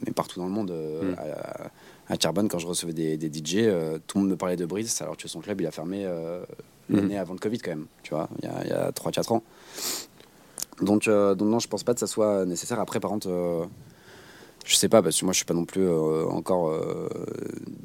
mais 0.05 0.11
partout 0.11 0.39
dans 0.39 0.47
le 0.47 0.51
monde. 0.51 0.71
euh, 0.71 1.11
Mhm. 1.11 1.15
à, 1.19 2.13
à 2.13 2.17
Carbone, 2.17 2.49
quand 2.49 2.57
je 2.59 2.65
recevais 2.67 2.93
des, 2.93 3.17
des 3.17 3.29
DJ, 3.29 3.57
euh, 3.59 3.99
tout 4.07 4.17
le 4.17 4.23
monde 4.23 4.31
me 4.31 4.35
parlait 4.37 4.55
de 4.57 4.65
Brice, 4.65 4.99
alors 5.01 5.15
que 5.15 5.27
son 5.27 5.39
club, 5.41 5.61
il 5.61 5.67
a 5.67 5.71
fermé 5.71 6.05
euh, 6.91 6.95
l'année 6.97 7.17
avant 7.17 7.33
le 7.33 7.39
Covid 7.39 7.59
quand 7.59 7.71
même, 7.71 7.87
tu 8.03 8.13
vois, 8.13 8.29
il 8.41 8.45
y 8.69 8.71
a, 8.71 8.85
a 8.87 8.91
3-4 8.91 9.31
ans. 9.33 9.43
Donc, 10.81 11.07
euh, 11.07 11.35
donc 11.35 11.49
non, 11.49 11.59
je 11.59 11.67
pense 11.67 11.83
pas 11.83 11.93
que 11.93 11.99
ça 11.99 12.07
soit 12.07 12.45
nécessaire. 12.45 12.79
Après, 12.79 12.99
par 12.99 13.11
contre, 13.11 13.27
euh, 13.29 13.65
je 14.65 14.75
sais 14.75 14.87
pas, 14.89 15.01
parce 15.01 15.19
que 15.19 15.25
moi, 15.25 15.33
je 15.33 15.37
suis 15.37 15.45
pas 15.45 15.53
non 15.53 15.65
plus 15.65 15.81
euh, 15.87 16.25
encore 16.27 16.69
euh, 16.69 17.09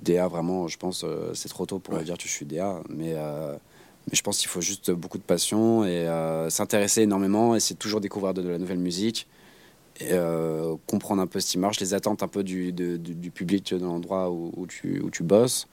DA 0.02 0.28
vraiment. 0.28 0.68
Je 0.68 0.76
pense 0.78 1.04
c'est 1.34 1.48
trop 1.48 1.66
tôt 1.66 1.78
pour 1.78 1.94
Ouais. 1.94 2.04
dire 2.04 2.16
que 2.16 2.24
je 2.24 2.28
suis 2.28 2.46
DA, 2.46 2.80
mais 2.88 3.14
mais 4.10 4.16
je 4.16 4.22
pense 4.22 4.38
qu'il 4.38 4.48
faut 4.48 4.60
juste 4.60 4.90
beaucoup 4.90 5.16
de 5.16 5.22
passion 5.22 5.84
et 5.84 6.06
s'intéresser 6.50 7.02
énormément, 7.02 7.56
essayer 7.56 7.74
de 7.74 7.78
toujours 7.78 8.00
découvrir 8.02 8.34
de, 8.34 8.42
de 8.42 8.48
la 8.50 8.58
nouvelle 8.58 8.78
musique. 8.78 9.26
Et, 10.00 10.10
comprendre 10.86 11.22
un 11.22 11.26
peu 11.26 11.40
ce 11.40 11.50
qui 11.52 11.58
marche, 11.58 11.80
les 11.80 11.94
attentes 11.94 12.22
un 12.22 12.28
peu 12.28 12.44
du, 12.44 12.72
de- 12.72 12.96
du, 12.98 13.14
du 13.14 13.30
public 13.30 13.72
de 13.72 13.84
l'endroit 13.84 14.30
où, 14.30 14.52
où 14.56 14.66
tu, 14.66 15.00
où 15.00 15.08
tu 15.10 15.22
bosses. 15.22 15.66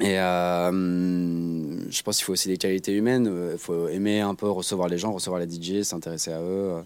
Et 0.00 0.18
euh, 0.20 1.90
je 1.90 2.02
pense 2.02 2.16
qu'il 2.16 2.24
faut 2.24 2.32
aussi 2.32 2.48
des 2.48 2.58
qualités 2.58 2.92
humaines. 2.92 3.28
euh, 3.30 3.52
Il 3.54 3.58
faut 3.58 3.88
aimer 3.88 4.20
un 4.20 4.34
peu 4.34 4.48
recevoir 4.50 4.88
les 4.88 4.98
gens, 4.98 5.12
recevoir 5.12 5.40
les 5.40 5.46
DJ, 5.48 5.82
s'intéresser 5.82 6.32
à 6.32 6.40
eux. 6.40 6.72
euh. 6.76 6.80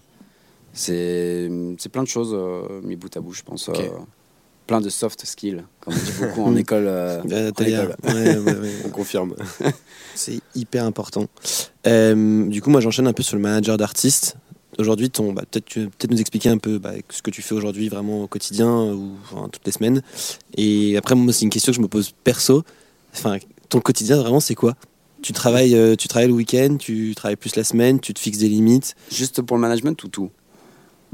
C'est 0.72 1.88
plein 1.90 2.02
de 2.04 2.08
choses 2.08 2.30
euh, 2.32 2.80
mis 2.82 2.96
bout 2.96 3.14
à 3.16 3.20
bout, 3.20 3.32
je 3.32 3.42
pense. 3.42 3.68
Euh, 3.68 3.72
plein 4.68 4.80
de 4.80 4.88
soft 4.88 5.26
skills, 5.26 5.64
comme 5.80 5.94
on 5.94 5.96
dit 5.96 6.12
beaucoup 6.20 6.42
en 6.44 6.54
école. 6.56 6.86
euh, 6.86 7.20
Euh, 7.30 7.50
en 7.58 7.64
école. 7.64 7.96
ouais, 8.04 8.38
ouais, 8.38 8.54
ouais. 8.54 8.70
On 8.86 8.90
confirme. 8.90 9.34
C'est 10.14 10.40
hyper 10.54 10.84
important. 10.84 11.26
Euh, 11.88 12.46
du 12.46 12.62
coup, 12.62 12.70
moi, 12.70 12.80
j'enchaîne 12.80 13.08
un 13.08 13.12
peu 13.12 13.24
sur 13.24 13.34
le 13.36 13.42
manager 13.42 13.76
d'artistes. 13.76 14.36
Aujourd'hui, 14.78 15.10
bah, 15.34 15.42
peut-être 15.50 15.74
peut-être 15.74 16.10
nous 16.12 16.20
expliquer 16.20 16.48
un 16.50 16.58
peu 16.58 16.78
bah, 16.78 16.92
ce 17.08 17.20
que 17.20 17.30
tu 17.32 17.42
fais 17.42 17.54
aujourd'hui 17.56 17.88
vraiment 17.88 18.22
au 18.22 18.26
quotidien 18.28 18.68
euh, 18.68 18.94
ou 18.94 19.16
enfin, 19.24 19.48
toutes 19.50 19.66
les 19.66 19.72
semaines. 19.72 20.00
Et 20.56 20.96
après, 20.96 21.16
moi, 21.16 21.32
c'est 21.32 21.42
une 21.42 21.50
question 21.50 21.72
que 21.72 21.76
je 21.76 21.82
me 21.82 21.88
pose 21.88 22.12
perso. 22.22 22.62
Enfin, 23.12 23.38
ton 23.68 23.80
quotidien 23.80 24.16
vraiment, 24.16 24.40
c'est 24.40 24.54
quoi? 24.54 24.74
Tu 25.22 25.32
travailles, 25.32 25.74
euh, 25.74 25.96
tu 25.96 26.08
travailles 26.08 26.28
le 26.28 26.34
week-end, 26.34 26.76
tu 26.78 27.14
travailles 27.14 27.36
plus 27.36 27.56
la 27.56 27.64
semaine, 27.64 28.00
tu 28.00 28.14
te 28.14 28.18
fixes 28.20 28.38
des 28.38 28.48
limites? 28.48 28.94
Juste 29.12 29.42
pour 29.42 29.56
le 29.56 29.60
management 29.60 30.02
ou 30.02 30.08
tout? 30.08 30.30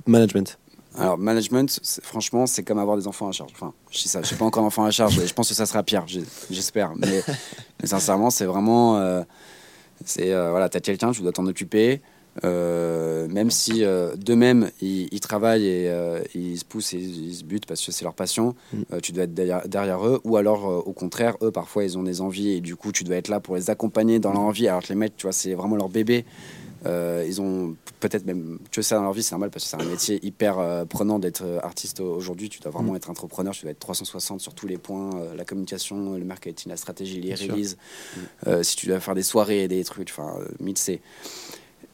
Management. 0.07 0.59
Alors, 0.99 1.19
management, 1.19 1.79
franchement, 2.03 2.47
c'est 2.47 2.63
comme 2.63 2.79
avoir 2.79 2.97
des 2.97 3.07
enfants 3.07 3.29
à 3.29 3.33
charge. 3.33 3.51
Enfin, 3.55 3.75
je 3.91 3.99
dis 4.01 4.09
ça, 4.09 4.23
je 4.23 4.33
n'ai 4.33 4.39
pas 4.39 4.45
encore 4.45 4.63
d'enfants 4.63 4.85
à 4.85 4.91
charge, 4.91 5.19
et 5.19 5.27
je 5.27 5.35
pense 5.35 5.49
que 5.49 5.55
ça 5.55 5.67
sera 5.67 5.83
pire, 5.83 6.07
j'espère. 6.51 6.93
Mais, 6.97 7.23
mais 7.83 7.89
sincèrement, 7.89 8.31
c'est 8.31 8.47
vraiment. 8.47 8.97
euh, 8.99 9.23
c'est 10.05 10.33
euh, 10.33 10.51
voilà, 10.51 10.69
tu 10.69 10.77
as 10.77 10.81
quelqu'un, 10.81 11.13
tu 11.13 11.23
dois 11.23 11.33
t'en 11.33 11.47
occuper. 11.47 12.01
Euh, 12.45 13.27
même 13.29 13.51
si 13.51 13.85
euh, 13.85 14.15
d'eux-mêmes 14.17 14.71
ils, 14.81 15.09
ils 15.13 15.21
travaillent 15.21 15.67
et 15.67 15.89
euh, 15.89 16.21
ils 16.35 16.59
se 16.59 16.65
poussent 16.65 16.93
et 16.95 16.99
ils, 16.99 17.35
se 17.35 17.45
butent 17.45 17.67
parce 17.67 17.85
que 17.85 17.93
c'est 17.93 18.05
leur 18.05 18.15
passion, 18.15 18.55
Mm. 18.73 18.99
tu 19.03 19.13
dois 19.13 19.25
être 19.25 19.35
derrière, 19.35 19.67
derrière 19.69 20.07
eux. 20.07 20.21
Ou 20.25 20.37
alors, 20.37 20.87
au 20.87 20.93
contraire, 20.93 21.37
eux, 21.43 21.51
parfois, 21.51 21.85
ils 21.85 21.97
ont 21.99 22.03
des 22.03 22.21
envies 22.21 22.51
et 22.53 22.61
du 22.61 22.77
coup, 22.77 22.93
tu 22.93 23.05
dois 23.05 23.17
être 23.17 23.29
là 23.29 23.41
pour 23.41 23.57
les 23.57 23.71
accompagner 23.71 24.19
dans 24.19 24.33
leur 24.33 24.41
envie. 24.43 24.69
Alors 24.69 24.83
que 24.83 24.89
les 24.89 24.95
mecs, 24.95 25.17
tu 25.17 25.23
vois, 25.27 25.33
c'est 25.33 25.55
vraiment 25.55 25.77
leur 25.77 25.89
bébé. 25.89 26.25
Euh, 26.85 27.25
ils 27.27 27.41
ont 27.41 27.75
peut-être 28.01 28.27
même 28.27 28.59
que 28.71 28.83
ça 28.83 28.97
dans 28.97 29.03
leur 29.03 29.13
vie, 29.13 29.23
c'est 29.23 29.33
normal 29.33 29.51
parce 29.51 29.65
que 29.65 29.71
c'est 29.71 29.81
un 29.83 29.89
métier 29.89 30.25
hyper 30.25 30.59
euh, 30.59 30.85
prenant 30.85 31.19
d'être 31.19 31.43
euh, 31.45 31.59
artiste 31.63 31.99
au- 32.01 32.15
aujourd'hui. 32.15 32.49
Tu 32.49 32.61
dois 32.61 32.71
vraiment 32.71 32.93
Mm. 32.93 32.97
être 32.97 33.11
entrepreneur, 33.11 33.53
tu 33.55 33.63
dois 33.63 33.71
être 33.73 33.81
360 33.81 34.41
sur 34.41 34.55
tous 34.55 34.67
les 34.69 34.79
points 34.79 35.11
la 35.37 35.45
communication, 35.45 36.13
le 36.15 36.25
marketing, 36.25 36.71
la 36.71 36.77
stratégie, 36.77 37.21
les 37.21 37.35
releases. 37.35 37.77
Si 38.63 38.77
tu 38.77 38.87
dois 38.87 39.01
faire 39.01 39.15
des 39.15 39.23
soirées, 39.25 39.67
des 39.69 39.83
trucs, 39.85 40.11
enfin, 40.11 40.37
euh, 40.41 40.45
mixer. 40.61 41.01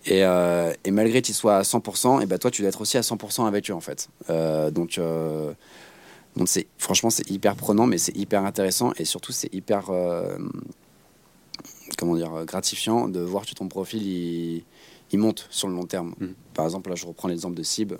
Et, 0.04 0.24
euh, 0.24 0.72
et 0.84 0.90
malgré 0.90 1.22
qu'ils 1.22 1.34
soient 1.34 1.58
à 1.58 1.62
100%, 1.62 2.22
et 2.22 2.26
ben 2.26 2.38
toi, 2.38 2.50
tu 2.50 2.62
dois 2.62 2.68
être 2.68 2.80
aussi 2.80 2.98
à 2.98 3.02
100% 3.02 3.46
avec 3.46 3.70
eux 3.70 3.74
en 3.74 3.80
fait. 3.80 4.08
Euh, 4.30 4.70
donc, 4.70 4.98
euh, 4.98 5.52
donc 6.36 6.48
c'est 6.48 6.66
franchement, 6.78 7.10
c'est 7.10 7.28
hyper 7.30 7.54
prenant, 7.54 7.86
mais 7.86 7.98
c'est 7.98 8.16
hyper 8.16 8.44
intéressant 8.44 8.92
et 8.96 9.04
surtout, 9.04 9.32
c'est 9.32 9.52
hyper 9.54 9.90
comment 11.98 12.16
dire 12.16 12.44
gratifiant 12.46 13.06
de 13.06 13.20
voir 13.20 13.44
que 13.46 13.54
ton 13.54 13.68
profil 13.68 14.02
il, 14.02 14.64
il 15.12 15.18
monte 15.18 15.46
sur 15.50 15.68
le 15.68 15.74
long 15.74 15.86
terme. 15.86 16.14
Mhm. 16.18 16.34
Par 16.54 16.64
exemple, 16.64 16.90
là, 16.90 16.96
je 16.96 17.06
reprends 17.06 17.28
l'exemple 17.28 17.54
de 17.54 17.62
Sib. 17.62 17.92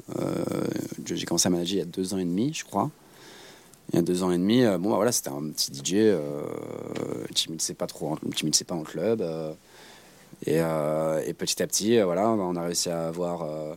J'ai 1.05 1.27
commencé 1.27 1.47
à 1.47 1.51
manager 1.51 1.75
il 1.75 1.79
y 1.79 1.83
a 1.83 1.85
deux 1.85 2.15
ans 2.15 2.19
et 2.19 2.25
demi, 2.25 2.53
je 2.53 2.65
crois. 2.65 2.91
Il 3.93 3.97
y 3.97 3.99
a 3.99 4.03
deux 4.03 4.23
ans 4.23 4.33
et 4.33 4.39
demi, 4.39 4.65
bon, 4.65 4.91
bah, 4.91 4.97
voilà, 4.97 5.13
c'était 5.13 5.29
un 5.29 5.51
petit 5.51 5.71
DJ 5.73 6.17
qui 7.35 7.53
ne 7.53 7.75
pas 7.75 7.87
trop, 7.87 8.17
qui 8.35 8.65
pas 8.65 8.75
en 8.75 8.83
club. 8.83 9.23
Euh, 10.49 11.23
et, 11.25 11.31
et 11.31 11.35
petit 11.35 11.63
à 11.63 11.67
petit, 11.67 11.99
euh, 11.99 12.05
voilà, 12.05 12.29
on 12.29 12.57
a 12.57 12.63
réussi 12.63 12.91
à 12.91 13.09
avoir 13.09 13.43
euh, 13.43 13.75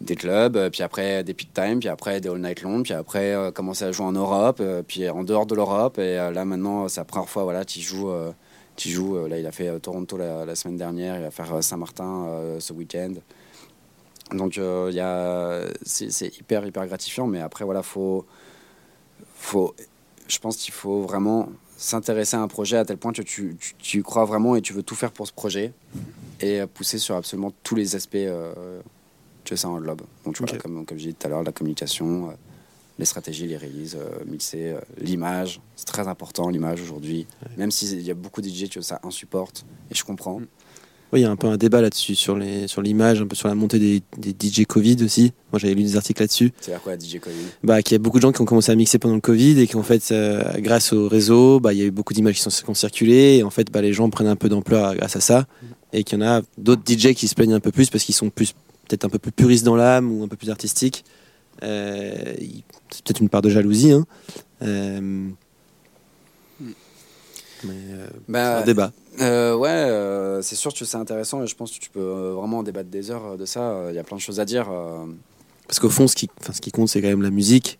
des 0.00 0.16
clubs, 0.16 0.70
puis 0.70 0.82
après 0.82 1.24
des 1.24 1.34
peak 1.34 1.52
time, 1.52 1.80
puis 1.80 1.88
après 1.88 2.20
des 2.20 2.28
all 2.28 2.40
night 2.40 2.62
long, 2.62 2.82
puis 2.82 2.92
après 2.92 3.50
commencer 3.54 3.84
à 3.84 3.92
jouer 3.92 4.06
en 4.06 4.12
Europe, 4.12 4.62
puis 4.86 5.08
en 5.08 5.24
dehors 5.24 5.46
de 5.46 5.54
l'Europe. 5.54 5.98
Et 5.98 6.16
là 6.16 6.44
maintenant, 6.44 6.88
c'est 6.88 7.00
la 7.00 7.04
première 7.04 7.28
fois, 7.28 7.44
voilà, 7.44 7.60
euh, 7.60 7.64
tu 7.64 8.88
joues, 8.88 9.16
euh, 9.16 9.28
là, 9.28 9.38
il 9.38 9.46
a 9.46 9.52
fait 9.52 9.78
Toronto 9.80 10.16
la, 10.16 10.54
semaine 10.54 10.76
dernière, 10.76 11.16
il 11.16 11.22
va 11.22 11.30
faire 11.30 11.62
Saint-Martin 11.62 12.56
ce 12.58 12.72
week-end. 12.72 13.14
Donc, 14.32 14.56
il 14.56 15.72
c'est, 15.82 16.10
c'est 16.10 16.38
hyper, 16.38 16.66
hyper 16.66 16.86
gratifiant, 16.86 17.26
mais 17.26 17.40
après, 17.40 17.64
voilà, 17.64 17.82
faut, 17.82 18.24
faut, 19.34 19.74
je 20.26 20.38
pense 20.38 20.56
qu'il 20.56 20.72
faut 20.72 21.02
vraiment 21.02 21.48
s'intéresser 21.82 22.36
à 22.36 22.40
un 22.40 22.48
projet 22.48 22.76
à 22.76 22.84
tel 22.84 22.96
point 22.96 23.12
que 23.12 23.22
tu, 23.22 23.56
tu, 23.58 23.74
tu 23.78 23.98
y 23.98 24.02
crois 24.02 24.24
vraiment 24.24 24.54
et 24.56 24.62
tu 24.62 24.72
veux 24.72 24.82
tout 24.82 24.94
faire 24.94 25.10
pour 25.10 25.26
ce 25.26 25.32
projet 25.32 25.72
et 26.40 26.62
pousser 26.72 26.98
sur 26.98 27.16
absolument 27.16 27.52
tous 27.62 27.74
les 27.74 27.96
aspects 27.96 28.14
euh, 28.16 28.80
que 29.44 29.56
ça 29.56 29.68
englobe. 29.68 30.02
Donc, 30.24 30.36
Ok. 30.40 30.58
comme, 30.58 30.86
comme 30.86 30.98
j'ai 30.98 31.08
dit 31.08 31.14
tout 31.14 31.26
à 31.26 31.30
l'heure, 31.30 31.42
la 31.42 31.52
communication, 31.52 32.30
euh, 32.30 32.32
les 32.98 33.04
stratégies, 33.04 33.48
les 33.48 33.56
releases, 33.56 33.96
euh, 33.96 34.24
mixer, 34.26 34.72
euh, 34.72 34.80
l'image, 34.98 35.60
c'est 35.74 35.86
très 35.86 36.06
important 36.06 36.48
l'image 36.50 36.80
aujourd'hui. 36.80 37.26
Même 37.56 37.70
s'il 37.72 38.00
y 38.00 38.10
a 38.10 38.14
beaucoup 38.14 38.40
de 38.42 38.48
DJ 38.48 38.68
que 38.68 38.80
ça 38.80 39.00
insupporte, 39.02 39.64
et 39.90 39.94
je 39.94 40.04
comprends. 40.04 40.40
Oui, 41.12 41.20
il 41.20 41.22
y 41.24 41.26
a 41.26 41.30
un 41.30 41.36
peu 41.36 41.46
un 41.46 41.58
débat 41.58 41.82
là-dessus, 41.82 42.14
sur 42.14 42.36
les- 42.38 42.66
sur 42.68 42.80
l'image, 42.80 43.20
un 43.20 43.26
peu 43.26 43.36
sur 43.36 43.46
la 43.48 43.54
montée 43.54 43.78
des, 43.78 44.02
des 44.16 44.32
DJ 44.32 44.64
Covid 44.64 44.96
aussi. 45.04 45.32
Moi, 45.52 45.58
j'avais 45.58 45.74
lu 45.74 45.82
des 45.82 45.96
articles 45.96 46.22
là-dessus. 46.22 46.52
C'est-à-dire 46.60 46.82
quoi, 46.82 46.94
DJ 46.98 47.18
Covid? 47.20 47.34
Bah, 47.62 47.82
qu'il 47.82 47.94
y 47.94 47.96
a 47.96 47.98
beaucoup 47.98 48.16
de 48.18 48.22
gens 48.22 48.32
qui 48.32 48.40
ont 48.40 48.46
commencé 48.46 48.72
à 48.72 48.74
mixer 48.74 48.98
pendant 48.98 49.14
le 49.16 49.20
Covid 49.20 49.60
et 49.60 49.66
qu'en 49.66 49.82
fait, 49.82 50.02
euh, 50.10 50.42
grâce 50.58 50.94
au 50.94 51.08
réseau, 51.08 51.60
bah, 51.60 51.74
il 51.74 51.78
y 51.80 51.82
a 51.82 51.84
eu 51.84 51.90
beaucoup 51.90 52.14
d'images 52.14 52.36
qui, 52.36 52.40
sont, 52.40 52.48
qui 52.50 52.70
ont 52.70 52.74
circulé 52.74 53.36
et 53.38 53.42
en 53.42 53.50
fait, 53.50 53.70
bah, 53.70 53.82
les 53.82 53.92
gens 53.92 54.08
prennent 54.08 54.26
un 54.26 54.36
peu 54.36 54.48
d'ampleur 54.48 54.94
grâce 54.94 55.16
à 55.16 55.20
ça 55.20 55.46
et 55.92 56.02
qu'il 56.04 56.18
y 56.18 56.22
en 56.22 56.26
a 56.26 56.40
d'autres 56.56 56.82
DJ 56.86 57.12
qui 57.12 57.28
se 57.28 57.34
plaignent 57.34 57.52
un 57.52 57.60
peu 57.60 57.72
plus 57.72 57.90
parce 57.90 58.04
qu'ils 58.04 58.14
sont 58.14 58.30
plus 58.30 58.54
peut-être 58.88 59.04
un 59.04 59.10
peu 59.10 59.18
plus 59.18 59.32
puristes 59.32 59.64
dans 59.66 59.76
l'âme 59.76 60.10
ou 60.10 60.24
un 60.24 60.28
peu 60.28 60.36
plus 60.36 60.48
artistiques. 60.48 61.04
Euh, 61.62 62.14
c'est 62.90 63.04
peut-être 63.04 63.20
une 63.20 63.28
part 63.28 63.42
de 63.42 63.50
jalousie. 63.50 63.92
Hein. 63.92 64.06
Euh, 64.62 65.28
mais 67.64 67.74
euh, 67.74 68.06
c'est 68.10 68.32
bah, 68.32 68.58
un 68.58 68.64
débat. 68.64 68.92
Euh, 69.20 69.54
ouais, 69.56 69.68
euh, 69.68 70.42
c'est 70.42 70.56
sûr 70.56 70.72
que 70.74 70.84
c'est 70.84 70.96
intéressant 70.96 71.42
et 71.42 71.46
je 71.46 71.54
pense 71.54 71.72
que 71.72 71.78
tu 71.78 71.90
peux 71.90 72.30
vraiment 72.30 72.58
en 72.58 72.62
débattre 72.62 72.88
des 72.90 73.10
heures 73.10 73.36
de 73.36 73.44
ça. 73.46 73.86
Il 73.90 73.94
y 73.94 73.98
a 73.98 74.04
plein 74.04 74.16
de 74.16 74.22
choses 74.22 74.40
à 74.40 74.44
dire. 74.44 74.68
Parce 75.66 75.78
qu'au 75.80 75.90
fond, 75.90 76.08
ce 76.08 76.14
qui, 76.16 76.28
ce 76.52 76.60
qui 76.60 76.70
compte, 76.70 76.88
c'est 76.88 77.00
quand 77.02 77.08
même 77.08 77.22
la 77.22 77.30
musique. 77.30 77.78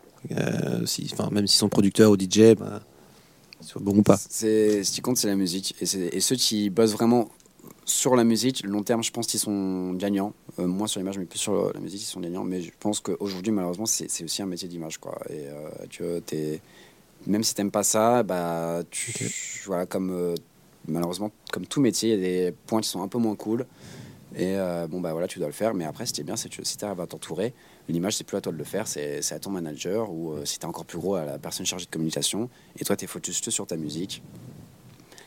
Si, 0.86 1.10
même 1.30 1.46
s'ils 1.46 1.58
sont 1.58 1.68
producteurs 1.68 2.10
ou 2.10 2.16
DJ, 2.16 2.54
bah, 2.58 2.80
soit 3.60 3.80
bon 3.82 3.96
ou 3.96 4.02
pas. 4.02 4.18
C'est, 4.28 4.84
ce 4.84 4.92
qui 4.92 5.00
compte, 5.00 5.16
c'est 5.16 5.28
la 5.28 5.36
musique. 5.36 5.74
Et, 5.80 5.86
c'est- 5.86 6.14
et 6.14 6.20
ceux 6.20 6.36
qui 6.36 6.70
bossent 6.70 6.92
vraiment 6.92 7.28
sur 7.84 8.14
la 8.16 8.24
musique, 8.24 8.64
long 8.64 8.82
terme, 8.82 9.02
je 9.02 9.10
pense 9.10 9.26
qu'ils 9.26 9.40
sont 9.40 9.92
gagnants. 9.94 10.32
Euh, 10.58 10.66
moins 10.66 10.86
sur 10.86 11.00
l'image, 11.00 11.18
mais 11.18 11.24
plus 11.24 11.38
sur 11.38 11.72
la 11.72 11.80
musique, 11.80 12.02
ils 12.02 12.06
sont 12.06 12.20
gagnants. 12.20 12.44
Mais 12.44 12.60
je 12.60 12.70
pense 12.78 13.00
qu'aujourd'hui, 13.00 13.52
malheureusement, 13.52 13.86
c'est, 13.86 14.10
c'est 14.10 14.24
aussi 14.24 14.42
un 14.42 14.46
métier 14.46 14.68
d'image. 14.68 14.98
Quoi. 14.98 15.18
Et 15.30 15.46
euh, 15.48 15.68
tu 15.90 16.02
vois, 16.04 16.20
t'es- 16.20 16.60
même 17.26 17.42
si 17.44 17.54
t'aimes 17.54 17.70
pas 17.70 17.82
ça, 17.82 18.22
bah, 18.22 18.82
tu, 18.90 19.62
voilà, 19.66 19.86
comme, 19.86 20.10
euh, 20.10 20.34
malheureusement, 20.88 21.30
comme 21.52 21.66
tout 21.66 21.80
métier, 21.80 22.14
il 22.14 22.20
y 22.20 22.24
a 22.24 22.50
des 22.50 22.56
points 22.66 22.80
qui 22.80 22.88
sont 22.88 23.02
un 23.02 23.08
peu 23.08 23.18
moins 23.18 23.36
cool. 23.36 23.66
Et 24.34 24.56
euh, 24.56 24.86
bon, 24.86 25.00
bah 25.00 25.12
voilà, 25.12 25.28
tu 25.28 25.38
dois 25.38 25.48
le 25.48 25.52
faire. 25.52 25.74
Mais 25.74 25.84
après, 25.84 26.06
ce 26.06 26.12
qui 26.12 26.20
est 26.20 26.24
bien, 26.24 26.36
c'est 26.36 26.48
que 26.48 26.64
si 26.64 26.76
tu 26.76 26.84
arrives 26.84 27.00
à 27.00 27.06
t'entourer, 27.06 27.52
l'image, 27.88 28.16
c'est 28.16 28.24
plus 28.24 28.36
à 28.36 28.40
toi 28.40 28.52
de 28.52 28.58
le 28.58 28.64
faire, 28.64 28.86
c'est 28.88 29.32
à 29.32 29.38
ton 29.38 29.50
manager 29.50 30.10
ou 30.10 30.32
euh, 30.32 30.44
si 30.44 30.58
tu 30.58 30.64
es 30.64 30.68
encore 30.68 30.84
plus 30.84 30.98
gros, 30.98 31.14
à 31.14 31.24
la 31.24 31.38
personne 31.38 31.66
chargée 31.66 31.86
de 31.86 31.90
communication. 31.90 32.48
Et 32.78 32.84
toi, 32.84 32.96
tu 32.96 33.04
es 33.04 33.08
focus 33.08 33.40
sur 33.48 33.66
ta 33.66 33.76
musique. 33.76 34.22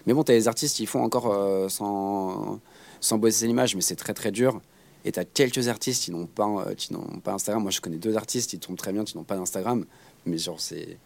Mais 0.07 0.13
bon, 0.13 0.23
tu 0.23 0.31
as 0.31 0.35
des 0.35 0.47
artistes 0.47 0.75
qui 0.75 0.85
font 0.85 1.03
encore 1.03 1.31
euh, 1.31 1.69
sans, 1.69 2.59
sans 2.99 3.17
bosser 3.17 3.47
l'image, 3.47 3.75
mais 3.75 3.81
c'est 3.81 3.95
très 3.95 4.13
très 4.13 4.31
dur. 4.31 4.61
Et 5.03 5.11
tu 5.11 5.19
as 5.19 5.25
quelques 5.25 5.67
artistes 5.67 6.03
qui 6.03 6.11
n'ont 6.11 6.25
pas, 6.25 6.65
qui 6.75 6.89
pas 7.23 7.33
Instagram. 7.33 7.61
Moi, 7.61 7.71
je 7.71 7.79
connais 7.81 7.97
deux 7.97 8.17
artistes 8.17 8.49
qui 8.49 8.57
tombent 8.57 8.77
très 8.77 8.91
bien, 8.91 9.03
qui 9.03 9.15
n'ont 9.17 9.23
pas 9.23 9.35
d'Instagram. 9.35 9.85
Mais 10.25 10.39
genre, 10.39 10.59
c'est. 10.59 10.97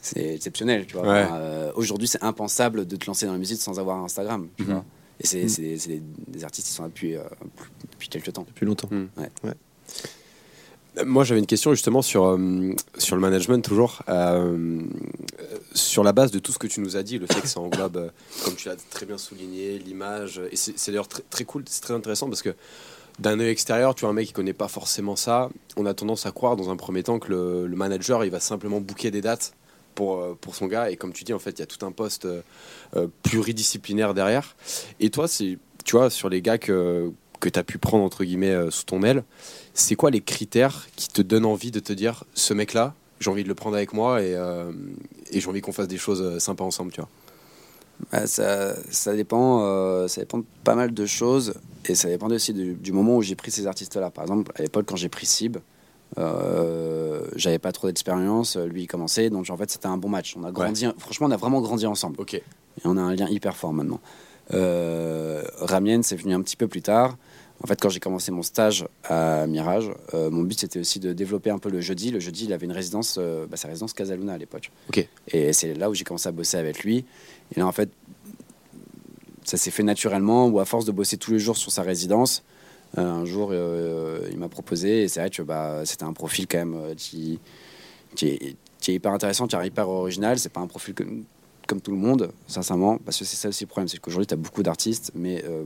C'est 0.00 0.34
exceptionnel, 0.34 0.86
tu 0.86 0.94
vois. 0.96 1.02
Ouais. 1.08 1.22
Enfin, 1.24 1.36
euh, 1.36 1.72
Aujourd'hui, 1.74 2.08
c'est 2.08 2.22
impensable 2.22 2.86
de 2.86 2.96
te 2.96 3.06
lancer 3.06 3.26
dans 3.26 3.32
la 3.32 3.38
musique 3.38 3.60
sans 3.60 3.78
avoir 3.80 3.98
Instagram, 4.04 4.48
tu 4.56 4.62
Mhm. 4.64 4.72
vois. 4.72 4.84
Et 5.20 5.26
c'est 5.26 5.42
Mhm. 5.42 5.48
c'est 5.78 6.00
des, 6.28 6.44
artistes 6.44 6.68
qui 6.68 6.72
sont 6.74 6.82
là 6.84 6.88
depuis, 6.88 7.16
euh, 7.16 7.22
depuis 7.92 8.08
quelques 8.08 8.32
temps. 8.32 8.44
Depuis 8.46 8.64
longtemps. 8.66 8.88
Euh, 8.92 9.04
Moi, 11.04 11.22
j'avais 11.24 11.38
une 11.40 11.46
question 11.46 11.72
justement 11.72 12.02
sur, 12.02 12.24
euh, 12.24 12.72
sur 12.96 13.14
le 13.16 13.22
management, 13.22 13.62
toujours. 13.62 14.02
Sur 15.74 16.02
la 16.02 16.12
base 16.12 16.30
de 16.30 16.38
tout 16.38 16.50
ce 16.52 16.58
que 16.58 16.66
tu 16.66 16.80
nous 16.80 16.96
as 16.96 17.02
dit, 17.02 17.18
le 17.18 17.26
fait 17.26 17.40
que 17.40 17.46
ça 17.46 17.60
englobe, 17.60 17.96
euh, 17.98 18.08
comme 18.44 18.54
tu 18.56 18.68
l'as 18.68 18.76
très 18.90 19.06
bien 19.06 19.18
souligné, 19.18 19.78
l'image. 19.78 20.40
Et 20.50 20.56
c'est 20.56 20.76
c'est 20.78 20.90
d'ailleurs 20.90 21.06
très, 21.08 21.22
très 21.30 21.44
cool, 21.44 21.64
c'est 21.68 21.82
très 21.82 21.94
intéressant 21.94 22.26
parce 22.28 22.42
que 22.42 22.54
d'un 23.20 23.38
œil 23.38 23.48
extérieur, 23.50 23.94
tu 23.94 24.00
vois, 24.02 24.10
un 24.10 24.12
mec 24.12 24.26
qui 24.28 24.32
connaît 24.32 24.52
pas 24.52 24.68
forcément 24.68 25.14
ça, 25.16 25.50
on 25.76 25.86
a 25.86 25.94
tendance 25.94 26.24
à 26.26 26.32
croire 26.32 26.56
dans 26.56 26.70
un 26.70 26.76
premier 26.76 27.02
temps 27.02 27.18
que 27.18 27.28
le, 27.30 27.66
le 27.66 27.76
manager, 27.76 28.24
il 28.24 28.30
va 28.30 28.40
simplement 28.40 28.80
booker 28.80 29.10
des 29.10 29.20
dates 29.20 29.52
pour, 29.98 30.20
euh, 30.20 30.38
pour 30.40 30.54
son 30.54 30.68
gars. 30.68 30.90
Et 30.92 30.96
comme 30.96 31.12
tu 31.12 31.24
dis, 31.24 31.32
en 31.32 31.40
fait, 31.40 31.50
il 31.50 31.58
y 31.58 31.62
a 31.62 31.66
tout 31.66 31.84
un 31.84 31.90
poste 31.90 32.24
euh, 32.24 32.40
euh, 32.96 33.08
pluridisciplinaire 33.24 34.14
derrière. 34.14 34.54
Et 35.00 35.10
toi, 35.10 35.26
c'est, 35.26 35.58
tu 35.84 35.96
vois, 35.96 36.08
sur 36.08 36.28
les 36.28 36.40
gars 36.40 36.56
que, 36.56 37.10
que 37.40 37.48
tu 37.48 37.58
as 37.58 37.64
pu 37.64 37.78
prendre, 37.78 38.04
entre 38.04 38.22
guillemets, 38.22 38.70
sous 38.70 38.84
ton 38.84 39.02
aile, 39.02 39.24
c'est 39.74 39.96
quoi 39.96 40.12
les 40.12 40.20
critères 40.20 40.86
qui 40.94 41.08
te 41.08 41.20
donnent 41.20 41.46
envie 41.46 41.72
de 41.72 41.80
te 41.80 41.92
dire, 41.92 42.22
ce 42.34 42.54
mec-là, 42.54 42.94
j'ai 43.18 43.28
envie 43.28 43.42
de 43.42 43.48
le 43.48 43.56
prendre 43.56 43.74
avec 43.74 43.92
moi 43.92 44.22
et, 44.22 44.34
et 45.32 45.40
j'ai 45.40 45.48
envie 45.48 45.60
qu'on 45.60 45.72
fasse 45.72 45.88
des 45.88 45.98
choses 45.98 46.38
sympas 46.38 46.64
ensemble, 46.64 46.92
tu 46.92 47.00
vois? 47.00 47.10
Bah, 48.12 48.28
ça, 48.28 48.76
ça, 48.90 49.14
dépend, 49.16 50.06
ça 50.06 50.20
dépend 50.20 50.42
pas 50.62 50.76
mal 50.76 50.94
de 50.94 51.06
choses 51.06 51.54
et 51.86 51.96
ça 51.96 52.08
dépend 52.08 52.28
aussi 52.30 52.52
du, 52.52 52.74
du 52.74 52.92
moment 52.92 53.16
où 53.16 53.22
j'ai 53.22 53.34
pris 53.34 53.50
ces 53.50 53.66
artistes-là. 53.66 54.10
Par 54.10 54.24
exemple, 54.24 54.52
à 54.56 54.62
l'époque, 54.62 54.86
quand 54.86 54.96
j'ai 54.96 55.08
pris 55.08 55.26
Sib, 55.26 55.58
euh, 56.16 57.26
j'avais 57.36 57.58
pas 57.58 57.72
trop 57.72 57.86
d'expérience, 57.86 58.56
lui 58.56 58.84
il 58.84 58.86
commençait, 58.86 59.30
donc 59.30 59.50
en 59.50 59.56
fait 59.56 59.70
c'était 59.70 59.86
un 59.86 59.98
bon 59.98 60.08
match. 60.08 60.34
On 60.36 60.44
a 60.44 60.52
grandi, 60.52 60.86
franchement, 60.98 61.26
on 61.26 61.30
a 61.30 61.36
vraiment 61.36 61.60
grandi 61.60 61.86
ensemble 61.86 62.20
Ok. 62.20 62.34
et 62.34 62.42
on 62.84 62.96
a 62.96 63.02
un 63.02 63.14
lien 63.14 63.28
hyper 63.28 63.56
fort 63.56 63.72
maintenant. 63.72 64.00
Euh, 64.54 65.42
Ramien, 65.58 66.02
c'est 66.02 66.16
venu 66.16 66.32
un 66.34 66.40
petit 66.40 66.56
peu 66.56 66.68
plus 66.68 66.82
tard. 66.82 67.16
En 67.62 67.66
fait, 67.66 67.80
quand 67.80 67.88
j'ai 67.88 67.98
commencé 67.98 68.30
mon 68.30 68.42
stage 68.42 68.86
à 69.04 69.46
Mirage, 69.48 69.90
euh, 70.14 70.30
mon 70.30 70.42
but 70.44 70.60
c'était 70.60 70.78
aussi 70.78 71.00
de 71.00 71.12
développer 71.12 71.50
un 71.50 71.58
peu 71.58 71.70
le 71.70 71.80
jeudi. 71.80 72.10
Le 72.10 72.20
jeudi, 72.20 72.44
il 72.44 72.52
avait 72.52 72.66
une 72.66 72.72
résidence, 72.72 73.16
euh, 73.18 73.46
bah, 73.46 73.56
sa 73.56 73.66
résidence 73.66 73.92
Casaluna 73.92 74.34
à 74.34 74.38
l'époque. 74.38 74.70
Ok. 74.88 75.08
Et 75.32 75.52
c'est 75.52 75.74
là 75.74 75.90
où 75.90 75.94
j'ai 75.94 76.04
commencé 76.04 76.28
à 76.28 76.32
bosser 76.32 76.56
avec 76.56 76.84
lui. 76.84 77.04
Et 77.54 77.58
là, 77.58 77.66
en 77.66 77.72
fait, 77.72 77.90
ça 79.42 79.56
s'est 79.56 79.72
fait 79.72 79.82
naturellement, 79.82 80.46
ou 80.46 80.60
à 80.60 80.64
force 80.64 80.84
de 80.84 80.92
bosser 80.92 81.16
tous 81.16 81.32
les 81.32 81.40
jours 81.40 81.56
sur 81.56 81.72
sa 81.72 81.82
résidence, 81.82 82.44
un 82.96 83.24
jour, 83.24 83.50
euh, 83.52 84.28
il 84.30 84.38
m'a 84.38 84.48
proposé, 84.48 85.02
et 85.02 85.08
c'est 85.08 85.20
vrai 85.20 85.30
que 85.30 85.42
bah, 85.42 85.82
c'était 85.84 86.04
un 86.04 86.12
profil 86.12 86.46
quand 86.46 86.58
même 86.58 86.74
euh, 86.74 86.94
qui, 86.94 87.38
est, 88.22 88.56
hyper 88.86 89.12
intéressant, 89.12 89.46
qui 89.46 89.56
est 89.56 89.66
hyper 89.66 89.88
original. 89.88 90.38
C'est 90.38 90.52
pas 90.52 90.60
un 90.60 90.66
profil 90.66 90.94
comme 91.68 91.80
tout 91.80 91.90
le 91.90 91.98
monde, 91.98 92.32
sincèrement, 92.46 92.98
parce 92.98 93.18
que 93.18 93.24
c'est 93.24 93.36
ça 93.36 93.48
aussi 93.48 93.64
le 93.64 93.68
problème, 93.68 93.88
c'est 93.88 93.98
qu'aujourd'hui, 93.98 94.26
tu 94.26 94.34
as 94.34 94.38
beaucoup 94.38 94.62
d'artistes, 94.62 95.12
mais 95.14 95.44
euh, 95.44 95.64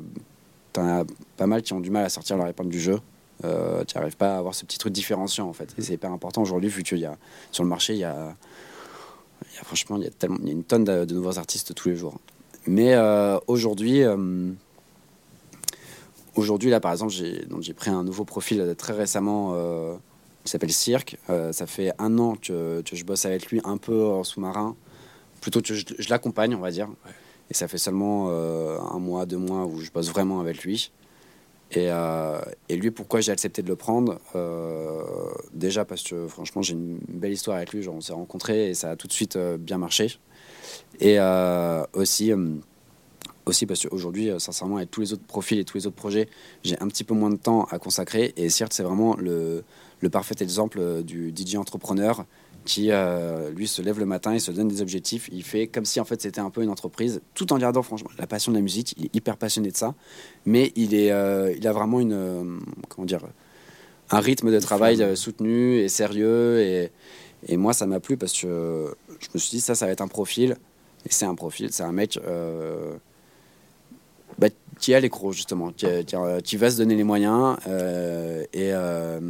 tu 0.73 0.81
en 0.81 1.01
as 1.01 1.05
pas 1.37 1.47
mal 1.47 1.63
qui 1.63 1.73
ont 1.73 1.81
du 1.81 1.91
mal 1.91 2.05
à 2.05 2.09
sortir 2.09 2.37
leur 2.37 2.49
épingle 2.49 2.71
du 2.71 2.81
jeu. 2.81 2.99
Euh, 3.45 3.85
tu 3.85 3.97
n'arrives 3.97 4.17
pas 4.17 4.35
à 4.35 4.39
avoir 4.39 4.55
ce 4.55 4.65
petit 4.65 4.79
truc 4.79 4.93
différenciant, 4.93 5.49
en 5.49 5.53
fait. 5.53 5.75
Et 5.79 5.83
c'est 5.83 5.95
hyper 5.95 6.13
important 6.13 6.43
aujourd'hui, 6.43 6.69
vu 6.69 6.83
qu'il 6.83 6.99
y 6.99 7.07
a, 7.07 7.17
sur 7.51 7.63
le 7.63 7.69
marché, 7.69 7.95
il 7.95 8.01
y 8.01 8.05
a, 8.05 8.37
franchement, 9.63 9.97
y 9.99 10.07
a, 10.07 10.27
une 10.45 10.65
tonne 10.65 10.85
de, 10.85 11.15
nouveaux 11.15 11.39
artistes 11.39 11.75
tous 11.75 11.89
les 11.89 11.97
jours. 11.97 12.19
Mais 12.67 12.95
euh, 12.95 13.39
aujourd'hui, 13.47 14.03
euh, 14.03 14.53
aujourd'hui 16.37 16.71
là, 16.71 16.81
par 16.81 16.92
exemple, 16.92 17.12
j'ai 17.12 17.45
donc 17.47 17.62
j'ai 17.62 17.75
pris 17.75 17.90
un 17.90 18.05
nouveau 18.05 18.25
profil 18.25 18.61
euh, 18.61 18.75
très 18.75 18.92
récemment 18.92 19.53
euh, 19.55 19.95
qui 20.45 20.51
s'appelle 20.51 20.73
Cirque. 20.73 21.18
Euh, 21.31 21.53
ça 21.53 21.66
fait 21.66 21.92
un 21.99 22.18
an 22.18 22.37
que, 22.37 22.83
que 22.83 22.97
je 22.97 23.05
bosse 23.05 23.25
avec 23.25 23.47
lui 23.47 23.61
un 23.64 23.77
peu 23.77 24.05
en 24.07 24.25
sous-marin. 24.25 24.77
Plutôt 25.40 25.61
que 25.61 25.75
je, 25.75 25.85
je 25.99 26.11
l'accompagne, 26.11 26.55
on 26.55 26.61
va 26.61 26.71
dire. 26.71 26.88
Et 27.51 27.55
ça 27.55 27.68
fait 27.68 27.79
seulement 27.79 28.29
euh, 28.31 28.79
un 28.79 28.99
mois, 28.99 29.27
deux 29.27 29.38
mois 29.38 29.66
où 29.66 29.81
je 29.81 29.90
bosse 29.90 30.11
vraiment 30.11 30.40
avec 30.40 30.62
lui. 30.62 30.92
Et, 31.75 31.88
et 32.68 32.77
lui, 32.77 32.90
pourquoi 32.90 33.23
j'ai 33.23 33.33
accepté 33.33 33.62
de 33.62 33.68
le 33.68 33.77
prendre 33.77 34.18
Déjà 35.55 35.87
parce 35.87 36.03
que 36.03 36.29
franchement, 36.29 36.61
j'ai 36.61 36.75
une 36.75 36.99
belle 37.09 37.33
histoire 37.33 37.57
avec 37.57 37.73
lui. 37.73 37.83
Genre, 37.83 37.95
on 37.95 38.03
s'est 38.03 38.12
rencontrés 38.12 38.68
et 38.68 38.75
ça 38.75 38.90
a 38.90 38.97
tout 38.97 39.07
de 39.07 39.12
suite 39.14 39.38
bien 39.38 39.79
marché. 39.79 40.18
Et 41.01 41.18
aussi, 41.95 42.31
aussi 43.47 43.67
parce 43.67 43.87
qu'aujourd'hui, 43.87 44.31
euh, 44.31 44.39
sincèrement, 44.39 44.77
avec 44.77 44.91
tous 44.91 45.01
les 45.01 45.13
autres 45.13 45.25
profils 45.25 45.59
et 45.59 45.65
tous 45.65 45.77
les 45.77 45.87
autres 45.87 45.97
projets, 45.97 46.29
j'ai 46.65 46.79
un 46.81 46.89
petit 46.89 47.05
peu 47.05 47.15
moins 47.15 47.31
de 47.31 47.37
temps 47.37 47.65
à 47.71 47.79
consacrer. 47.79 48.33
Et 48.37 48.49
certes, 48.49 48.73
c'est 48.73 48.83
vraiment 48.83 49.17
le, 49.17 49.65
parfait 50.11 50.35
exemple 50.41 50.79
euh, 50.81 51.03
du 51.03 51.33
DJ 51.35 51.57
entrepreneur 51.57 52.25
qui, 52.65 52.93
euh, 52.93 53.51
lui, 53.51 53.67
se 53.67 53.83
lève 53.83 53.99
le 53.99 54.07
matin, 54.07 54.35
il 54.35 54.41
se 54.41 54.53
donne 54.53 54.69
des 54.69 54.83
objectifs, 54.83 55.29
il 55.33 55.43
fait 55.43 55.67
comme 55.67 55.85
si 55.85 55.99
en 55.99 56.05
fait 56.05 56.23
c'était 56.23 56.41
un 56.41 56.51
peu 56.51 56.63
une 56.63 56.69
entreprise, 56.71 57.21
tout 57.35 57.53
en 57.53 57.59
gardant 57.59 57.83
franchement 57.83 58.11
la 58.19 58.29
passion 58.29 58.53
de 58.53 58.57
la 58.57 58.63
musique. 58.63 58.95
Il 58.97 59.07
est 59.07 59.17
hyper 59.17 59.37
passionné 59.37 59.73
de 59.73 59.77
ça, 59.77 59.95
mais 60.47 60.73
il, 60.77 60.95
est, 60.95 61.11
euh, 61.11 61.53
il 61.57 61.67
a 61.67 61.73
vraiment 61.73 61.99
une, 61.99 62.61
comment 62.89 63.05
dire, 63.05 63.23
un 64.11 64.21
rythme 64.21 64.53
de 64.53 64.61
travail 64.61 65.17
soutenu 65.17 65.79
et 65.79 65.89
sérieux. 65.89 66.61
Et, 66.61 66.93
et 67.49 67.57
moi, 67.57 67.73
ça 67.73 67.87
m'a 67.87 67.99
plu 67.99 68.17
parce 68.17 68.33
que 68.33 68.95
je 69.19 69.29
me 69.35 69.39
suis 69.41 69.51
dit, 69.51 69.61
ça, 69.61 69.75
ça 69.75 69.87
va 69.87 69.93
être 69.93 70.01
un 70.01 70.09
profil. 70.09 70.57
Et 71.05 71.09
c'est 71.11 71.27
un 71.27 71.35
profil, 71.35 71.73
c'est 71.73 71.83
un 71.83 71.91
mec 71.91 72.17
qui 74.79 74.95
a 74.95 75.01
l'écro, 75.01 75.33
justement, 75.33 75.71
qui, 75.73 75.87
qui, 76.07 76.17
qui 76.45 76.57
va 76.57 76.71
se 76.71 76.77
donner 76.79 76.95
les 76.97 77.05
moyens. 77.05 77.57
euh, 77.69 78.43
et, 78.53 78.71
euh, 78.73 79.21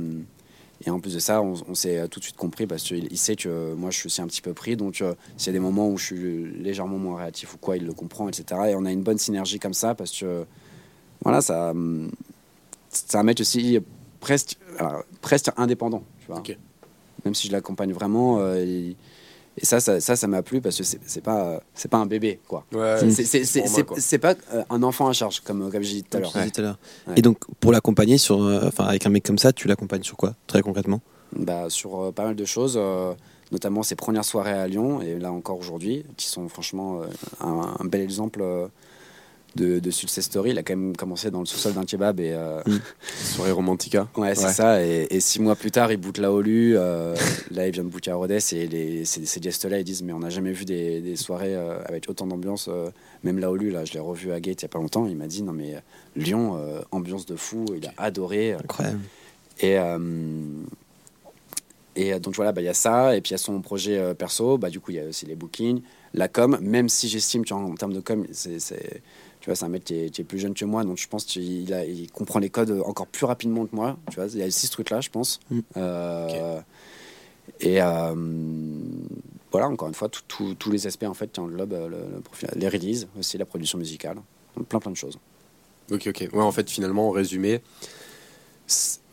et 0.85 0.91
en 0.91 0.99
plus 0.99 1.15
de 1.15 1.19
ça, 1.21 1.43
on, 1.43 1.55
on 1.69 1.75
s'est 1.75 2.09
tout 2.09 2.19
de 2.19 2.25
suite 2.25 2.37
compris 2.37 2.67
parce 2.67 2.83
qu'il 2.83 3.07
il 3.11 3.19
sait 3.19 3.37
que 3.37 3.75
moi, 3.75 3.91
je 3.91 3.99
suis 3.99 4.07
aussi 4.07 4.21
un 4.21 4.27
petit 4.27 4.41
peu 4.43 4.53
pris. 4.53 4.77
Donc, 4.77 5.01
euh, 5.01 5.15
s'il 5.37 5.49
y 5.49 5.51
a 5.51 5.53
des 5.53 5.61
moments 5.61 5.89
où 5.89 5.97
je 5.99 6.05
suis 6.07 6.45
légèrement 6.63 6.99
moins 6.99 7.17
réactif 7.19 7.55
ou 7.55 7.59
quoi, 7.59 7.77
il 7.77 7.85
le 7.87 7.93
comprend, 7.93 8.29
etc. 8.29 8.61
Et 8.71 8.75
on 8.75 8.85
a 8.85 8.91
une 8.93 9.03
bonne 9.03 9.19
synergie 9.19 9.59
comme 9.59 9.75
ça 9.75 9.95
parce 9.95 10.11
que, 10.19 10.45
voilà, 11.23 11.41
ça. 11.41 11.73
un 13.15 13.23
mec 13.23 13.41
aussi 13.41 13.79
presque, 14.21 14.57
alors, 14.79 15.05
presque 15.21 15.51
indépendant, 15.57 16.03
tu 16.21 16.27
vois. 16.27 16.37
Même 17.25 17.35
si 17.35 17.47
je 17.47 17.53
l'accompagne 17.53 17.93
vraiment. 17.93 18.39
euh, 18.41 18.65
il- 18.65 18.97
et 19.59 19.67
ça, 19.67 19.81
ça, 19.81 20.01
ça, 20.01 20.17
ça 20.17 20.27
m'a 20.27 20.43
plu 20.43 20.61
parce 20.61 20.77
que 20.79 20.83
c'est 20.85 20.99
c'est 21.07 21.21
pas, 21.23 21.61
c'est 21.75 21.91
pas 21.91 21.99
un 21.99 22.07
bébé, 22.07 22.41
quoi. 22.49 22.65
Ouais, 22.73 22.99
C'est- 23.11 24.19
pas 24.19 24.35
euh, 24.55 24.63
un 24.71 24.83
enfant 24.83 25.09
à 25.09 25.13
charge, 25.13 25.41
comme, 25.41 25.71
comme 25.71 25.83
j'ai 25.83 25.95
dit 25.97 26.03
tout 26.05 26.17
à 26.17 26.21
l'heure. 26.21 26.33
tu 26.33 26.39
disais 26.39 26.51
tout 26.51 26.61
à 26.61 26.65
l'heure. 26.65 26.79
Ouais. 27.09 27.15
Et 27.17 27.23
donc, 27.23 27.39
pour 27.61 27.73
l'accompagner 27.73 28.19
sur, 28.19 28.43
euh, 28.43 28.67
enfin, 28.67 28.85
avec 28.85 29.05
un 29.07 29.11
mec 29.11 29.25
comme 29.25 29.39
ça, 29.39 29.53
tu 29.53 29.69
l'accompagnes 29.69 30.03
sur 30.03 30.17
quoi, 30.17 30.35
très 30.47 30.63
concrètement? 30.63 31.01
Bah, 31.37 31.69
sur 31.69 32.01
euh, 32.01 32.13
pas 32.13 32.25
mal 32.25 32.37
de 32.37 32.45
choses, 32.45 32.75
euh, 32.77 33.13
notamment 33.51 33.83
ses 33.83 33.95
premières 33.97 34.25
soirées 34.25 34.53
à 34.53 34.67
Lyon, 34.67 35.01
et 35.03 35.19
là 35.19 35.33
encore 35.33 35.59
aujourd'hui, 35.59 36.05
qui 36.17 36.27
sont 36.27 36.49
franchement 36.49 37.01
euh, 37.03 37.07
un, 37.41 37.75
un 37.79 37.85
bel 37.85 38.01
exemple 38.01 38.41
euh, 38.43 38.69
de, 39.57 39.79
de 39.81 39.91
success 39.91 40.25
story. 40.25 40.51
Il 40.51 40.59
a 40.59 40.63
quand 40.63 40.77
même 40.77 40.97
commencé 40.97 41.31
dans 41.31 41.41
le 41.41 41.47
sous-sol 41.47 41.75
d'un 41.75 41.85
kebab, 41.85 42.21
et 42.21 42.33
euh, 42.33 42.61
Soirée 43.17 43.51
romantica. 43.53 44.09
ouais, 44.17 44.35
c'est 44.35 44.47
Ouais. 44.47 44.53
ça. 44.53 44.85
Et, 44.85 45.07
et 45.11 45.21
six 45.21 45.41
mois 45.41 45.57
plus 45.57 45.71
tard, 45.71 45.91
il 45.93 45.99
boot 45.99 46.19
la 46.19 46.33
Olu. 46.33 46.75
euh, 46.77 47.15
là, 47.51 47.67
il 47.67 47.73
vient 47.73 47.85
de 47.85 47.89
booker 47.89 48.11
à 48.13 48.15
Rodez, 48.17 48.39
et 48.53 48.67
les, 48.67 49.05
ces, 49.05 49.27
ces 49.27 49.41
guests-là, 49.41 49.79
ils 49.79 49.85
disent 49.85 50.03
Mais 50.03 50.13
on 50.13 50.21
n'a 50.21 50.31
jamais 50.31 50.53
vu 50.53 50.65
des, 50.65 51.01
des 51.01 51.17
soirées 51.17 51.55
euh, 51.55 51.79
avec 51.85 52.09
autant 52.09 52.27
d'ambiance. 52.27 52.67
euh, 52.69 52.91
même 53.25 53.39
la 53.39 53.51
Olu, 53.51 53.71
là, 53.71 53.85
je 53.85 53.93
l'ai 53.93 54.01
revu 54.01 54.33
à 54.33 54.41
Gate 54.41 54.63
il 54.63 54.65
y 54.65 54.67
a 54.67 54.69
pas 54.69 54.79
longtemps. 54.79 55.07
Il 55.07 55.17
m'a 55.17 55.27
dit 55.27 55.43
Non, 55.43 55.53
mais 55.53 55.75
Lyon, 56.17 56.59
ambiance 56.91 57.27
de 57.27 57.37
fou, 57.37 57.65
il 57.77 57.87
a 57.87 57.93
adoré. 57.99 58.53
Incroyable. 58.55 59.01
Et, 59.61 59.77
et 61.95 62.19
donc 62.21 62.35
voilà, 62.37 62.53
bah, 62.53 62.63
il 62.63 62.65
y 62.65 62.69
a 62.69 62.75
ça. 62.75 63.17
Et 63.17 63.21
puis 63.21 63.31
il 63.31 63.33
y 63.33 63.35
a 63.35 63.39
son 63.39 63.61
projet 63.61 63.99
euh, 63.99 64.15
perso. 64.15 64.57
Bah, 64.59 64.71
du 64.71 64.81
coup, 64.81 64.91
il 64.93 64.97
y 64.97 65.01
a 65.01 65.05
aussi 65.05 65.27
les 65.27 65.35
bookings, 65.35 65.83
la 66.15 66.29
com. 66.29 66.59
Même 66.61 66.89
si 66.89 67.09
j'estime 67.09 67.45
qu'en 67.45 67.63
en 67.65 67.75
termes 67.75 67.93
de 67.93 68.01
com, 68.01 68.27
c'est- 68.33 69.03
tu 69.43 69.47
vois, 69.51 69.57
c'est 69.57 69.65
un 69.67 69.69
mec 69.69 69.85
qui 69.85 69.95
est, 69.95 70.11
qui 70.11 70.21
est 70.23 70.25
plus 70.25 70.39
jeune 70.39 70.55
que 70.55 70.65
moi. 70.65 70.85
Donc 70.85 70.97
je 70.97 71.07
pense 71.07 71.25
qu'il 71.27 71.75
a- 71.75 71.85
il 71.85 72.11
comprend 72.11 72.39
les 72.39 72.49
codes 72.49 72.81
encore 72.87 73.07
plus 73.09 73.27
rapidement 73.27 73.67
que 73.67 73.77
moi. 73.77 73.99
Tu 74.09 74.17
vois, 74.17 74.27
il 74.33 74.39
y 74.39 74.43
a 74.43 74.47
aussi 74.47 74.67
ce 74.69 74.73
truc-là, 74.73 75.01
je 75.03 75.11
pense. 75.11 75.41
Mm. 75.51 75.61
Euh, 75.77 76.61
Et 77.61 77.83
euh, 77.83 78.15
voilà, 79.51 79.69
encore 79.69 79.89
une 79.89 79.95
fois, 79.95 80.09
tous 80.09 80.71
les 80.71 80.87
aspects 80.87 81.05
en 81.05 81.15
fait 81.15 81.31
qui 81.33 81.41
englobent 81.41 81.73
euh, 81.73 81.89
le, 81.89 81.99
le 82.17 82.21
profil. 82.21 82.49
Les 82.57 82.69
releases, 82.69 83.09
aussi 83.19 83.37
la 83.37 83.45
production 83.45 83.79
musicale. 83.79 84.17
Donc 84.57 84.67
plein 84.67 84.79
plein 84.79 84.93
de 84.93 84.97
choses. 84.97 85.19
Ok, 85.91 86.07
ok. 86.07 86.29
Ouais, 86.33 86.41
en 86.41 86.53
fait, 86.53 86.71
finalement, 86.71 87.09
en 87.09 87.11
résumé, 87.11 87.61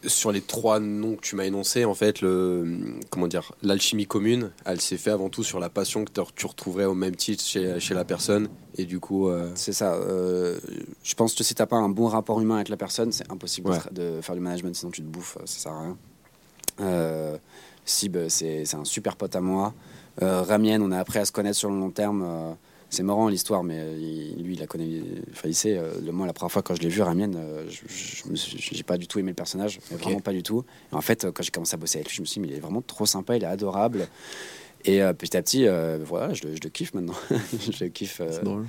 sur 0.08 0.32
les 0.32 0.39
trois 0.41 0.80
noms 0.80 1.15
que 1.17 1.22
tu 1.22 1.36
m'as 1.36 1.43
énoncés, 1.43 1.84
en 1.84 1.93
fait, 1.93 2.22
le, 2.22 2.78
comment 3.10 3.28
dire, 3.28 3.52
l'alchimie 3.62 4.06
commune, 4.08 4.52
elle 4.65 4.80
s'est 4.80 4.95
fait 4.98 5.12
avant 5.12 5.28
tout 5.30 5.43
sur 5.43 5.60
la 5.60 5.69
passion 5.69 6.06
que 6.06 6.12
tu 6.36 6.45
retrouverais 6.45 6.86
au 6.86 6.93
même 6.93 7.15
titre 7.17 7.43
chez, 7.43 7.80
chez 7.82 7.93
la 7.93 8.06
personne. 8.06 8.48
Et 8.78 8.86
du 8.86 9.00
coup, 9.02 9.28
euh, 9.28 9.52
C'est 9.56 9.74
ça. 9.74 9.95
euh, 9.95 10.58
je 11.04 11.13
pense 11.15 11.36
que 11.36 11.43
si 11.43 11.54
t'as 11.54 11.65
pas 11.65 11.76
un 11.76 11.89
bon 11.89 12.08
rapport 12.08 12.39
humain 12.39 12.56
avec 12.56 12.69
la 12.69 12.78
personne, 12.78 13.12
c'est 13.12 13.30
impossible 13.30 13.67
de 13.67 13.74
Ouais. 13.74 13.80
tra- 13.80 13.91
de, 13.93 14.22
faire 14.22 14.36
du 14.36 14.41
management, 14.41 14.74
sinon 14.74 14.91
tu 14.91 15.02
te 15.02 15.08
bouffes, 15.08 15.38
euh, 15.38 15.45
ça 15.45 15.60
sert 15.60 15.72
à 15.74 15.82
rien. 15.82 15.98
Euh, 16.82 17.38
Sib, 17.84 18.17
c'est 18.30 18.74
un 18.76 18.86
super 18.86 19.15
pote 19.17 19.36
à 19.36 19.41
moi. 19.41 19.74
Euh, 20.22 20.43
Ramien, 20.43 20.80
on 20.82 20.91
a 20.91 21.00
appris 21.00 21.19
à 21.19 21.26
se 21.26 21.32
connaître 21.32 21.58
sur 21.58 21.69
le 21.69 21.78
long 21.78 21.89
terme. 21.91 22.56
C'est 22.89 23.04
marrant 23.04 23.28
l'histoire, 23.30 23.63
mais 23.63 23.80
euh, 23.80 23.95
il- 23.99 24.43
lui, 24.43 24.54
il 24.56 24.60
la 24.60 24.67
connaît. 24.67 25.02
Enfin, 25.32 25.47
il 25.47 25.56
sait. 25.56 25.78
euh, 25.78 25.91
le- 26.04 26.12
moi, 26.12 26.25
la 26.28 26.34
première 26.34 26.52
fois 26.52 26.62
quand 26.63 26.75
je 26.75 26.82
l'ai 26.82 26.89
vu, 26.89 27.02
Ramien, 27.02 27.32
euh, 27.36 27.65
je- 27.69 28.23
j'ai 28.58 28.84
pas 28.84 28.97
du 28.97 29.08
tout 29.08 29.19
aimé 29.19 29.30
le 29.32 29.36
personnage, 29.36 29.80
mais 29.91 29.97
vraiment 29.97 30.19
pas 30.21 30.34
du 30.34 30.43
tout. 30.43 30.63
Et 30.91 30.95
en 30.95 31.02
fait, 31.02 31.28
quand 31.32 31.43
j'ai 31.43 31.52
commencé 31.52 31.73
à 31.75 31.78
bosser 31.78 31.97
avec 31.99 32.10
lui, 32.10 32.15
je 32.15 32.21
me 32.21 32.25
suis 32.25 32.41
dit, 32.41 32.47
mais 32.47 32.54
il 32.54 32.58
est 32.58 32.62
vraiment 32.62 32.82
trop 32.82 33.06
sympa, 33.06 33.36
il 33.38 33.43
est 33.43 33.47
adorable. 33.47 34.08
Et 34.86 35.02
euh, 35.04 35.12
petit 35.13 35.36
à 35.36 35.41
petit, 35.41 35.65
voilà, 36.06 36.34
je 36.34 36.43
le, 36.47 36.56
je 36.56 36.62
le 36.63 36.69
kiffe 36.69 36.93
maintenant. 36.93 37.13
je 37.71 37.84
le 37.84 37.89
kiffe. 37.89 38.21
drôle. 38.43 38.65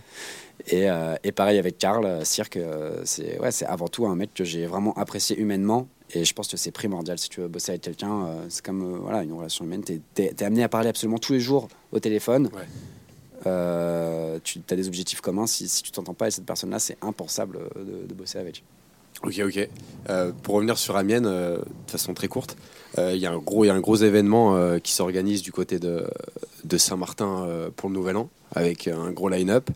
et, 0.66 0.86
et 1.24 1.32
pareil 1.32 1.58
avec 1.58 1.78
Karl, 1.78 2.24
Cirque, 2.26 2.58
c'est 3.04 3.38
ouais, 3.40 3.50
c'est 3.52 3.64
avant 3.66 3.88
tout 3.88 4.06
un 4.06 4.16
mec 4.16 4.34
que 4.34 4.44
j'ai 4.44 4.66
vraiment 4.66 4.92
apprécié 4.94 5.38
humainement. 5.38 5.88
Et 6.12 6.24
je 6.24 6.34
pense 6.34 6.48
que 6.48 6.56
c'est 6.56 6.72
primordial 6.72 7.16
si 7.20 7.28
tu 7.28 7.40
veux 7.40 7.46
bosser 7.46 7.70
avec 7.70 7.82
quelqu'un. 7.82 8.26
c'est 8.48 8.64
comme 8.64 8.98
voilà, 8.98 9.22
une 9.22 9.32
relation 9.32 9.64
humaine. 9.64 9.84
Tu 9.84 10.00
es, 10.18 10.42
amené 10.42 10.64
à 10.64 10.68
parler 10.68 10.88
absolument 10.88 11.18
tous 11.18 11.32
les 11.32 11.38
jours 11.40 11.68
au 11.92 12.00
téléphone. 12.00 12.50
Ouais. 12.52 12.66
Euh, 13.46 14.38
tu 14.44 14.60
as 14.70 14.76
des 14.76 14.86
objectifs 14.88 15.20
communs. 15.20 15.46
Si, 15.46 15.68
si 15.68 15.82
tu 15.82 15.90
t'entends 15.90 16.14
pas 16.14 16.26
avec 16.26 16.34
cette 16.34 16.46
personne-là, 16.46 16.78
c'est 16.78 16.96
impensable 17.02 17.58
euh, 17.58 17.84
de, 18.02 18.06
de 18.06 18.14
bosser 18.14 18.38
avec. 18.38 18.62
Ok, 19.22 19.38
ok. 19.44 19.68
Euh, 20.08 20.32
pour 20.42 20.54
revenir 20.54 20.78
sur 20.78 20.96
Amiens, 20.96 21.24
euh, 21.24 21.58
de 21.58 21.90
façon 21.90 22.14
très 22.14 22.28
courte, 22.28 22.56
euh, 22.98 23.12
il 23.14 23.20
y 23.20 23.26
a 23.26 23.32
un 23.32 23.38
gros, 23.38 23.64
il 23.64 23.68
y 23.68 23.70
a 23.70 23.74
un 23.74 23.80
gros 23.80 23.96
événement 23.96 24.56
euh, 24.56 24.78
qui 24.78 24.92
s'organise 24.92 25.42
du 25.42 25.52
côté 25.52 25.78
de, 25.78 26.06
de 26.64 26.78
Saint-Martin 26.78 27.44
euh, 27.46 27.70
pour 27.74 27.90
le 27.90 27.96
Nouvel 27.96 28.16
An, 28.16 28.30
avec 28.54 28.88
un 28.88 29.10
gros 29.10 29.28
line-up. 29.28 29.68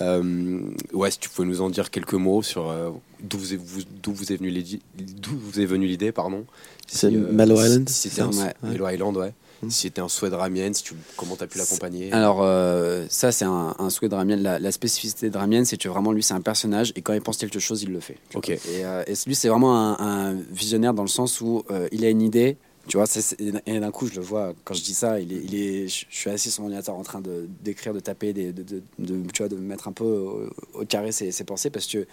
Euh, 0.00 0.60
ouais, 0.92 1.10
si 1.10 1.18
tu 1.18 1.28
pouvais 1.28 1.48
nous 1.48 1.60
en 1.60 1.70
dire 1.70 1.90
quelques 1.90 2.14
mots 2.14 2.42
sur 2.42 2.68
euh, 2.70 2.90
d'où 3.20 3.38
vous 3.38 3.54
est, 3.54 3.56
vous- 3.56 3.82
venu 5.66 5.86
l'idée, 5.86 6.12
pardon. 6.12 6.44
C'est 6.86 7.08
Si, 7.08 7.16
si- 7.56 7.64
Island, 7.64 7.88
Si 7.88 8.10
c'est 8.10 8.20
un, 8.22 8.30
Ouais. 8.30 8.94
Island, 8.94 9.16
ouais. 9.16 9.32
Si 9.70 9.82
c'était 9.82 10.00
un 10.00 10.08
souhait 10.08 10.30
de 10.30 10.34
Ramiens, 10.34 10.72
si 10.72 10.82
tu, 10.82 10.94
comment 11.16 11.36
tu 11.36 11.44
as 11.44 11.46
pu 11.46 11.58
l'accompagner? 11.58 12.12
Alors, 12.12 12.42
euh, 12.42 13.04
ça, 13.08 13.32
c'est 13.32 13.44
un, 13.44 13.74
un 13.78 13.90
souhait 13.90 14.08
de 14.08 14.14
Ramien. 14.14 14.36
La, 14.36 14.58
la 14.58 14.72
spécificité 14.72 15.30
de 15.30 15.36
Ramien, 15.38 15.64
c'est 15.64 15.76
que 15.76 15.88
vraiment, 15.88 16.12
lui, 16.12 16.22
c'est 16.22 16.34
un 16.34 16.40
personnage 16.40 16.92
et 16.96 17.02
quand 17.02 17.12
il 17.12 17.20
pense 17.20 17.36
quelque 17.36 17.58
chose, 17.58 17.82
il 17.82 17.90
le 17.92 18.00
fait. 18.00 18.18
tu 18.30 18.36
Ok. 18.36 18.48
Et, 18.50 18.60
euh, 18.84 19.02
et 19.06 19.14
lui, 19.26 19.34
c'est 19.34 19.48
vraiment 19.48 19.76
un, 19.76 19.96
un 19.98 20.34
visionnaire 20.50 20.94
dans 20.94 21.02
le 21.02 21.08
sens 21.08 21.40
où 21.40 21.64
euh, 21.70 21.88
il 21.92 22.04
a 22.04 22.10
une 22.10 22.22
idée. 22.22 22.56
Tu 22.86 22.98
vois, 22.98 23.06
c'est- 23.06 23.40
et 23.40 23.80
d'un 23.80 23.90
coup, 23.90 24.06
je 24.08 24.14
le 24.14 24.20
vois, 24.20 24.52
quand 24.64 24.74
je 24.74 24.82
dis 24.82 24.92
ça, 24.92 25.18
il 25.18 25.32
est, 25.32 25.40
il 25.42 25.54
est, 25.54 25.88
je 25.88 26.04
je 26.10 26.16
suis 26.18 26.28
assis 26.28 26.50
sur 26.50 26.60
mon 26.62 26.66
ordinateur 26.68 26.94
en 26.94 27.02
train 27.02 27.22
de- 27.22 27.48
d'écrire, 27.62 27.94
de, 27.94 28.00
taper, 28.00 28.34
des- 28.34 28.52
de, 28.52 28.62
de, 28.62 28.82
de- 28.98 29.30
tu 29.32 29.38
vois, 29.42 29.48
de 29.48 29.56
mettre 29.56 29.88
un 29.88 29.92
peu 29.92 30.04
au, 30.04 30.50
au 30.74 30.84
carré 30.84 31.10
ses, 31.10 31.32
ses 31.32 31.44
pensées 31.44 31.70
parce 31.70 31.86
que 31.86 32.06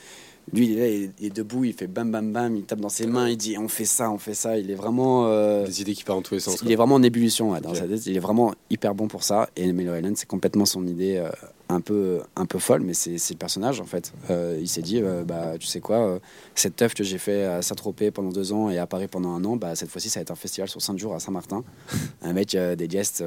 lui, 0.54 0.68
il 0.72 0.78
est 0.78 0.80
là, 0.80 0.88
il, 0.88 1.12
il 1.20 1.26
est 1.28 1.36
debout, 1.36 1.64
il 1.66 1.74
fait 1.74 1.88
bam 1.88 2.12
bam 2.12 2.32
bam, 2.34 2.56
il 2.56 2.64
tape 2.64 2.80
dans 2.80 2.90
ses 2.90 3.06
mains, 3.08 3.30
il 3.30 3.38
dit 3.38 3.58
on 3.58 3.68
fait 3.68 3.86
ça, 3.86 4.12
on 4.12 4.18
fait 4.18 4.34
ça. 4.34 4.58
Il 4.58 4.70
est 4.72 4.76
vraiment. 4.76 5.26
euh, 5.28 5.66
Des 5.66 5.82
idées 5.82 5.94
qui 5.94 6.04
partent 6.04 6.20
dans 6.20 6.24
tous 6.24 6.34
les 6.36 6.40
sens. 6.40 6.58
il 6.64 6.72
est 6.72 6.76
vraiment 6.76 6.96
en 6.96 7.04
ébullition 7.04 7.52
ouais, 7.52 7.62
dans 7.62 7.70
Ok. 7.70 7.76
sa 7.78 7.88
tête. 7.88 8.06
Il 8.06 8.16
est 8.18 8.20
vraiment 8.20 8.54
hyper 8.70 8.94
bon 8.96 9.08
pour 9.08 9.24
ça. 9.24 9.50
Et 9.56 9.72
Melo 9.72 9.96
Island, 9.96 10.18
c'est 10.18 10.28
complètement 10.28 10.66
son 10.66 10.86
idée 10.88 11.18
euh, 11.18 11.30
un, 11.70 11.80
peu, 11.80 12.22
un 12.36 12.46
peu 12.46 12.60
folle, 12.60 12.82
mais 12.82 12.94
c'est 12.94 13.12
le 13.30 13.36
personnage 13.38 13.80
en 13.80 13.86
fait. 13.86 14.14
Euh, 14.30 14.58
il 14.60 14.68
s'est 14.68 14.82
dit, 14.82 15.02
bah, 15.26 15.54
tu 15.60 15.68
sais 15.68 15.80
quoi, 15.80 16.20
cette 16.56 16.76
teuf 16.76 16.94
que 16.94 17.04
j'ai 17.04 17.18
fait 17.18 17.46
à 17.46 17.62
Saint-Tropez 17.62 18.12
pendant 18.12 18.30
deux 18.30 18.52
ans 18.52 18.70
et 18.70 18.78
à 18.78 18.88
Paris 18.88 19.08
pendant 19.08 19.30
un 19.34 19.44
an, 19.46 19.56
bah, 19.56 19.76
cette 19.76 19.90
fois-ci, 19.90 20.10
ça 20.10 20.20
va 20.20 20.24
être 20.24 20.32
un 20.32 20.36
festival 20.36 20.68
sur 20.68 20.82
cinq 20.82 20.98
jours 20.98 21.14
à 21.16 21.20
Saint-Martin. 21.20 21.64
un 22.24 22.34
mec, 22.34 22.58
des 22.58 22.88
guests. 22.88 23.24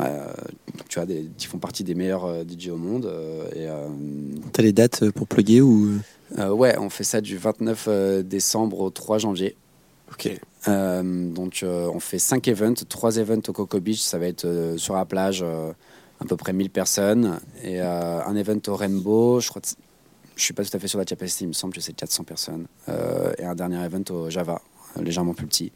Euh, 0.00 0.26
bah, 0.76 0.84
tu 0.88 0.98
vois, 0.98 1.06
des, 1.06 1.28
qui 1.36 1.46
font 1.46 1.58
partie 1.58 1.84
des 1.84 1.94
meilleurs 1.94 2.24
euh, 2.24 2.44
DJ 2.44 2.68
au 2.68 2.76
monde. 2.76 3.06
euh, 3.06 3.46
et, 3.54 3.66
euh, 3.68 3.88
T'as 4.52 4.62
les 4.62 4.72
dates 4.72 5.10
pour 5.10 5.26
plugger 5.26 5.60
ou? 5.60 5.90
Euh, 6.38 6.50
ouais, 6.50 6.76
on 6.78 6.90
fait 6.90 7.04
ça 7.04 7.20
du 7.20 7.36
29 7.36 7.84
euh, 7.88 8.22
décembre 8.22 8.80
au 8.80 8.90
3 8.90 9.18
janvier. 9.18 9.56
Ok. 10.12 10.30
Euh, 10.68 11.02
donc 11.32 11.60
euh, 11.62 11.88
on 11.94 12.00
fait 12.00 12.18
5 12.18 12.46
events, 12.48 12.74
3 12.88 13.18
events 13.18 13.42
au 13.48 13.52
Coco 13.52 13.80
Beach, 13.80 14.00
ça 14.00 14.18
va 14.18 14.26
être 14.26 14.44
euh, 14.44 14.76
sur 14.76 14.94
la 14.94 15.04
plage, 15.04 15.40
euh, 15.42 15.72
à 16.20 16.24
peu 16.24 16.36
près 16.36 16.52
1000 16.52 16.70
personnes, 16.70 17.38
et 17.62 17.80
euh, 17.80 18.20
un 18.24 18.34
event 18.36 18.58
au 18.68 18.74
Rainbow, 18.74 19.40
je 19.40 19.48
crois 19.48 19.62
que 19.62 19.68
je 20.34 20.42
suis 20.42 20.54
pas 20.54 20.64
tout 20.64 20.76
à 20.76 20.80
fait 20.80 20.88
sur 20.88 20.98
la 20.98 21.04
capacité, 21.04 21.44
il 21.44 21.48
me 21.48 21.52
semble 21.52 21.72
que 21.74 21.80
c'est 21.80 21.92
400 21.92 22.24
personnes, 22.24 22.66
euh, 22.88 23.32
et 23.38 23.44
un 23.44 23.54
dernier 23.54 23.84
event 23.84 24.02
au 24.10 24.28
Java, 24.30 24.60
légèrement 25.00 25.34
plus 25.34 25.46
petit. 25.46 25.72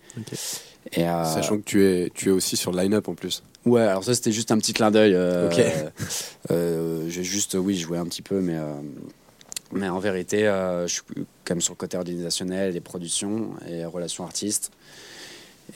Et, 0.93 1.09
euh, 1.09 1.25
Sachant 1.25 1.59
que 1.59 1.63
tu 1.65 1.85
es, 1.85 2.11
tu 2.13 2.31
es 2.31 2.33
aussi 2.33 2.57
sur 2.57 2.73
le 2.73 2.81
line-up 2.83 3.07
en 3.09 3.15
plus. 3.15 3.43
Ouais, 3.67 3.83
alors 3.83 4.03
ça 4.05 4.15
c'était 4.15 4.33
juste 4.33 4.51
un 4.53 4.59
petit 4.59 4.73
clin 4.73 4.91
d'œil. 4.91 5.13
euh, 5.15 5.49
Ok. 5.51 5.65
euh, 6.51 7.05
J'ai 7.09 7.25
juste, 7.25 7.55
oui, 7.61 7.77
joué 7.77 7.99
un 7.99 8.05
petit 8.07 8.23
peu, 8.23 8.41
mais, 8.41 8.57
euh, 8.57 8.73
mais 9.73 9.89
en 9.89 9.99
vérité, 9.99 10.45
je 10.87 10.87
suis 10.93 11.03
quand 11.45 11.55
même 11.55 11.61
sur 11.61 11.75
le 11.75 11.79
côté 11.79 11.97
organisationnel, 11.97 12.73
les 12.73 12.81
productions 12.81 13.51
et 13.69 13.85
relations 13.85 14.25
artistes. 14.25 14.71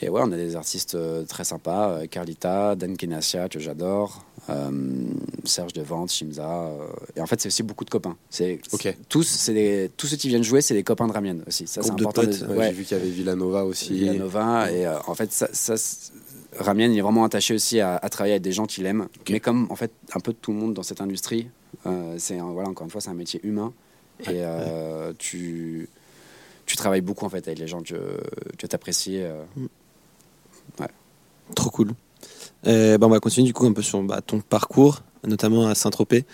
Et 0.03 0.09
ouais, 0.09 0.21
on 0.25 0.33
a 0.33 0.37
des 0.37 0.57
artistes 0.57 0.97
très 1.29 1.45
sympas, 1.45 2.05
Carlita, 2.11 2.75
Dan 2.75 2.97
Kenasia, 2.97 3.49
que 3.49 3.61
j'adore, 3.61 4.25
Serge 5.45 5.73
Devante, 5.73 6.11
Shimza. 6.11 6.69
et 7.15 7.21
en 7.21 7.27
fait, 7.27 7.41
c'est 7.41 7.47
aussi 7.47 7.63
beaucoup 7.63 7.85
de 7.85 7.91
copains. 7.91 8.17
C'est 8.29 8.59
Ok. 8.73 8.93
tous, 9.09 9.23
c'est 9.23 9.55
des- 9.55 9.91
tous 9.97 10.09
ceux 10.09 10.17
qui 10.17 10.27
viennent 10.29 10.43
jouer, 10.43 10.63
c'est 10.63 10.75
des 10.75 10.83
copains 10.83 11.07
de 11.07 11.13
Ramien 11.13 11.37
aussi. 11.47 11.69
Ça, 11.69 11.81
c'est 11.83 11.89
Groupe 11.91 12.01
de 12.01 12.07
important. 12.07 12.23
potes, 12.23 12.57
ouais. 12.57 12.67
J'ai 12.69 12.73
vu 12.73 12.85
qu'il 12.85 12.97
y 12.97 13.01
avait 13.01 13.11
Villanova 13.11 13.65
aussi. 13.65 13.93
Villanova. 13.93 14.73
Et 14.73 14.89
en 14.89 15.15
fait, 15.15 15.31
ça, 15.33 15.47
Ramien, 16.59 16.89
il 16.91 16.99
est 16.99 17.03
vraiment 17.03 17.25
attaché 17.25 17.55
aussi 17.55 17.81
à, 17.81 17.97
à 17.97 18.09
travailler 18.09 18.35
avec 18.35 18.43
des 18.43 18.53
gens 18.53 18.67
qu'il 18.67 18.87
aime. 18.87 19.09
Mais 19.31 19.41
comme 19.41 19.67
en 19.71 19.77
fait, 19.77 19.93
un 20.15 20.21
peu 20.21 20.33
tout 20.33 20.53
le 20.53 20.59
monde 20.59 20.75
dans 20.75 20.83
cette 20.83 21.01
industrie, 21.01 21.49
euh, 21.87 22.15
c'est 22.19 22.39
un- 22.39 22.51
voilà, 22.53 22.69
encore 22.69 22.85
une 22.85 22.91
fois, 22.91 23.01
c'est 23.01 23.11
un 23.11 23.15
métier 23.15 23.41
humain. 23.43 23.73
Et 24.21 24.27
euh, 24.45 25.13
tu, 25.19 25.89
tu 26.67 26.77
travailles 26.77 27.01
beaucoup 27.01 27.25
en 27.25 27.29
fait 27.29 27.47
avec 27.49 27.59
les 27.59 27.67
gens 27.67 27.83
que, 27.83 28.21
tu 28.57 28.67
apprécies. 28.73 29.21
Trop 31.55 31.71
cool. 31.71 31.91
Euh, 32.67 32.97
bah, 32.97 33.07
on 33.07 33.11
va 33.11 33.21
continuer 33.21 33.47
du 33.47 33.53
coup 33.53 33.67
un 33.67 33.73
peu 33.73 33.83
sur 33.83 34.03
bah, 34.03 34.21
ton 34.23 34.41
parcours, 34.41 35.03
notamment 35.27 35.67
à 35.67 35.75
Saint-Tropez. 35.75 36.25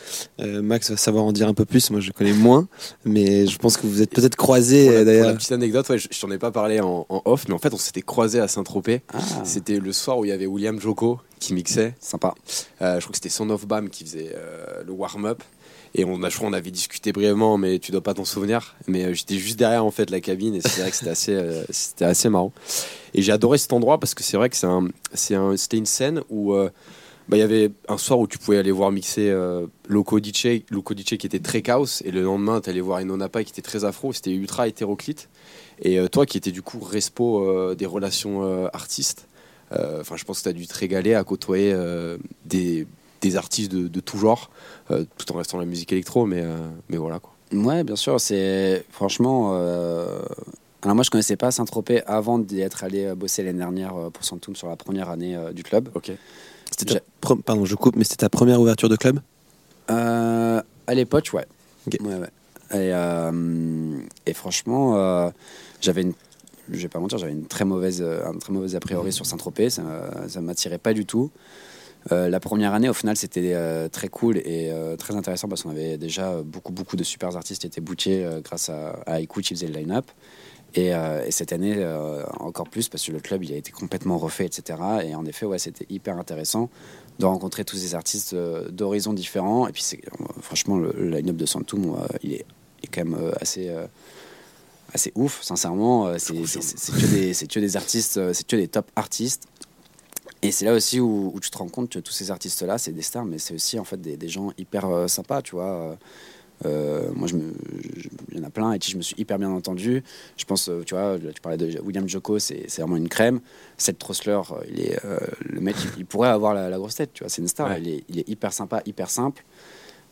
Euh, 0.41 0.63
Max 0.63 0.91
va 0.91 0.97
savoir 0.97 1.25
en 1.25 1.33
dire 1.33 1.49
un 1.49 1.55
peu 1.55 1.65
plus, 1.65 1.91
moi 1.91 2.01
je 2.01 2.11
connais 2.13 2.33
moins, 2.33 2.69
mais 3.05 3.47
je 3.47 3.59
pense 3.59 3.77
que 3.77 3.87
vous 3.87 4.03
êtes 4.03 4.11
peut-être 4.11 4.37
croisés 4.37 4.89
euh, 4.89 4.91
pour 4.91 4.99
la 4.99 5.05
d'ailleurs. 5.05 5.35
petite 5.37 5.53
anecdote, 5.53 5.89
ouais, 5.89 5.99
je, 5.99 6.09
je 6.11 6.21
t'en 6.21 6.31
ai 6.31 6.39
pas 6.39 6.51
parlé 6.51 6.81
en, 6.81 7.07
en 7.09 7.23
off, 7.25 7.47
mais 7.49 7.55
en 7.55 7.59
fait, 7.59 7.73
on 7.75 7.79
s'était 7.79 8.03
croisés 8.03 8.41
à 8.41 8.49
Saint-Tropez. 8.49 9.03
Ah, 9.13 9.19
C'était 9.45 9.79
le 9.79 9.93
soir 9.93 10.19
où 10.19 10.25
il 10.25 10.29
y 10.29 10.33
avait 10.33 10.47
William 10.47 10.79
Joko 10.81 11.19
qui 11.39 11.55
mixait. 11.55 11.95
sympa. 12.01 12.35
Euh, 12.83 12.97
je 12.97 13.01
crois 13.01 13.13
que 13.13 13.17
c'était 13.17 13.29
Son 13.31 13.49
of 13.51 13.67
Bam 13.67 13.89
qui 13.89 14.05
faisait 14.05 14.33
euh, 14.35 14.83
le 14.87 14.93
warm-up. 14.93 15.43
Et 15.97 16.05
on 16.05 16.23
a, 16.23 16.29
je 16.29 16.37
crois, 16.37 16.49
on 16.49 16.53
avait 16.53 16.71
discuté 16.71 17.11
brièvement, 17.11 17.59
mais 17.59 17.81
tu 17.81 17.91
dois 17.91 18.01
pas 18.01 18.15
t'en 18.15 18.25
souvenir. 18.25 18.77
Mais 18.87 19.07
euh, 19.07 19.13
j'étais 19.13 19.39
juste 19.39 19.59
derrière 19.59 19.85
en 19.85 19.91
fait 19.91 20.09
la 20.11 20.21
cabine 20.21 20.55
et 20.55 20.61
c'est 20.61 20.83
vrai 20.83 20.91
que 20.91 20.97
c'était 20.97 21.11
assez, 21.11 21.35
euh, 21.35 21.65
c'était 21.71 22.05
assez 22.05 22.29
marrant. 22.29 22.53
Et 23.13 23.23
j'ai 23.23 23.33
adoré 23.33 23.59
cet 23.59 23.73
endroit 23.73 23.99
parce 23.99 24.15
que 24.15 24.23
c'est 24.23 24.37
vrai 24.37 24.51
que 24.51 24.57
c'est 24.57 24.69
un, 24.69 24.87
c'est 25.15 25.35
un, 25.35 25.57
c'était 25.57 25.79
une 25.79 25.87
scène 25.87 26.23
où 26.31 26.53
euh, 26.55 26.71
bah, 27.31 27.37
il 27.37 27.41
y 27.41 27.45
avait 27.45 27.71
un 27.87 27.97
soir 27.97 28.19
où 28.19 28.27
tu 28.27 28.39
pouvais 28.39 28.59
aller 28.59 28.73
voir 28.73 28.91
mixer 28.91 29.31
euh, 29.31 29.69
Loco 29.87 30.19
DJ, 30.19 30.65
Loco 30.69 30.95
DJ 30.95 31.17
qui 31.17 31.27
était 31.27 31.39
très 31.39 31.63
chaos, 31.63 32.03
et 32.05 32.11
le 32.11 32.23
lendemain 32.23 32.61
tu 32.61 32.69
allais 32.69 32.81
voir 32.81 33.01
Inonapa 33.01 33.45
qui 33.45 33.53
était 33.53 33.63
très 33.63 33.85
afro. 33.85 34.13
C'était 34.13 34.33
ultra 34.33 34.67
hétéroclite. 34.67 35.29
Et 35.81 36.01
euh, 36.01 36.09
toi 36.09 36.27
qui 36.27 36.39
étais 36.39 36.51
du 36.51 36.61
coup 36.61 36.81
respo 36.81 37.45
euh, 37.45 37.77
des 37.77 37.87
relations 37.87 38.43
euh, 38.43 38.67
artistes, 38.73 39.29
enfin 39.71 40.17
je 40.17 40.25
pense 40.25 40.39
que 40.39 40.43
tu 40.43 40.49
as 40.49 40.53
dû 40.53 40.67
te 40.67 40.77
régaler 40.77 41.15
à 41.15 41.23
côtoyer 41.23 41.73
des, 42.45 42.89
des 43.21 43.37
artistes 43.37 43.71
de, 43.71 43.87
de 43.87 44.01
tout 44.01 44.19
genre, 44.19 44.51
tout 44.89 45.33
en 45.33 45.37
restant 45.37 45.59
dans 45.59 45.63
la 45.63 45.71
musique 45.71 45.93
électro, 45.93 46.27
mais, 46.27 46.45
mais 46.89 46.97
voilà 46.97 47.21
quoi. 47.21 47.33
Ouais, 47.53 47.85
bien 47.85 47.95
sûr. 47.95 48.21
C'est 48.21 48.85
franchement. 48.91 49.55
Alors 50.83 50.97
moi, 50.97 51.05
je 51.05 51.11
connaissais 51.11 51.37
pas 51.37 51.53
Saint-Tropez 51.53 52.03
avant 52.07 52.41
d'y 52.41 52.63
être 52.63 52.83
allé 52.83 53.15
bosser 53.15 53.45
l'année 53.45 53.61
dernière 53.61 53.95
pour 54.13 54.25
Santoum 54.25 54.57
sur 54.57 54.67
la 54.67 54.75
première 54.75 55.09
année 55.09 55.39
du 55.55 55.63
club. 55.63 55.89
Ok. 55.95 56.11
C'était 56.81 57.01
ta 57.01 57.01
pre- 57.29 57.43
Pardon, 57.43 57.65
je 57.65 57.75
coupe, 57.75 57.97
mais 57.97 58.05
c'était 58.05 58.17
ta 58.17 58.29
première 58.29 58.61
ouverture 58.61 58.89
de 58.89 58.97
club? 58.97 59.21
Euh, 59.91 60.63
à 60.87 60.95
l'époque, 60.95 61.31
ouais. 61.33 61.47
Ok. 61.87 61.97
ouais, 62.01 62.15
ouais. 62.17 62.29
Et, 62.73 62.93
euh, 62.95 63.99
et 64.27 64.33
franchement, 64.33 64.97
euh, 64.97 65.31
j'avais 65.81 66.03
une. 66.03 66.13
Je 66.73 66.79
vais 66.79 66.89
pas 66.89 67.01
mentir, 67.01 67.19
j'avais 67.19 67.33
une 67.33 67.47
très 67.47 67.65
mauvaise, 67.65 68.01
euh, 68.01 68.25
un 68.25 68.39
très 68.39 68.53
mauvais 68.53 68.77
a 68.77 68.81
priori 68.81 69.13
sur 69.13 69.27
Saint-Tropez. 69.27 69.71
Ça, 69.71 69.83
ça 70.29 70.41
m'attirait 70.41 70.79
pas 70.79 70.93
du 70.93 71.05
tout. 71.05 71.31
Euh, 72.13 72.29
la 72.29 72.39
première 72.39 72.73
année, 72.73 72.89
au 72.89 72.95
final, 72.95 73.17
c'était 73.17 73.53
euh, 73.55 73.89
très 73.89 74.09
cool 74.09 74.39
et 74.39 74.71
euh, 74.71 74.97
très 74.97 75.17
intéressant 75.17 75.49
parce 75.49 75.63
qu'on 75.63 75.71
avait 75.71 75.99
déjà 75.99 76.41
beaucoup, 76.43 76.73
beaucoup 76.73 76.97
de 76.97 77.03
super 77.03 77.37
artistes 77.37 77.61
qui 77.63 77.67
étaient 77.67 77.81
bookés 77.81 78.25
grâce 78.45 78.69
à, 78.69 79.01
à 79.07 79.21
qui 79.21 79.43
faisait 79.55 79.67
le 79.67 79.75
line-up. 79.75 80.07
Et, 80.77 80.95
euh, 80.95 81.25
et 81.27 81.33
cette 81.33 81.53
année, 81.53 81.75
euh, 81.79 82.25
encore 82.39 82.69
plus 82.69 82.89
parce 82.89 83.05
que 83.05 83.11
le 83.13 83.19
club 83.21 83.43
il 83.43 83.53
a 83.53 83.57
été 83.57 83.73
complètement 83.73 84.19
refait, 84.19 84.47
etc. 84.47 84.79
Et 85.05 85.15
en 85.17 85.25
effet, 85.27 85.45
ouais, 85.47 85.59
c'était 85.59 85.87
hyper 85.91 86.17
intéressant 86.19 86.71
de 87.19 87.27
rencontrer 87.27 87.65
tous 87.65 87.77
ces 87.77 87.95
artistes 87.97 88.35
euh, 88.35 88.69
d'horizons 88.71 89.13
différents. 89.13 89.67
Et 89.67 89.73
puis, 89.73 89.83
c'est, 89.83 90.01
franchement, 90.41 90.79
le, 90.79 90.93
le 90.97 91.09
line-up 91.11 91.37
de 91.37 91.45
Santoum, 91.47 91.95
euh, 91.97 92.07
il, 92.23 92.35
est, 92.35 92.47
il 92.83 92.85
est 92.85 92.89
quand 92.95 93.05
même 93.05 93.33
assez, 93.41 93.69
assez 94.95 95.13
ouf, 95.17 95.43
sincèrement. 95.43 96.17
C'est, 96.19 96.47
c'est, 96.47 96.63
c'est- 96.63 96.79
c'est 96.79 96.93
que 96.93 97.07
des, 97.07 97.35
c'est 97.35 97.47
que 97.47 97.61
des 97.61 97.77
artistes, 97.77 98.33
c'est 98.33 98.47
que 98.47 98.57
des 98.57 98.69
top 98.69 98.91
artistes. 98.97 99.45
Et 100.43 100.53
c'est 100.53 100.65
là 100.65 100.73
aussi 100.73 101.01
où, 101.01 101.33
où 101.35 101.41
tu 101.41 101.51
te 101.51 101.59
rends 101.59 101.69
compte 101.69 101.91
que 101.91 101.99
tous 101.99 102.13
ces 102.13 102.31
artistes-là, 102.31 102.79
c'est 102.79 102.93
des 102.93 103.03
stars, 103.03 103.27
mais 103.27 103.39
c'est 103.39 103.55
aussi 103.55 103.79
en 103.79 103.85
fait 103.85 104.01
des, 104.01 104.17
des 104.17 104.29
gens 104.29 104.53
hyper 104.57 105.09
sympas, 105.09 105.43
tu 105.43 105.57
vois. 105.57 105.99
Euh, 106.67 107.11
moi, 107.15 107.27
je 107.27 107.37
me, 107.37 107.53
je- 107.97 108.09
il 108.33 108.39
y 108.39 108.41
en 108.41 108.45
a 108.45 108.51
plein 108.51 108.73
et 108.73 108.79
qui 108.79 108.91
je 108.91 108.97
me 108.97 109.03
suis 109.03 109.15
hyper 109.19 109.39
bien 109.39 109.51
entendu. 109.51 110.03
Je 110.37 110.45
pense, 110.45 110.69
euh, 110.69 110.83
tu 110.85 110.95
vois, 110.95 111.19
tu 111.19 111.41
parlais 111.41 111.57
de 111.57 111.81
William 111.83 112.07
Joko, 112.09 112.39
c'est 112.39 112.67
vraiment 112.79 112.97
une 112.97 113.09
crème. 113.09 113.41
Seth 113.79 113.99
Trossler, 113.99 114.33
euh, 114.51 114.65
il 114.71 114.81
est, 114.81 115.05
euh, 115.05 115.19
le 115.49 115.61
mec, 115.61 115.77
il, 115.83 116.01
il 116.01 116.07
pourrait 116.07 116.29
avoir 116.29 116.53
la, 116.55 116.69
la 116.69 116.77
grosse 116.77 116.97
tête, 116.97 117.11
tu 117.15 117.23
vois, 117.25 117.31
c'est 117.31 117.41
une 117.43 117.49
star. 117.49 117.69
Ouais. 117.71 117.81
Il, 117.81 117.89
est, 117.89 118.05
il 118.09 118.19
est 118.19 118.29
hyper 118.29 118.53
sympa, 118.53 118.83
hyper 118.87 119.09
simple. 119.11 119.43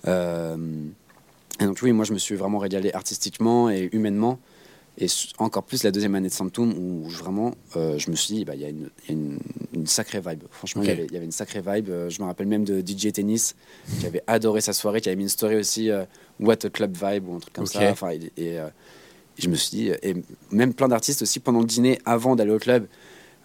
Euh, 0.07 0.57
et 1.61 1.65
donc, 1.65 1.79
oui, 1.83 1.93
moi, 1.93 2.05
je 2.05 2.13
me 2.13 2.19
suis 2.19 2.35
vraiment 2.37 2.59
régalé 2.59 2.93
artistiquement 2.93 3.69
et 3.71 3.89
humainement. 3.93 4.39
Et 5.01 5.07
encore 5.39 5.63
plus 5.63 5.85
la 5.85 5.93
deuxième 5.93 6.17
année 6.17 6.27
de 6.29 6.33
Santum 6.33 6.73
où 6.77 7.09
je- 7.09 7.19
vraiment 7.19 7.55
euh, 7.77 7.99
je 7.99 8.11
me 8.11 8.17
suis 8.17 8.35
dit 8.35 8.45
bah, 8.45 8.57
il 8.57 8.63
y 8.63 8.65
a, 8.65 8.69
une, 8.69 8.91
il 9.05 9.09
y 9.09 9.11
a 9.11 9.13
une- 9.13 9.39
une 9.73 9.87
sacrée 9.87 10.19
vibe 10.21 10.43
franchement 10.51 10.83
il 10.83 10.89
y 10.89 10.91
avait- 10.91 11.05
il 11.07 11.13
y 11.13 11.17
avait 11.17 11.25
une 11.25 11.31
sacrée 11.31 11.61
vibe 11.65 11.89
je 12.09 12.21
me 12.21 12.27
rappelle 12.27 12.49
même 12.49 12.65
de 12.65 12.81
DJ 12.85 13.13
Tennis 13.13 13.55
qui 14.01 14.07
avait 14.07 14.25
adoré 14.27 14.61
sa 14.61 14.73
soirée 14.73 15.01
qui 15.01 15.09
avait 15.09 15.15
mis 15.15 15.23
une 15.23 15.29
story 15.29 15.55
aussi 15.55 15.89
euh, 15.93 16.05
What 16.41 16.65
a 16.65 16.71
Club 16.71 16.97
Vibe 16.97 17.29
ou 17.29 17.35
un 17.35 17.39
truc 17.41 17.53
comme 17.55 17.67
ça 17.67 17.91
enfin, 17.91 18.11
et, 18.11 18.31
et, 18.37 18.59
euh, 18.61 18.67
et 19.39 19.43
je 19.43 19.49
me 19.49 19.55
suis 19.57 19.71
dit 19.71 19.91
et 20.03 20.15
même 20.51 20.73
plein 20.75 20.89
d'artistes 20.89 21.23
aussi 21.23 21.41
pendant 21.41 21.61
le 21.61 21.67
dîner 21.67 21.99
avant 22.05 22.37
d'aller 22.37 22.53
au 22.53 22.59
club 22.59 22.87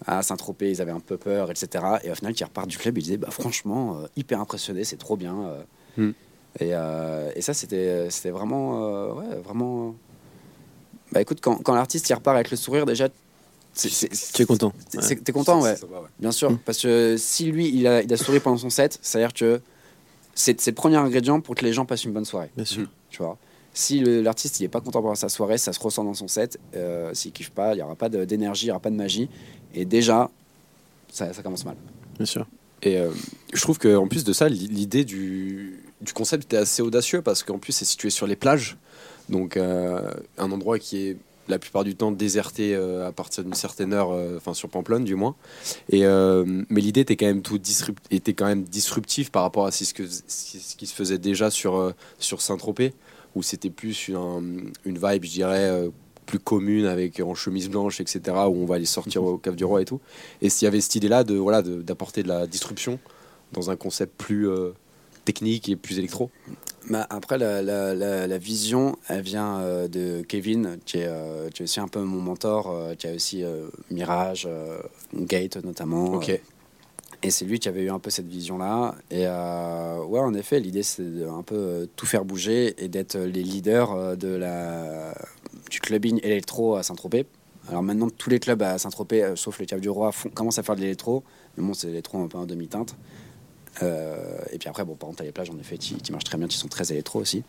à 0.06 0.22
Saint-Tropez 0.22 0.70
ils 0.72 0.82
avaient 0.82 0.92
un 0.92 1.00
peu 1.00 1.18
peur 1.18 1.50
etc 1.52 1.84
et 2.04 2.12
au 2.12 2.16
final 2.16 2.34
qui 2.34 2.44
repartent 2.44 2.70
du 2.70 2.78
club 2.78 2.98
ils 2.98 3.04
disaient 3.04 3.18
bah, 3.18 3.30
franchement 3.32 3.98
euh, 4.02 4.08
hyper 4.16 4.40
impressionné 4.42 4.84
c'est 4.84 4.98
trop 4.98 5.16
bien 5.18 5.36
euh. 5.40 5.64
Hmm. 5.98 6.12
et, 6.60 6.70
euh, 6.74 7.32
et 7.36 7.42
ça 7.42 7.54
c'était 7.54 8.10
c'était 8.10 8.32
vraiment 8.32 8.84
euh, 8.84 9.14
ouais 9.14 9.36
vraiment 9.44 9.96
bah 11.12 11.22
écoute, 11.22 11.40
quand, 11.42 11.58
quand 11.58 11.76
l'artiste 11.76 12.10
il 12.10 12.14
repart 12.16 12.34
avec 12.36 12.50
le 12.50 12.58
sourire, 12.58 12.88
déjà, 12.88 13.08
c'est- 13.74 13.90
c'est- 13.90 14.34
Tu 14.34 14.42
es 14.42 14.46
content. 14.46 14.74
c'est- 14.90 14.98
Ouais. 15.10 15.16
t'es 15.18 15.32
content, 15.32 15.62
ouais, 15.62 15.76
bien 16.18 16.32
sûr. 16.32 16.50
Mm. 16.50 16.58
Parce 16.66 16.80
que 16.80 17.18
si 17.20 17.52
lui, 17.52 17.70
il 17.70 17.86
a, 17.86 18.02
il 18.02 18.12
a 18.12 18.18
souri 18.18 18.40
pendant 18.40 18.58
son 18.58 18.72
set, 18.72 18.98
c'est-à-dire 19.00 19.32
que 19.32 19.62
c'est 20.36 20.66
le 20.68 20.74
premier 20.74 20.98
ingrédient 20.98 21.42
pour 21.42 21.56
que 21.56 21.64
les 21.64 21.74
gens 21.74 21.86
passent 21.86 22.06
une 22.06 22.14
bonne 22.14 22.26
soirée. 22.26 22.50
Bien 22.56 22.66
sûr. 22.66 22.88
Tu 23.10 23.22
vois. 23.22 23.38
Si 23.74 24.00
l'artiste 24.02 24.60
il 24.60 24.66
est 24.66 24.70
pas 24.70 24.82
content 24.82 25.02
pendant 25.02 25.16
sa 25.16 25.30
soirée, 25.30 25.58
ça 25.58 25.74
se 25.74 25.80
ressent 25.80 26.04
dans 26.04 26.14
son 26.14 26.28
set. 26.28 26.60
Euh, 26.76 27.12
S'il 27.14 27.32
kiffe 27.32 27.50
pas, 27.52 27.74
il 27.74 27.80
y 27.80 27.82
aura 27.82 27.96
pas 27.96 28.10
d'énergie, 28.10 28.66
il 28.66 28.70
y 28.70 28.72
aura 28.72 28.80
pas 28.80 28.92
de 28.92 28.96
magie. 28.96 29.30
Et 29.74 29.86
déjà, 29.86 30.30
ça, 31.12 31.34
ça 31.34 31.42
commence 31.42 31.66
mal. 31.66 31.76
Bien 32.18 32.26
sûr. 32.26 32.46
Et 32.84 32.98
euh, 32.98 33.10
je 33.54 33.62
trouve 33.62 33.80
qu'en 33.80 34.08
plus 34.08 34.24
de 34.24 34.34
ça, 34.34 34.50
l'i- 34.50 34.68
l'idée 34.68 35.06
du, 35.06 35.80
du 36.02 36.14
concept 36.14 36.44
était 36.44 36.58
assez 36.58 36.82
audacieux 36.82 37.22
parce 37.22 37.42
qu'en 37.42 37.58
plus 37.58 37.72
c'est 37.72 37.86
situé 37.86 38.10
sur 38.10 38.28
les 38.28 38.36
plages. 38.36 38.78
Donc 39.30 39.56
euh, 39.58 40.12
un 40.38 40.52
endroit 40.52 40.78
qui 40.80 41.08
est 41.08 41.18
la 41.48 41.60
plupart 41.60 41.84
du 41.84 41.96
temps 41.96 42.12
déserté 42.12 42.76
euh, 42.76 43.08
à 43.08 43.12
partir 43.12 43.44
d'une 43.44 43.54
certaine 43.54 43.94
heure, 43.94 44.12
euh, 44.12 44.38
enfin 44.38 44.54
sur 44.54 44.70
Pamplonne 44.70 45.04
du 45.04 45.16
moins. 45.16 45.36
Et, 45.90 46.06
euh, 46.06 46.64
mais 46.70 46.82
l'idée 46.82 47.02
était 47.02 47.16
quand 47.16 47.26
même 47.26 47.42
tout 47.42 47.58
disrupt, 47.58 48.04
était 48.12 48.34
quand 48.34 48.46
même 48.46 48.64
disruptive 48.64 49.32
par 49.32 49.44
rapport 49.44 49.66
à 49.66 49.72
ce, 49.72 49.94
que, 49.94 50.04
ce 50.08 50.76
qui 50.76 50.88
se 50.88 50.94
faisait 50.94 51.18
déjà 51.18 51.50
sur, 51.52 51.94
sur 52.20 52.42
Saint-Tropez, 52.42 52.94
où 53.36 53.44
c'était 53.44 53.70
plus 53.70 54.08
une, 54.08 54.72
une 54.86 54.98
vibe, 54.98 55.26
je 55.26 55.32
dirais, 55.32 55.90
plus 56.26 56.40
commune 56.40 56.86
avec 56.86 57.20
en 57.20 57.36
chemise 57.36 57.70
blanche, 57.70 58.00
etc., 58.00 58.22
où 58.48 58.56
on 58.56 58.66
va 58.66 58.76
aller 58.76 58.86
sortir 58.86 59.24
au 59.24 59.38
Cave 59.38 59.56
du 59.56 59.66
Roi 59.66 59.82
et 59.82 59.86
tout. 59.86 60.00
Et 60.42 60.50
s'il 60.50 60.66
y 60.66 60.68
avait 60.68 60.82
cette 60.82 60.96
idée-là 60.96 61.24
de 61.24 61.36
voilà 61.36 61.62
de- 61.62 61.82
d'apporter 61.82 62.24
de, 62.24 62.30
la 62.30 62.48
disruption 62.48 63.00
dans 63.52 63.70
un 63.70 63.76
concept 63.76 64.16
plus 64.18 64.48
technique 65.26 65.70
et 65.70 65.76
plus 65.76 66.00
électro. 66.00 66.30
Bah, 66.90 67.08
après, 67.10 67.38
la, 67.38 67.62
la- 67.62 67.94
la- 67.96 68.28
la 68.28 68.38
vision, 68.38 68.98
elle 69.08 69.22
vient 69.22 69.60
euh, 69.62 69.88
de 69.88 70.22
Kevin, 70.28 70.80
qui 70.86 70.98
est, 70.98 71.08
euh, 71.08 71.50
qui 71.50 71.62
est 71.62 71.66
aussi 71.66 71.80
un 71.80 71.88
peu 71.88 72.02
mon 72.02 72.20
mentor, 72.22 72.70
euh, 72.70 72.94
qui 72.96 73.08
a 73.08 73.14
aussi 73.14 73.44
euh, 73.44 73.68
Mirage, 73.90 74.48
Gate 75.16 75.64
notamment. 75.64 76.16
Et 77.26 77.32
c'est 77.32 77.46
lui 77.46 77.58
qui 77.60 77.70
avait 77.70 77.84
eu 77.84 77.90
un 77.90 78.00
peu 78.00 78.10
cette 78.10 78.28
vision-là. 78.28 78.96
Et 79.10 79.26
ouais, 79.26 80.20
en 80.20 80.34
effet, 80.34 80.60
l'idée, 80.60 80.84
c'est 80.84 81.04
de 81.04 81.26
un 81.26 81.42
peu 81.42 81.88
tout 81.96 82.06
faire 82.06 82.26
bouger 82.26 82.76
et 82.84 82.90
d'être 82.90 83.18
les 83.18 83.44
leaders 83.44 84.18
de 84.18 84.28
la, 84.36 85.14
du 85.72 85.80
clubbing 85.80 86.20
électro 86.22 86.76
à 86.76 86.84
Saint-Tropez. 86.84 87.26
Alors 87.70 87.82
maintenant, 87.82 88.10
tous 88.10 88.30
les 88.30 88.40
clubs 88.42 88.62
à 88.62 88.78
Saint-Tropez, 88.78 89.36
sauf 89.38 89.58
le 89.60 89.66
Cave 89.66 89.80
du 89.80 89.88
Roi, 89.88 90.12
font, 90.12 90.28
commencent 90.28 90.60
à 90.60 90.64
faire 90.64 90.76
de 90.76 90.82
l'électro. 90.82 91.24
Mais 91.56 91.64
bon, 91.66 91.74
c'est 91.74 91.88
l'électro 91.88 92.22
un 92.22 92.28
peu 92.28 92.38
en 92.38 92.46
demi-teinte. 92.46 92.94
Euh, 93.82 94.38
et 94.52 94.58
puis 94.60 94.70
après, 94.70 94.86
bon, 94.86 94.96
par 94.96 95.08
contre, 95.08 95.20
t'as 95.20 95.24
les 95.26 95.32
plages, 95.32 95.50
en 95.50 95.58
effet, 95.60 95.78
qui, 95.78 95.96
qui 95.96 96.12
marchent 96.12 96.26
très 96.26 96.38
bien, 96.38 96.48
qui 96.48 96.58
sont 96.58 96.68
très 96.68 96.92
électro 96.92 97.20
aussi. 97.20 97.44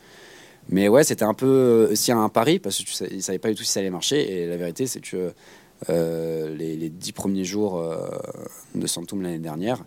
Mais 0.71 0.89
ouais, 0.89 1.05
c'était 1.05 1.25
un 1.25 1.35
peu 1.35 1.47
euh, 1.47 1.93
aussi 1.93 2.13
un 2.13 2.29
pari, 2.31 2.59
parce 2.59 2.79
que 2.79 2.85
tu 2.85 2.93
sais, 2.93 3.09
ils 3.13 3.23
savaient 3.23 3.39
pas 3.39 3.51
du 3.51 3.55
tout 3.55 3.65
si 3.65 3.73
ça 3.73 3.81
allait 3.81 3.91
marcher. 3.91 4.43
Et 4.43 4.47
la 4.47 4.57
vérité, 4.57 4.87
c'est 4.87 5.01
que 5.01 5.33
euh, 5.91 6.57
les, 6.57 6.77
les 6.77 6.89
dix 6.89 7.13
premiers 7.13 7.45
jours 7.45 7.79
euh, 7.79 8.09
de 8.75 8.87
Santum 8.87 9.21
l'année 9.21 9.39
dernière, 9.39 9.85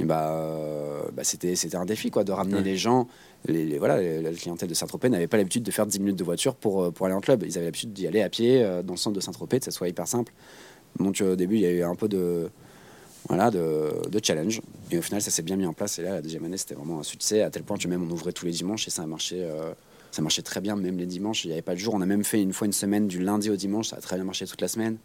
et 0.00 0.04
bah, 0.04 0.30
euh, 0.32 1.02
bah, 1.12 1.22
c'était, 1.24 1.54
c'était 1.54 1.76
un 1.76 1.84
défi 1.84 2.10
quoi, 2.10 2.24
de 2.24 2.32
ramener 2.32 2.56
Ouais. 2.56 2.62
les 2.62 2.76
gens. 2.76 3.06
Les, 3.46 3.64
les- 3.64 3.78
voilà, 3.78 4.00
les- 4.00 4.20
la 4.20 4.32
clientèle 4.32 4.68
de 4.68 4.74
Saint-Tropez 4.74 5.08
n'avait 5.08 5.28
pas 5.28 5.36
l'habitude 5.36 5.62
de 5.62 5.70
faire 5.70 5.86
10 5.86 6.00
minutes 6.00 6.16
de 6.18 6.24
voiture 6.24 6.56
pour, 6.56 6.82
euh, 6.82 6.90
pour 6.90 7.06
aller 7.06 7.14
en 7.14 7.20
club. 7.20 7.44
Ils 7.46 7.56
avaient 7.56 7.66
l'habitude 7.66 7.92
d'y 7.92 8.06
aller 8.08 8.20
à 8.22 8.28
pied 8.28 8.62
euh, 8.64 8.82
dans 8.82 8.94
le 8.94 8.98
centre 8.98 9.14
de 9.16 9.20
Saint-Tropez, 9.20 9.60
que 9.60 9.64
ça 9.64 9.70
soit 9.70 9.88
hyper 9.88 10.08
simple. 10.08 10.32
Donc 10.98 11.20
euh, 11.20 11.32
au 11.34 11.36
début, 11.36 11.54
il 11.56 11.60
y 11.62 11.66
a 11.66 11.70
eu 11.70 11.82
un 11.84 11.94
peu 11.94 12.08
de, 12.08 12.50
voilà, 13.28 13.50
de, 13.50 14.08
de 14.08 14.20
challenge. 14.22 14.60
Et 14.90 14.98
au 14.98 15.02
final, 15.02 15.20
ça 15.22 15.30
s'est 15.30 15.42
bien 15.42 15.56
mis 15.56 15.66
en 15.66 15.72
place. 15.72 15.98
Et 15.98 16.02
là, 16.02 16.14
la 16.14 16.22
deuxième 16.22 16.44
année, 16.44 16.56
c'était 16.56 16.74
vraiment 16.74 17.00
un 17.00 17.02
succès, 17.02 17.42
à 17.42 17.50
tel 17.50 17.62
point 17.62 17.76
que 17.78 17.86
même 17.88 18.02
on 18.02 18.10
ouvrait 18.10 18.32
tous 18.32 18.46
les 18.46 18.52
dimanches 18.52 18.86
et 18.88 18.90
ça 18.90 19.02
a 19.02 19.06
marché, 19.06 19.36
euh, 19.42 19.72
ça 20.10 20.22
marchait 20.22 20.42
très 20.42 20.60
bien, 20.60 20.76
même 20.76 20.96
les 20.98 21.06
dimanches. 21.06 21.44
Il 21.44 21.48
n'y 21.48 21.52
avait 21.52 21.62
pas 21.62 21.74
de 21.74 21.78
jour. 21.80 21.94
On 21.94 22.00
a 22.00 22.06
même 22.06 22.24
fait 22.24 22.42
une 22.42 22.52
fois 22.52 22.66
une 22.66 22.72
semaine 22.72 23.06
du 23.06 23.22
lundi 23.22 23.50
au 23.50 23.56
dimanche. 23.56 23.88
Ça 23.88 23.96
a 23.96 24.00
très 24.00 24.16
bien 24.16 24.24
marché 24.24 24.46
toute 24.46 24.60
la 24.60 24.68
semaine. 24.68 24.96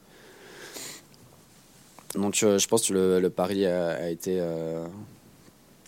Donc, 2.16 2.44
euh, 2.44 2.58
je 2.60 2.68
pense 2.68 2.88
que 2.88 2.94
le, 2.94 3.20
le 3.20 3.30
pari 3.30 3.66
a, 3.66 3.96
a 3.96 4.10
été. 4.10 4.38
euh, 4.40 4.86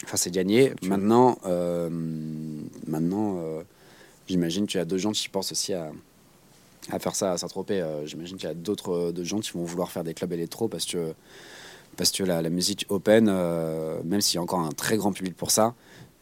Enfin, 0.04 0.17
c'est 0.17 0.30
gagné. 0.30 0.74
Maintenant, 0.84 1.38
maintenant 2.86 3.39
j'imagine 4.28 4.67
qu'il 4.67 4.78
y 4.78 4.82
a 4.82 4.86
d'autres 4.86 5.02
gens 5.02 5.13
qui 5.13 5.30
pensent 5.30 5.54
aussi 5.54 5.74
à, 5.74 5.89
à 6.91 7.00
faire 7.00 7.15
ça 7.15 7.32
à 7.32 7.38
Saint-Tropez. 7.38 7.84
J'imagine 8.06 8.36
qu'il 8.36 8.48
y 8.48 8.52
a 8.52 8.54
d'autres 8.54 9.12
d'autres 9.13 9.24
gens 9.28 9.39
qui 9.39 9.52
vont 9.54 9.63
vouloir 9.63 9.91
faire 9.91 10.04
des 10.04 10.13
clubs 10.13 10.34
électro 10.34 10.67
parce 10.67 10.86
que 10.86 11.13
parce 11.97 12.12
que 12.12 12.23
la, 12.23 12.41
la 12.41 12.49
musique 12.49 12.86
open, 12.89 13.27
euh, 13.29 14.01
même 14.03 14.21
s'il 14.21 14.36
y 14.36 14.38
a 14.39 14.41
encore 14.41 14.60
un 14.60 14.69
très 14.71 14.97
grand 14.97 15.12
public 15.12 15.36
pour 15.36 15.51
ça, 15.51 15.73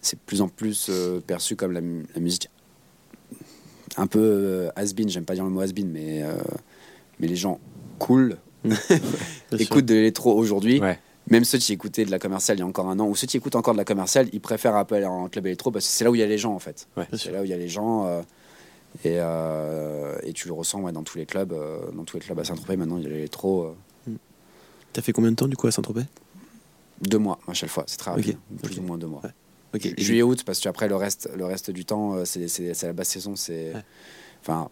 c'est 0.02 0.18
de 0.18 0.22
plus 0.26 0.42
en 0.42 0.48
plus 0.50 0.88
euh, 0.90 1.20
perçu 1.26 1.56
comme 1.56 1.72
la, 1.72 1.82
mu- 1.82 2.06
la 2.16 2.22
musique 2.22 2.50
un 3.98 4.08
peu 4.08 4.20
euh, 4.20 4.70
has-been, 4.76 5.10
j'aime 5.10 5.26
pas 5.26 5.36
dire 5.36 5.44
le 5.44 5.50
mot 5.50 5.62
has-been, 5.62 5.90
mais, 5.92 6.24
euh, 6.24 6.34
mais 7.20 7.28
les 7.28 7.36
gens 7.36 7.60
cool 8.00 8.38
sûr. 8.66 8.98
écoutent 9.60 9.86
de 9.86 9.94
l'électro 9.94 10.34
aujourd'hui. 10.36 10.80
Ouais. 10.80 11.00
Même 11.30 11.46
ceux 11.46 11.58
qui 11.58 11.72
écoutaient 11.74 12.04
de 12.04 12.12
la 12.12 12.20
commerciale 12.20 12.58
il 12.58 12.62
y 12.62 12.64
a 12.64 12.68
encore 12.68 12.90
un 12.90 13.00
an, 13.00 13.08
ou 13.08 13.16
ceux 13.16 13.28
qui 13.28 13.38
écoutent 13.38 13.56
encore 13.56 13.74
de 13.74 13.78
la 13.80 13.86
commerciale, 13.86 14.28
ils 14.34 14.42
préfèrent 14.42 14.76
un 14.76 14.84
peu 14.84 14.96
aller 14.96 15.06
en 15.06 15.30
club 15.30 15.46
électro 15.46 15.72
parce 15.72 15.86
que 15.86 15.92
c'est 15.92 16.04
là 16.04 16.12
où 16.12 16.16
il 16.16 16.20
y 16.20 16.24
a 16.24 16.28
les 16.28 16.38
gens 16.38 16.54
en 16.54 16.60
fait. 16.60 16.88
Ouais. 16.98 17.08
c'est 17.14 17.32
là 17.32 17.42
où 17.42 17.46
il 17.46 17.50
y 17.50 17.54
a 17.54 17.58
les 17.58 17.70
gens. 17.70 18.22
et, 19.06 19.16
et 19.18 20.34
tu 20.34 20.48
le 20.48 20.54
ressens 20.54 20.82
ouais, 20.82 20.92
dans 20.92 21.04
tous 21.04 21.18
les 21.18 21.26
clubs. 21.26 21.54
dans 21.96 22.04
tous 22.04 22.18
les 22.18 22.22
clubs 22.24 22.40
à 22.40 22.44
Saint-Tropez, 22.44 22.76
maintenant 22.76 22.98
il 22.98 23.04
y 23.04 23.06
a 23.06 23.10
l'électro. 23.10 23.74
T'as 24.94 25.02
fait 25.02 25.12
combien 25.12 25.32
de 25.32 25.36
temps 25.36 25.48
du 25.48 25.56
coup 25.58 25.68
à 25.68 25.72
Saint-Tropez? 25.72 26.04
Deux 27.02 27.18
mois 27.18 27.40
à 27.48 27.54
chaque 27.54 27.70
fois, 27.70 27.84
c'est 27.88 27.98
très 27.98 28.12
rapide. 28.12 28.38
Plus 28.62 28.80
ou 28.80 28.84
moins 28.84 28.98
deux 28.98 29.08
mois. 29.08 29.22
Ouais. 29.24 29.32
Ok. 29.76 29.86
et- 29.88 30.02
Juillet-août, 30.02 30.44
parce 30.46 30.60
qu'après 30.60 30.88
le 30.88 30.96
reste, 30.96 31.30
le 31.36 31.46
reste 31.46 31.72
du 31.72 31.84
temps, 31.86 32.14
euh, 32.16 32.26
c'est 32.26 32.84
la 32.84 32.94
basse 32.94 33.10
saison. 33.10 33.36
C'est. 33.36 33.74
Ouais. 33.74 33.84
Enfin. 34.42 34.70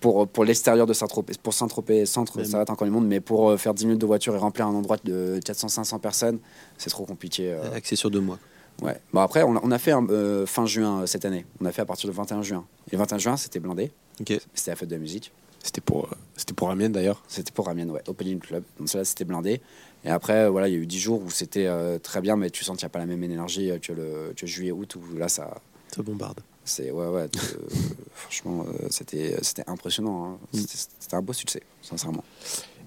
Pour, 0.00 0.28
pour 0.28 0.44
l'extérieur 0.44 0.86
de 0.86 0.92
Saint-Tropez, 0.92 1.32
pour 1.42 1.52
Saint-Tropez 1.52 2.06
centre, 2.06 2.36
Même. 2.36 2.46
ça 2.46 2.58
va 2.58 2.62
être 2.62 2.70
encore 2.70 2.86
du 2.86 2.92
monde, 2.92 3.08
mais 3.08 3.18
pour 3.18 3.50
euh, 3.50 3.56
faire 3.56 3.74
10 3.74 3.86
minutes 3.86 4.00
de 4.00 4.06
voiture 4.06 4.32
et 4.32 4.38
remplir 4.38 4.64
un 4.68 4.72
endroit 4.72 4.96
de 5.02 5.40
400-500 5.44 5.98
personnes, 5.98 6.38
c'est 6.76 6.88
trop 6.90 7.04
compliqué. 7.04 7.50
euh. 7.52 7.74
Axé 7.74 7.96
sur 7.96 8.08
deux 8.08 8.20
mois. 8.20 8.38
Ouais. 8.80 9.00
Bon, 9.12 9.20
après, 9.22 9.42
on 9.42 9.56
a, 9.56 9.60
on 9.64 9.72
a 9.72 9.78
fait 9.78 9.92
euh, 9.92 10.46
fin 10.46 10.66
juin 10.66 11.04
cette 11.06 11.24
année. 11.24 11.44
On 11.60 11.64
a 11.64 11.72
fait 11.72 11.82
à 11.82 11.84
partir 11.84 12.08
du 12.08 12.14
21 12.14 12.42
juin. 12.42 12.64
Et 12.86 12.92
le 12.92 12.98
21 12.98 13.18
juin, 13.18 13.36
c'était 13.36 13.58
blindé. 13.58 13.90
Ok. 14.20 14.38
C'était 14.54 14.70
la 14.70 14.76
fête 14.76 14.88
de 14.88 14.94
la 14.94 15.00
musique. 15.00 15.32
C'était 15.62 15.80
pour, 15.80 16.08
c'était 16.36 16.54
pour 16.54 16.70
Amiens 16.70 16.90
d'ailleurs. 16.90 17.22
C'était 17.28 17.52
pour 17.52 17.68
Amiens, 17.68 17.88
ouais. 17.88 18.02
Opening 18.06 18.38
Club. 18.38 18.62
Donc 18.78 18.88
ça, 18.88 18.98
là, 18.98 19.04
c'était 19.04 19.24
blindé. 19.24 19.60
Et 20.04 20.10
après, 20.10 20.48
voilà, 20.48 20.68
il 20.68 20.74
y 20.74 20.76
a 20.76 20.80
eu 20.80 20.86
10 20.86 20.98
jours 20.98 21.22
où 21.22 21.30
c'était 21.30 21.66
euh, 21.66 21.98
très 21.98 22.20
bien, 22.20 22.36
mais 22.36 22.50
tu 22.50 22.62
sens 22.64 22.76
qu'il 22.76 22.84
n'y 22.84 22.90
a 22.90 22.90
pas 22.90 23.00
la 23.00 23.06
même 23.06 23.22
énergie 23.24 23.70
euh, 23.70 23.78
que, 23.78 23.92
le, 23.92 24.32
que 24.36 24.46
juillet-août, 24.46 24.96
où 24.96 25.16
là, 25.16 25.28
ça. 25.28 25.60
Ça 25.94 26.02
bombarde. 26.02 26.40
C'est, 26.64 26.90
ouais, 26.90 27.06
ouais. 27.08 27.22
euh, 27.22 27.28
franchement, 28.14 28.64
euh, 28.68 28.86
c'était, 28.90 29.36
c'était 29.42 29.64
impressionnant. 29.66 30.24
hein. 30.24 30.38
Mm. 30.52 30.58
C'était, 30.58 30.78
c'était 31.00 31.14
un 31.16 31.22
beau 31.22 31.32
succès, 31.32 31.62
sincèrement. 31.82 32.22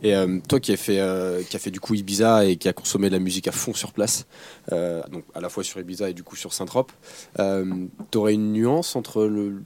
Et 0.03 0.15
euh, 0.15 0.39
toi 0.47 0.59
qui 0.59 0.71
as 0.71 0.77
fait, 0.77 0.99
euh, 0.99 1.43
qui 1.43 1.55
a 1.55 1.59
fait 1.59 1.69
du 1.69 1.79
coup 1.79 1.93
Ibiza 1.93 2.45
et 2.45 2.55
qui 2.55 2.67
a 2.67 2.73
consommé 2.73 3.09
de 3.09 3.13
la 3.13 3.19
musique 3.19 3.47
à 3.47 3.51
fond 3.51 3.73
sur 3.73 3.91
place, 3.91 4.25
euh, 4.71 5.03
donc 5.11 5.25
à 5.35 5.41
la 5.41 5.49
fois 5.49 5.63
sur 5.63 5.79
Ibiza 5.79 6.09
et 6.09 6.13
du 6.13 6.23
coup 6.23 6.35
sur 6.35 6.53
Saint-Trope, 6.53 6.91
euh, 7.37 7.85
t'aurais 8.09 8.33
une 8.33 8.51
nuance 8.51 8.95
entre 8.95 9.25
le, 9.25 9.61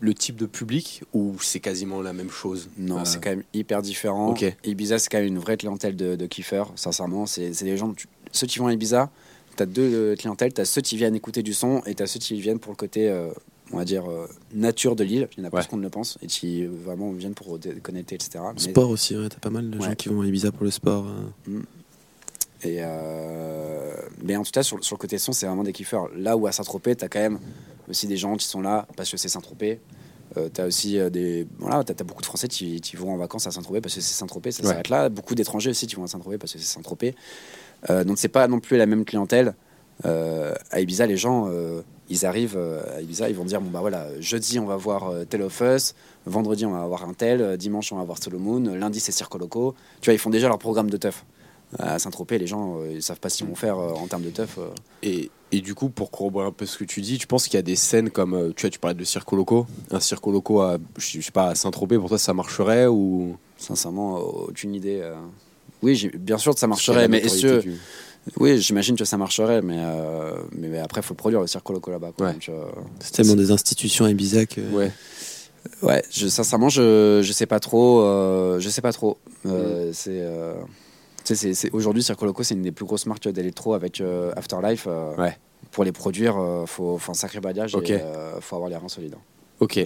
le 0.00 0.14
type 0.14 0.36
de 0.36 0.46
public 0.46 1.02
ou 1.12 1.36
c'est 1.40 1.60
quasiment 1.60 2.00
la 2.02 2.12
même 2.12 2.30
chose? 2.30 2.68
Non, 2.78 2.98
Euh, 3.00 3.04
c'est 3.04 3.22
quand 3.22 3.30
même 3.30 3.44
hyper 3.54 3.82
différent. 3.82 4.30
Ok. 4.30 4.44
Ibiza, 4.64 4.98
c'est 4.98 5.08
quand 5.10 5.18
même 5.18 5.26
une 5.28 5.38
vraie 5.38 5.56
clientèle 5.56 5.94
de, 5.96 6.16
de 6.16 6.26
kiffeurs, 6.26 6.72
sincèrement. 6.76 7.26
C'est 7.26 7.52
c'est 7.52 7.64
des 7.66 7.76
gens, 7.76 7.92
tu- 7.92 8.06
ceux 8.32 8.46
qui 8.46 8.58
vont 8.58 8.66
à 8.68 8.72
Ibiza, 8.72 9.10
tu 9.56 9.62
as 9.62 9.66
deux 9.66 9.92
euh, 9.94 10.16
clientèles. 10.16 10.52
Tu 10.54 10.60
as 10.60 10.64
ceux 10.64 10.80
qui 10.80 10.96
viennent 10.96 11.14
écouter 11.14 11.42
du 11.42 11.52
son 11.54 11.82
et 11.86 11.94
tu 11.94 12.02
as 12.02 12.06
ceux 12.06 12.18
qui 12.20 12.40
viennent 12.40 12.58
pour 12.60 12.72
le 12.72 12.76
côté, 12.76 13.08
euh, 13.10 13.30
on 13.72 13.76
va 13.76 13.84
dire, 13.84 14.10
euh, 14.10 14.26
nature 14.54 14.96
de 14.96 15.04
l'île. 15.04 15.28
Il 15.36 15.40
y 15.40 15.42
en 15.42 15.48
a 15.50 15.54
Ouais. 15.54 15.60
plus 15.60 15.68
qu'on 15.68 15.76
ne 15.76 15.82
le 15.82 15.90
pense 15.90 16.16
et 16.22 16.26
qui 16.28 16.64
vraiment 16.64 17.12
viennent 17.12 17.34
pour 17.34 17.58
déconnecter, 17.58 18.14
etc. 18.14 18.42
Mais- 18.54 18.60
Sport 18.60 18.90
aussi, 18.90 19.16
ouais, 19.16 19.28
t'as 19.28 19.38
pas 19.38 19.50
mal 19.50 19.68
de 19.70 19.80
gens 19.80 19.94
qui 19.94 20.08
vont 20.08 20.22
à 20.22 20.26
Ibiza 20.26 20.50
pour 20.50 20.64
le 20.64 20.70
sport. 20.70 21.06
euh. 21.48 21.60
Et 22.62 22.78
euh, 22.80 23.94
mais 24.22 24.36
en 24.36 24.42
tout 24.42 24.50
cas, 24.50 24.62
sur, 24.62 24.82
sur 24.84 24.96
le 24.96 25.00
côté 25.00 25.18
son, 25.18 25.32
c'est 25.32 25.46
vraiment 25.46 25.64
des 25.64 25.72
kiffeurs. 25.72 26.08
Là 26.16 26.36
où 26.36 26.46
à 26.46 26.52
Saint-Tropez, 26.52 26.96
tu 26.96 27.04
as 27.04 27.08
quand 27.08 27.18
même 27.20 27.38
aussi 27.88 28.06
des 28.06 28.16
gens 28.18 28.36
qui 28.36 28.46
sont 28.46 28.60
là 28.60 28.86
parce 28.96 29.10
que 29.10 29.16
c'est 29.16 29.28
Saint-Tropez. 29.28 29.80
Euh, 30.36 30.48
t'as 30.52 30.66
aussi 30.66 30.96
euh, 30.98 31.10
des 31.10 31.46
voilà 31.58 31.82
t'as, 31.82 32.04
beaucoup 32.04 32.20
de 32.20 32.26
Français 32.26 32.46
qui, 32.46 32.80
qui 32.80 32.94
vont 32.94 33.12
en 33.12 33.16
vacances 33.16 33.48
à 33.48 33.50
Saint-Tropez 33.50 33.80
parce 33.80 33.96
que 33.96 34.00
c'est 34.00 34.14
Saint-Tropez 34.14 34.52
ça 34.52 34.62
Ouais. 34.62 34.68
s'arrête 34.68 34.88
là. 34.88 35.08
Beaucoup 35.08 35.34
d'étrangers 35.34 35.70
aussi 35.70 35.86
qui 35.88 35.96
vont 35.96 36.04
à 36.04 36.06
Saint-Tropez 36.06 36.38
parce 36.38 36.52
que 36.52 36.58
c'est 36.58 36.72
Saint-Tropez. 36.72 37.16
Euh, 37.90 38.04
donc 38.04 38.18
c'est 38.18 38.28
pas 38.28 38.46
non 38.46 38.60
plus 38.60 38.76
la 38.76 38.86
même 38.86 39.04
clientèle. 39.04 39.54
Euh, 40.06 40.54
à 40.70 40.80
Ibiza 40.80 41.06
les 41.06 41.16
gens 41.16 41.50
ils 42.08 42.24
arrivent 42.24 42.56
à 42.56 43.00
Ibiza 43.02 43.28
ils 43.28 43.34
vont 43.34 43.44
dire 43.44 43.60
bon 43.60 43.70
bah 43.70 43.80
voilà 43.80 44.08
jeudi 44.20 44.58
on 44.58 44.66
va 44.66 44.76
voir 44.76 45.12
Tale 45.28 45.42
of 45.42 45.60
Us 45.60 45.94
vendredi 46.26 46.64
on 46.64 46.70
va 46.72 46.86
voir 46.86 47.08
un 47.08 47.12
tel. 47.12 47.56
Dimanche 47.56 47.92
on 47.92 47.96
va 47.96 48.04
voir 48.04 48.22
Solomon 48.22 48.60
lundi 48.74 49.00
c'est 49.00 49.12
Circo 49.12 49.36
Loco. 49.36 49.74
Tu 50.00 50.06
vois 50.06 50.14
ils 50.14 50.18
font 50.18 50.30
déjà 50.30 50.46
leur 50.48 50.58
programme 50.58 50.90
de 50.90 50.96
teuf. 50.96 51.24
À 51.78 51.98
Saint-Tropez 51.98 52.38
les 52.38 52.46
gens 52.46 52.78
ils 52.84 53.02
savent 53.02 53.20
pas 53.20 53.28
ce 53.30 53.38
qu'ils 53.38 53.46
vont 53.46 53.56
faire 53.56 53.78
en 53.78 54.06
termes 54.06 54.22
de 54.22 54.30
teuf. 54.30 54.58
Et, 55.02 55.30
et 55.52 55.60
du 55.60 55.74
coup, 55.74 55.88
pour 55.88 56.10
corroborer 56.10 56.46
un 56.46 56.52
peu 56.52 56.66
ce 56.66 56.76
que 56.78 56.84
tu 56.84 57.00
dis, 57.00 57.18
tu 57.18 57.26
penses 57.26 57.44
qu'il 57.44 57.54
y 57.54 57.58
a 57.58 57.62
des 57.62 57.76
scènes 57.76 58.10
comme, 58.10 58.34
euh, 58.34 58.52
tu 58.54 58.62
vois, 58.62 58.70
tu 58.70 58.78
parlais 58.78 58.94
de 58.94 59.04
Circo 59.04 59.36
Loco, 59.36 59.66
un 59.90 60.00
Circo 60.00 60.30
Loco 60.30 60.60
à, 60.60 60.78
je 60.98 61.20
sais 61.20 61.30
pas, 61.32 61.48
à 61.48 61.54
Saint-Tropez, 61.54 61.98
pour 61.98 62.08
toi, 62.08 62.18
ça 62.18 62.32
marcherait 62.34 62.86
ou? 62.86 63.36
Sincèrement, 63.58 64.16
aucune 64.18 64.74
idée. 64.74 65.00
euh. 65.02 65.14
Oui, 65.82 66.10
bien 66.18 66.38
sûr 66.38 66.52
que 66.54 66.60
ça 66.60 66.66
marcherait, 66.66 67.08
mais 67.08 67.18
est-ce 67.18 67.42
que... 67.42 67.60
du- 67.60 67.78
Oui, 68.38 68.58
j'imagine 68.60 68.96
que 68.96 69.04
ça 69.04 69.16
marcherait, 69.16 69.62
mais, 69.62 69.76
euh, 69.78 70.34
mais, 70.52 70.68
mais 70.68 70.78
après, 70.78 71.00
il 71.00 71.04
faut 71.04 71.14
le 71.14 71.18
produire, 71.18 71.40
le 71.40 71.46
Circo 71.46 71.72
Loco 71.72 71.90
là-bas. 71.90 72.12
Ouais. 72.20 72.36
Euh, 72.48 72.64
C'est 73.00 73.12
tellement 73.12 73.34
des 73.36 73.50
institutions 73.50 74.04
à 74.04 74.10
Ibiza 74.10 74.44
que. 74.46 74.60
Ouais. 74.72 74.92
ouais, 75.82 76.02
je, 76.10 76.28
sincèrement, 76.28 76.68
je, 76.68 77.20
je 77.22 77.32
sais 77.32 77.46
pas 77.46 77.60
trop. 77.60 78.00
euh, 78.02 78.60
je 78.60 78.68
sais 78.68 78.82
pas 78.82 78.92
trop. 78.92 79.18
Euh, 79.46 79.90
C'est... 79.94 80.20
euh, 81.32 81.36
sais, 81.36 81.54
c'est- 81.54 81.70
Aujourd'hui, 81.72 82.02
Circo 82.02 82.24
Loco, 82.26 82.42
c'est 82.42 82.54
une 82.54 82.62
des 82.62 82.72
plus 82.72 82.84
grosses 82.84 83.06
marques 83.06 83.28
d'électro 83.28 83.74
avec 83.74 84.00
euh, 84.00 84.32
Afterlife. 84.36 84.84
euh, 84.86 85.14
Ouais. 85.16 85.36
Pour 85.72 85.84
les 85.84 85.92
produire, 85.92 86.34
il 86.62 86.66
faut, 86.66 86.98
faut 86.98 87.12
un 87.12 87.14
sacré 87.14 87.38
bagage 87.40 87.74
Ok. 87.74 87.90
et 87.90 87.94
il 87.94 88.40
faut 88.42 88.56
avoir 88.56 88.70
les 88.70 88.76
reins 88.76 88.88
solides. 88.88 89.14
hein. 89.14 89.22
Ok. 89.60 89.84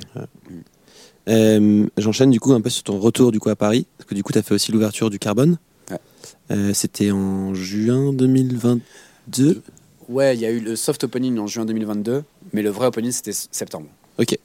Euh, 1.28 1.86
J'enchaîne 1.96 2.30
du 2.30 2.40
coup 2.40 2.52
un 2.52 2.60
peu 2.60 2.70
sur 2.70 2.82
ton 2.84 2.98
retour 2.98 3.32
du 3.32 3.40
coup 3.40 3.48
à 3.50 3.56
Paris, 3.56 3.86
parce 3.98 4.08
que 4.08 4.14
du 4.14 4.22
coup 4.22 4.32
tu 4.32 4.38
as 4.38 4.42
fait 4.42 4.54
aussi 4.54 4.72
l'ouverture 4.72 5.10
du 5.10 5.18
Carbone. 5.18 5.58
Ouais. 5.90 5.98
Euh, 6.50 6.72
C'était 6.74 7.10
en 7.10 7.54
juin 7.54 8.12
2022. 8.12 9.62
Ouais, 10.08 10.34
il 10.36 10.40
y 10.40 10.46
a 10.46 10.50
eu 10.50 10.60
le 10.60 10.76
soft 10.76 11.04
opening 11.04 11.38
en 11.38 11.46
juin 11.46 11.64
2022, 11.64 12.24
mais 12.52 12.62
le 12.62 12.68
vrai 12.70 12.86
opening, 12.86 13.10
c'était 13.10 13.32
septembre. 13.32 13.86
Ok. 14.18 14.38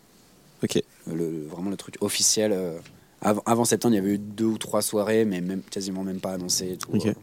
Ok. 0.64 0.82
le, 1.08 1.46
vraiment 1.50 1.70
le 1.70 1.78
truc 1.78 1.96
officiel. 2.02 2.52
euh, 2.54 2.78
av- 3.22 3.42
avant 3.46 3.66
septembre, 3.66 3.94
il 3.94 3.98
y 3.98 4.00
avait 4.00 4.14
eu 4.16 4.18
deux 4.18 4.46
ou 4.46 4.58
trois 4.58 4.82
soirées, 4.82 5.26
mais 5.26 5.42
même, 5.42 5.62
quasiment 5.70 6.04
même 6.04 6.20
pas 6.20 6.32
annoncé. 6.34 6.72
et 6.74 6.78
tout, 6.78 6.92
euh. 6.94 7.14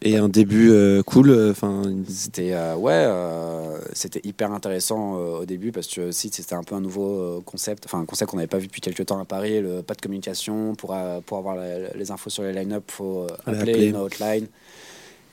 Et 0.00 0.16
un 0.16 0.30
début 0.30 0.70
euh, 0.70 1.02
cool. 1.02 1.30
Enfin. 1.50 1.82
C'était 2.08 2.54
euh, 2.54 2.74
ouais, 2.76 2.92
euh, 2.94 3.78
c'était 3.92 4.22
hyper 4.24 4.50
intéressant 4.52 5.16
euh, 5.18 5.40
au 5.40 5.44
début 5.44 5.72
parce 5.72 5.86
que 5.88 6.08
aussi 6.08 6.30
c'était 6.32 6.54
un 6.54 6.62
peu 6.62 6.74
un 6.74 6.80
nouveau 6.80 7.18
euh, 7.18 7.40
concept, 7.44 7.84
enfin 7.84 8.00
un 8.00 8.06
concept 8.06 8.30
qu'on 8.30 8.38
n'avait 8.38 8.46
pas 8.46 8.56
vu 8.56 8.66
depuis 8.68 8.80
quelques 8.80 9.04
temps 9.04 9.18
à 9.20 9.26
Paris. 9.26 9.60
Le, 9.60 9.82
pas 9.82 9.92
de 9.92 10.00
communication 10.00 10.74
pour 10.74 10.94
euh, 10.94 11.20
pour 11.20 11.36
avoir 11.36 11.54
la- 11.54 11.92
les 11.92 12.10
infos 12.10 12.30
sur 12.30 12.44
les 12.44 12.54
line-up, 12.54 12.84
faut 12.90 13.24
euh, 13.24 13.26
Fallait 13.44 13.58
appeler, 13.58 13.72
appeler. 13.72 13.86
une 13.88 13.96
hotline. 13.96 14.46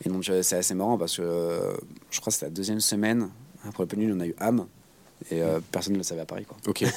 Et 0.05 0.09
donc 0.09 0.27
euh, 0.27 0.41
c'est 0.43 0.57
assez 0.57 0.73
marrant 0.73 0.97
parce 0.97 1.15
que 1.15 1.21
euh, 1.21 1.71
je 2.11 2.19
crois 2.19 2.29
que 2.31 2.33
c'était 2.33 2.47
la 2.47 2.51
deuxième 2.51 2.81
semaine 2.81 3.29
après 3.65 3.83
le 3.83 3.86
opening, 3.86 4.11
on 4.13 4.19
a 4.19 4.27
eu 4.27 4.36
Am 4.39 4.65
et 5.32 5.41
euh, 5.41 5.59
personne 5.72 5.93
ne 5.93 5.97
le 5.97 6.03
savait 6.03 6.22
à 6.22 6.26
Paris 6.26 6.45
quoi. 6.45 6.57
Ok. 6.68 6.84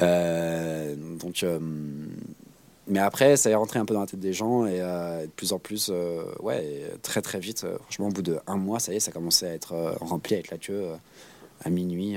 Euh, 0.00 0.94
donc, 1.18 1.42
euh, 1.42 1.58
mais 2.86 2.98
après, 2.98 3.36
ça 3.36 3.48
est 3.50 3.54
rentré 3.54 3.78
un 3.78 3.86
peu 3.86 3.94
dans 3.94 4.00
la 4.00 4.06
tête 4.06 4.20
des 4.20 4.34
gens 4.34 4.66
et 4.66 4.78
de 4.78 5.30
plus 5.34 5.52
en 5.52 5.58
plus, 5.58 5.90
ouais, 6.40 6.64
et 6.64 6.82
très 7.02 7.22
très 7.22 7.40
vite. 7.40 7.66
franchement, 7.82 8.08
au 8.08 8.10
bout 8.10 8.22
de 8.22 8.38
un 8.46 8.56
mois, 8.56 8.78
ça 8.78 8.92
y 8.92 8.96
est, 8.96 9.00
ça 9.00 9.10
commençait 9.10 9.48
à 9.48 9.54
être 9.54 9.96
rempli 10.00 10.34
avec 10.34 10.50
la 10.50 10.58
queue. 10.58 10.84
à 11.64 11.70
minuit, 11.70 12.16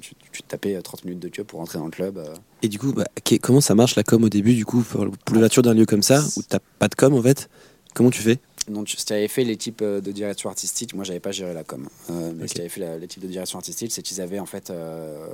tu, 0.00 0.42
tapais 0.42 0.82
30 0.82 1.04
minutes 1.04 1.20
de 1.20 1.28
queue 1.28 1.44
pour 1.44 1.60
rentrer 1.60 1.78
dans 1.78 1.86
le 1.86 1.92
club. 1.92 2.22
Et 2.62 2.68
du 2.68 2.78
coup, 2.78 2.92
bah, 2.92 3.06
comment 3.40 3.60
ça 3.60 3.76
marche 3.76 3.94
la 3.94 4.02
com 4.02 4.24
au 4.24 4.28
début 4.28 4.54
du 4.54 4.66
coup 4.66 4.82
pour, 4.82 5.08
pour 5.24 5.34
l'ouverture 5.34 5.62
d'un 5.62 5.74
lieu 5.74 5.86
comme 5.86 6.02
ça 6.02 6.22
où 6.36 6.42
t'as 6.42 6.60
pas 6.78 6.88
de 6.88 6.96
com 6.96 7.14
en 7.14 7.22
fait? 7.22 7.48
Comment 7.94 8.10
tu 8.10 8.20
fais? 8.20 8.40
Donc, 8.68 8.88
ce 8.90 9.04
qui 9.04 9.12
avait 9.12 9.26
fait 9.28 9.42
l'équipe 9.44 9.80
euh, 9.82 10.00
de 10.00 10.12
direction 10.12 10.48
artistique, 10.48 10.94
moi, 10.94 11.02
j'avais 11.04 11.18
pas 11.20 11.32
géré 11.32 11.54
la 11.54 11.64
com, 11.64 11.88
euh, 12.10 12.32
mais 12.36 12.46
ce 12.46 12.54
qui 12.54 12.60
avait 12.60 12.68
fait 12.68 12.80
la- 12.80 12.98
l'équipe 12.98 13.22
de 13.22 13.26
direction 13.28 13.58
artistique, 13.58 13.90
c'est 13.90 14.02
qu'ils 14.02 14.20
avaient 14.20 14.38
en 14.38 14.46
fait 14.46 14.70
euh, 14.70 15.26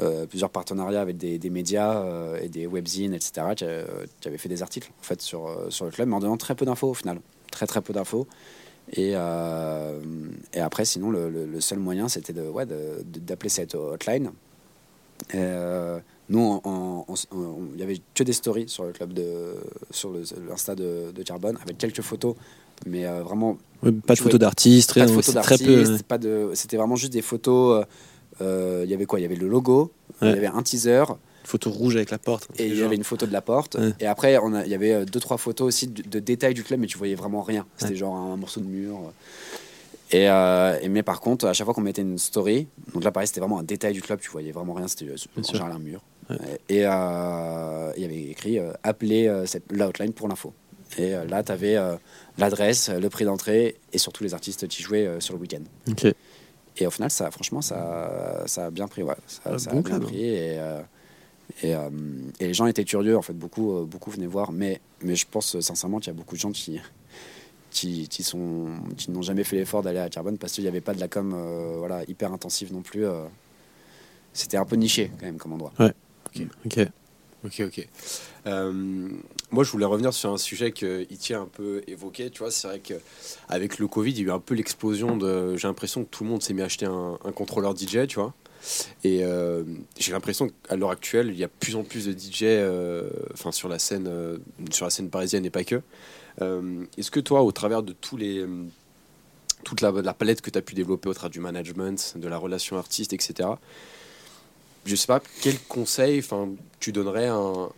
euh, 0.00 0.26
plusieurs 0.26 0.50
partenariats 0.50 1.00
avec 1.00 1.16
des, 1.16 1.38
des 1.38 1.50
médias 1.50 2.04
et 2.42 2.48
des 2.48 2.66
webzines, 2.66 3.14
etc., 3.14 3.54
qui, 3.56 3.64
euh, 3.64 3.84
qui 4.20 4.28
avaient 4.28 4.38
fait 4.38 4.48
des 4.48 4.62
articles 4.62 4.90
en 5.00 5.02
fait 5.04 5.22
sur, 5.22 5.66
sur 5.70 5.84
le 5.84 5.90
club, 5.92 6.08
mais 6.08 6.16
en 6.16 6.20
donnant 6.20 6.36
très 6.36 6.54
peu 6.54 6.64
d'infos 6.66 6.90
au 6.90 6.94
final, 6.94 7.20
très 7.50 7.66
très 7.66 7.80
peu 7.80 7.92
d'infos. 7.92 8.26
Et, 8.94 9.10
et 9.12 10.60
après, 10.60 10.84
sinon, 10.84 11.10
le, 11.10 11.30
le- 11.30 11.46
le 11.46 11.60
seul 11.60 11.78
moyen, 11.78 12.08
c'était 12.08 12.32
de, 12.32 12.42
ouais, 12.42 12.66
d'appeler 12.66 13.48
cette 13.48 13.74
hotline. 13.76 14.32
Et, 15.32 15.38
nous, 16.32 16.60
il 17.74 17.80
y 17.80 17.82
avait 17.82 18.00
que 18.14 18.22
des 18.24 18.32
stories 18.32 18.68
sur 18.68 18.84
le 18.84 18.92
club 18.92 19.12
de, 19.12 19.54
sur 19.90 20.10
l'insta 20.48 20.74
de, 20.74 21.12
de 21.14 21.22
Carbone, 21.22 21.58
avec 21.62 21.78
quelques 21.78 22.00
photos, 22.02 22.34
mais 22.86 23.06
euh, 23.06 23.22
vraiment 23.22 23.58
Pas 24.06 24.14
de 24.14 24.18
photos 24.20 24.40
d'artistes, 24.40 24.90
pas 24.94 25.00
rien. 25.00 25.04
de 25.06 25.10
ouais, 25.10 25.16
photos 25.22 25.34
d'artistes, 25.34 26.02
pas 26.04 26.18
de, 26.18 26.50
c'était 26.54 26.76
vraiment 26.76 26.96
juste 26.96 27.12
des 27.12 27.22
photos. 27.22 27.82
euh, 27.82 27.84
euh, 28.40 28.82
Il 28.84 28.90
y 28.90 28.94
avait 28.94 29.04
quoi? 29.06 29.20
Il 29.20 29.22
y 29.22 29.26
avait 29.26 29.36
le 29.36 29.46
logo, 29.48 29.92
il 30.20 30.28
Ouais. 30.28 30.34
y 30.34 30.36
avait 30.38 30.46
un 30.46 30.62
teaser 30.62 31.04
Photos 31.44 31.74
rouges 31.76 31.96
avec 31.96 32.10
la 32.10 32.18
porte. 32.18 32.48
et 32.56 32.66
il 32.68 32.76
y 32.78 32.82
avait 32.82 32.94
une 32.96 33.02
photo 33.04 33.26
de 33.26 33.32
la 33.32 33.42
porte. 33.42 33.74
Ouais. 33.74 33.92
Et 34.00 34.06
après, 34.06 34.36
il 34.64 34.70
y 34.70 34.74
avait 34.74 35.04
deux 35.04 35.18
trois 35.20 35.36
photos 35.38 35.66
aussi 35.68 35.88
de, 35.88 36.02
de 36.08 36.18
détails 36.20 36.54
du 36.54 36.62
club, 36.62 36.78
mais 36.80 36.86
tu 36.86 36.96
voyais 36.98 37.16
vraiment 37.16 37.42
rien. 37.42 37.66
C'était 37.76 37.92
Ouais. 37.92 37.98
genre 37.98 38.14
un 38.14 38.36
morceau 38.36 38.60
de 38.60 38.66
mur. 38.66 39.12
Et, 40.12 40.28
euh, 40.28 40.78
et 40.82 40.88
mais 40.88 41.02
par 41.02 41.20
contre, 41.20 41.46
à 41.46 41.52
chaque 41.52 41.64
fois 41.64 41.74
qu'on 41.74 41.80
mettait 41.80 42.02
une 42.02 42.18
story, 42.18 42.68
donc 42.94 43.02
là 43.02 43.10
pareil, 43.10 43.26
c'était 43.26 43.40
vraiment 43.40 43.58
un 43.58 43.62
détail 43.64 43.92
du 43.92 44.02
club, 44.02 44.20
tu 44.20 44.30
voyais 44.30 44.52
vraiment 44.52 44.74
rien, 44.74 44.86
c'était 44.86 45.06
en 45.36 45.42
général 45.42 45.72
un 45.72 45.78
mur. 45.78 46.00
Ouais. 46.30 46.36
Et 46.68 46.86
euh, 46.86 47.92
il 47.96 48.02
y 48.02 48.04
avait 48.04 48.22
écrit 48.30 48.58
euh, 48.58 48.72
appeler 48.82 49.26
euh, 49.28 49.44
cette, 49.46 49.70
la 49.72 49.88
hotline 49.88 50.12
pour 50.12 50.28
l'info. 50.28 50.52
Et 50.98 51.14
euh, 51.14 51.24
là, 51.24 51.42
tu 51.42 51.52
avais 51.52 51.76
l'adresse, 52.38 52.90
le 52.90 53.08
prix 53.08 53.24
d'entrée 53.24 53.76
et 53.92 53.98
surtout 53.98 54.24
les 54.24 54.34
artistes 54.34 54.68
qui 54.68 54.82
jouaient 54.82 55.06
euh, 55.06 55.20
sur 55.20 55.34
le 55.34 55.40
week-end. 55.40 55.62
Et 56.76 56.86
au 56.86 56.90
final, 56.90 57.10
ça, 57.10 57.30
franchement, 57.30 57.60
ça, 57.62 58.42
ça 58.46 58.66
a 58.66 58.70
bien 58.70 58.88
pris. 58.88 59.02
Ouais. 59.02 59.14
Ça, 59.26 59.40
Ah, 59.46 59.58
ça 59.58 59.70
bon 59.72 59.78
a 59.80 59.82
bien 59.82 60.00
pris. 60.00 60.24
Et, 60.24 60.58
euh, 60.58 60.80
et, 61.62 61.74
euh, 61.74 61.90
et 62.40 62.46
les 62.46 62.54
gens 62.54 62.66
étaient 62.66 62.84
curieux. 62.84 63.16
En 63.16 63.22
fait, 63.22 63.32
beaucoup, 63.34 63.76
euh, 63.76 63.84
beaucoup 63.84 64.10
venaient 64.10 64.26
voir. 64.26 64.52
Mais, 64.52 64.80
mais 65.02 65.16
je 65.16 65.26
pense 65.30 65.56
euh, 65.56 65.60
sincèrement 65.60 65.98
qu'il 65.98 66.08
y 66.12 66.16
a 66.16 66.18
beaucoup 66.18 66.34
de 66.34 66.40
gens 66.40 66.52
qui, 66.52 66.78
qui, 67.70 68.06
qui, 68.08 68.22
sont, 68.22 68.66
qui 68.96 69.10
n'ont 69.10 69.22
jamais 69.22 69.44
fait 69.44 69.56
l'effort 69.56 69.82
d'aller 69.82 69.98
à 69.98 70.08
Carbone 70.08 70.38
parce 70.38 70.52
qu'il 70.52 70.64
n'y 70.64 70.68
avait 70.68 70.80
pas 70.82 70.94
de 70.94 71.00
la 71.00 71.08
com 71.08 71.32
euh, 71.34 71.76
voilà, 71.78 72.02
hyper 72.08 72.32
intensive 72.32 72.72
non 72.72 72.82
plus. 72.82 73.04
euh. 73.06 73.24
C'était 74.34 74.56
un 74.56 74.64
peu 74.64 74.76
niché 74.76 75.10
quand 75.18 75.26
même 75.26 75.36
comme 75.38 75.52
endroit. 75.54 75.72
Ok. 76.64 76.88
Ok, 77.44 77.60
ok. 77.66 77.88
Euh, 78.46 78.72
moi, 79.50 79.64
je 79.64 79.70
voulais 79.70 79.84
revenir 79.84 80.14
sur 80.14 80.32
un 80.32 80.38
sujet 80.38 80.70
que 80.70 81.06
Itier 81.10 81.34
a 81.34 81.40
un 81.40 81.46
peu 81.46 81.82
évoqué. 81.88 82.30
Tu 82.30 82.38
vois, 82.38 82.52
c'est 82.52 82.68
vrai 82.68 82.80
qu'avec 82.80 83.78
le 83.78 83.88
Covid, 83.88 84.12
il 84.12 84.18
y 84.18 84.20
a 84.22 84.24
eu 84.26 84.30
un 84.30 84.38
peu 84.38 84.54
l'explosion 84.54 85.16
de. 85.16 85.56
J'ai 85.56 85.66
l'impression 85.66 86.04
que 86.04 86.08
tout 86.08 86.22
le 86.22 86.30
monde 86.30 86.42
s'est 86.42 86.54
mis 86.54 86.62
à 86.62 86.66
acheter 86.66 86.86
un, 86.86 87.18
contrôleur 87.34 87.76
DJ, 87.76 88.06
tu 88.06 88.16
vois. 88.16 88.32
Et 89.02 89.24
euh, 89.24 89.64
j'ai 89.98 90.12
l'impression 90.12 90.48
qu'à 90.48 90.76
l'heure 90.76 90.92
actuelle, 90.92 91.30
il 91.30 91.36
y 91.36 91.42
a 91.42 91.48
plus 91.48 91.74
en 91.74 91.82
plus 91.82 92.06
de 92.06 92.12
DJ 92.12 92.42
euh, 92.42 93.10
sur, 93.50 93.68
la 93.68 93.80
scène, 93.80 94.08
sur 94.70 94.86
la 94.86 94.90
scène 94.90 95.10
parisienne 95.10 95.44
et 95.44 95.50
pas 95.50 95.64
que. 95.64 95.82
Est-ce 96.96 97.10
que 97.10 97.20
toi, 97.20 97.42
au 97.42 97.50
travers 97.50 97.82
de 97.82 97.92
tous 97.92 98.16
les, 98.16 98.46
toute 99.64 99.80
la, 99.80 99.90
la 99.90 100.14
palette 100.14 100.42
que 100.42 100.50
tu 100.50 100.58
as 100.58 100.62
pu 100.62 100.74
développer 100.74 101.08
au 101.08 101.14
travers 101.14 101.30
du 101.30 101.40
management, 101.40 102.14
de 102.16 102.28
la 102.28 102.38
relation 102.38 102.76
artiste, 102.76 103.12
etc., 103.12 103.48
je 104.84 104.96
sais 104.96 105.06
pas, 105.06 105.20
quel 105.40 105.58
conseil 105.60 106.18
enfin, 106.18 106.50
tu 106.80 106.92
donnerais 106.92 107.28
à 107.28 107.34
un, 107.34 107.70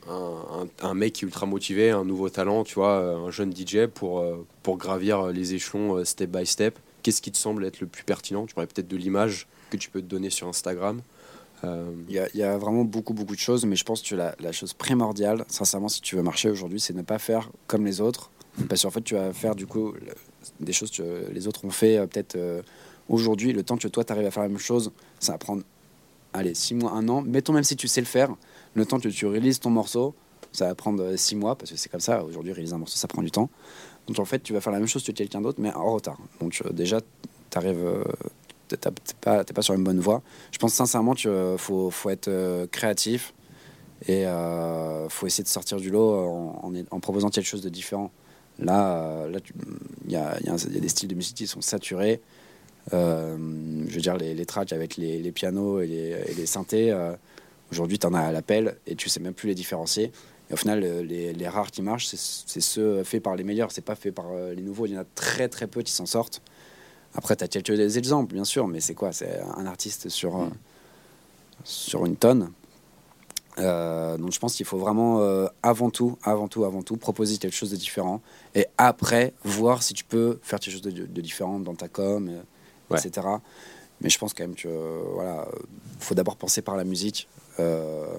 un, 0.82 0.94
mec 0.94 1.20
ultra 1.22 1.46
motivé, 1.46 1.90
un 1.90 2.04
nouveau 2.04 2.30
talent, 2.30 2.64
tu 2.64 2.74
vois, 2.74 2.96
un 2.98 3.30
jeune 3.30 3.54
DJ 3.54 3.86
pour, 3.92 4.20
euh, 4.20 4.46
pour 4.62 4.78
gravir 4.78 5.26
les 5.26 5.54
échelons 5.54 5.96
euh, 5.96 6.04
step 6.04 6.30
by 6.30 6.46
step? 6.46 6.78
Qu'est-ce 7.02 7.20
qui 7.20 7.30
te 7.30 7.36
semble 7.36 7.64
être 7.64 7.80
le 7.80 7.86
plus 7.86 8.04
pertinent? 8.04 8.46
Tu 8.46 8.54
parlais 8.54 8.68
peut-être 8.68 8.88
de 8.88 8.96
l'image 8.96 9.46
que 9.70 9.76
tu 9.76 9.90
peux 9.90 10.00
te 10.00 10.06
donner 10.06 10.30
sur 10.30 10.48
Instagram. 10.48 11.02
Euh, 11.64 11.92
Il 12.08 12.14
y, 12.34 12.42
a, 12.42 12.58
vraiment 12.58 12.84
beaucoup, 12.84 13.14
beaucoup 13.14 13.34
de 13.34 13.40
choses, 13.40 13.64
mais 13.64 13.76
je 13.76 13.84
pense 13.84 14.02
que 14.02 14.14
la, 14.14 14.34
la 14.40 14.52
chose 14.52 14.72
primordiale, 14.72 15.44
sincèrement, 15.48 15.88
si 15.88 16.00
tu 16.00 16.16
veux 16.16 16.22
marcher 16.22 16.50
aujourd'hui, 16.50 16.80
c'est 16.80 16.94
ne 16.94 17.02
pas 17.02 17.18
faire 17.18 17.50
comme 17.66 17.84
les 17.84 18.00
autres. 18.00 18.30
Parce 18.68 18.82
qu'en 18.82 18.90
fait, 18.90 19.02
tu 19.02 19.14
vas 19.14 19.32
faire 19.32 19.54
du 19.54 19.66
coup 19.66 19.94
des 20.60 20.72
choses 20.72 20.90
que 20.90 21.26
les 21.32 21.48
autres 21.48 21.64
ont 21.64 21.70
fait 21.70 21.98
euh, 21.98 22.06
peut-être 22.06 22.36
euh, 22.36 22.62
aujourd'hui. 23.08 23.52
Le 23.52 23.62
temps 23.62 23.76
que 23.76 23.88
toi, 23.88 24.04
tu 24.04 24.12
arrives 24.12 24.26
à 24.26 24.30
faire 24.30 24.42
la 24.42 24.48
même 24.48 24.58
chose, 24.58 24.92
ça 25.18 25.32
va 25.32 25.38
prendre, 25.38 25.62
allez, 26.34 26.54
six 26.54 26.74
mois, 26.74 26.92
un 26.92 27.08
an. 27.08 27.22
Mettons 27.22 27.52
même 27.52 27.64
si 27.64 27.76
tu 27.76 27.88
sais 27.88 28.00
le 28.00 28.06
faire, 28.06 28.28
le 28.74 28.84
temps 28.84 29.00
que 29.00 29.08
tu 29.08 29.26
réalises 29.26 29.60
ton 29.60 29.70
morceau, 29.70 30.14
ça 30.52 30.66
va 30.66 30.74
prendre 30.74 31.02
euh, 31.02 31.16
six 31.16 31.34
mois, 31.36 31.56
parce 31.56 31.70
que 31.70 31.76
c'est 31.76 31.88
comme 31.88 32.00
ça. 32.00 32.22
Aujourd'hui, 32.22 32.52
réaliser 32.52 32.74
un 32.74 32.78
morceau, 32.78 32.96
ça 32.96 33.08
prend 33.08 33.22
du 33.22 33.30
temps. 33.30 33.48
Donc 34.06 34.18
en 34.18 34.24
fait, 34.24 34.40
tu 34.40 34.52
vas 34.52 34.60
faire 34.60 34.72
la 34.72 34.78
même 34.78 34.88
chose 34.88 35.02
que 35.02 35.12
quelqu'un 35.12 35.40
d'autre, 35.40 35.60
mais 35.60 35.72
en 35.72 35.92
retard. 35.92 36.18
Donc 36.40 36.60
euh, 36.64 36.72
déjà, 36.72 37.00
tu 37.00 37.58
arrives. 37.58 38.04
t'es 38.68 38.76
pas, 39.20 39.62
sur 39.62 39.74
une 39.74 39.84
bonne 39.84 40.00
voie. 40.00 40.22
Je 40.52 40.58
pense 40.58 40.74
sincèrement 40.74 41.14
qu'il 41.14 41.30
faut, 41.56 41.90
faut 41.90 42.10
être 42.10 42.28
euh, 42.28 42.66
créatif 42.66 43.32
et 44.06 44.26
euh, 44.26 45.08
faut 45.08 45.26
essayer 45.26 45.44
de 45.44 45.48
sortir 45.48 45.78
du 45.78 45.90
lot 45.90 46.60
en, 46.90 47.00
proposant 47.00 47.30
quelque 47.30 47.46
chose 47.46 47.62
de 47.62 47.68
différent. 47.68 48.10
Là, 48.58 48.98
euh, 48.98 49.38
il 50.04 50.12
y, 50.12 50.16
a, 50.16 50.38
y 50.40 50.48
a 50.48 50.56
des 50.56 50.88
styles 50.88 51.08
de 51.08 51.14
musique 51.14 51.36
qui 51.36 51.46
sont 51.46 51.60
saturés. 51.60 52.20
Euh, 52.92 53.36
je 53.88 53.94
veux 53.94 54.00
dire, 54.00 54.16
les, 54.16 54.34
les 54.34 54.46
tracks 54.46 54.72
avec 54.72 54.96
les, 54.96 55.32
pianos 55.32 55.80
et 55.80 55.86
les, 56.36 56.46
synthés, 56.46 56.90
euh, 56.90 57.12
aujourd'hui, 57.72 57.98
tu 57.98 58.06
en 58.06 58.14
as 58.14 58.20
à 58.20 58.32
l'appel 58.32 58.76
et 58.86 58.94
tu 58.94 59.08
sais 59.08 59.20
même 59.20 59.34
plus 59.34 59.48
les 59.48 59.54
différencier. 59.54 60.12
Et 60.50 60.54
au 60.54 60.56
final, 60.56 60.82
euh, 60.84 61.02
les, 61.02 61.48
rares 61.48 61.70
qui 61.70 61.82
marchent, 61.82 62.06
c'est- 62.06 62.60
ceux 62.60 63.02
faits 63.04 63.22
par 63.22 63.36
les 63.36 63.44
meilleurs, 63.44 63.72
c'est 63.72 63.84
pas 63.84 63.94
fait 63.94 64.12
par 64.12 64.26
les 64.54 64.62
nouveaux. 64.62 64.86
Il 64.86 64.92
y 64.92 64.98
en 64.98 65.00
a 65.00 65.06
très 65.14 65.48
très 65.48 65.66
peu 65.66 65.82
qui 65.82 65.92
s'en 65.92 66.06
sortent. 66.06 66.42
Après, 67.14 67.36
tu 67.36 67.44
as 67.44 67.48
quelques 67.48 67.96
exemples, 67.96 68.34
bien 68.34 68.44
sûr, 68.44 68.66
mais 68.66 68.80
c'est 68.80 68.94
quoi? 68.94 69.12
C'est 69.12 69.40
un 69.56 69.66
artiste 69.66 70.08
sur, 70.08 70.50
sur 71.62 72.04
une 72.04 72.16
tonne. 72.16 72.50
Donc 73.56 74.32
je 74.32 74.38
pense 74.40 74.56
qu'il 74.56 74.66
faut 74.66 74.78
vraiment, 74.78 75.20
avant 75.62 75.90
tout, 75.90 76.18
avant 76.24 76.48
tout, 76.48 76.64
avant 76.64 76.82
tout, 76.82 76.96
proposer 76.96 77.38
quelque 77.38 77.54
chose 77.54 77.70
de 77.70 77.76
différent. 77.76 78.20
Et 78.56 78.66
après, 78.78 79.32
voir 79.44 79.84
si 79.84 79.94
tu 79.94 80.02
peux 80.02 80.40
faire 80.42 80.58
quelque 80.58 80.72
chose 80.72 80.82
de, 80.82 81.20
différent 81.20 81.60
dans 81.60 81.76
ta 81.76 81.86
com, 81.86 82.32
Etc. 82.98 83.26
Mais 84.00 84.10
je 84.10 84.18
pense 84.18 84.34
quand 84.34 84.44
même 84.44 84.56
que 84.56 84.68
voilà, 85.14 85.46
faut 86.00 86.14
d'abord 86.14 86.36
penser 86.36 86.62
par 86.62 86.76
la 86.76 86.84
musique. 86.84 87.28
Euh, 87.60 88.18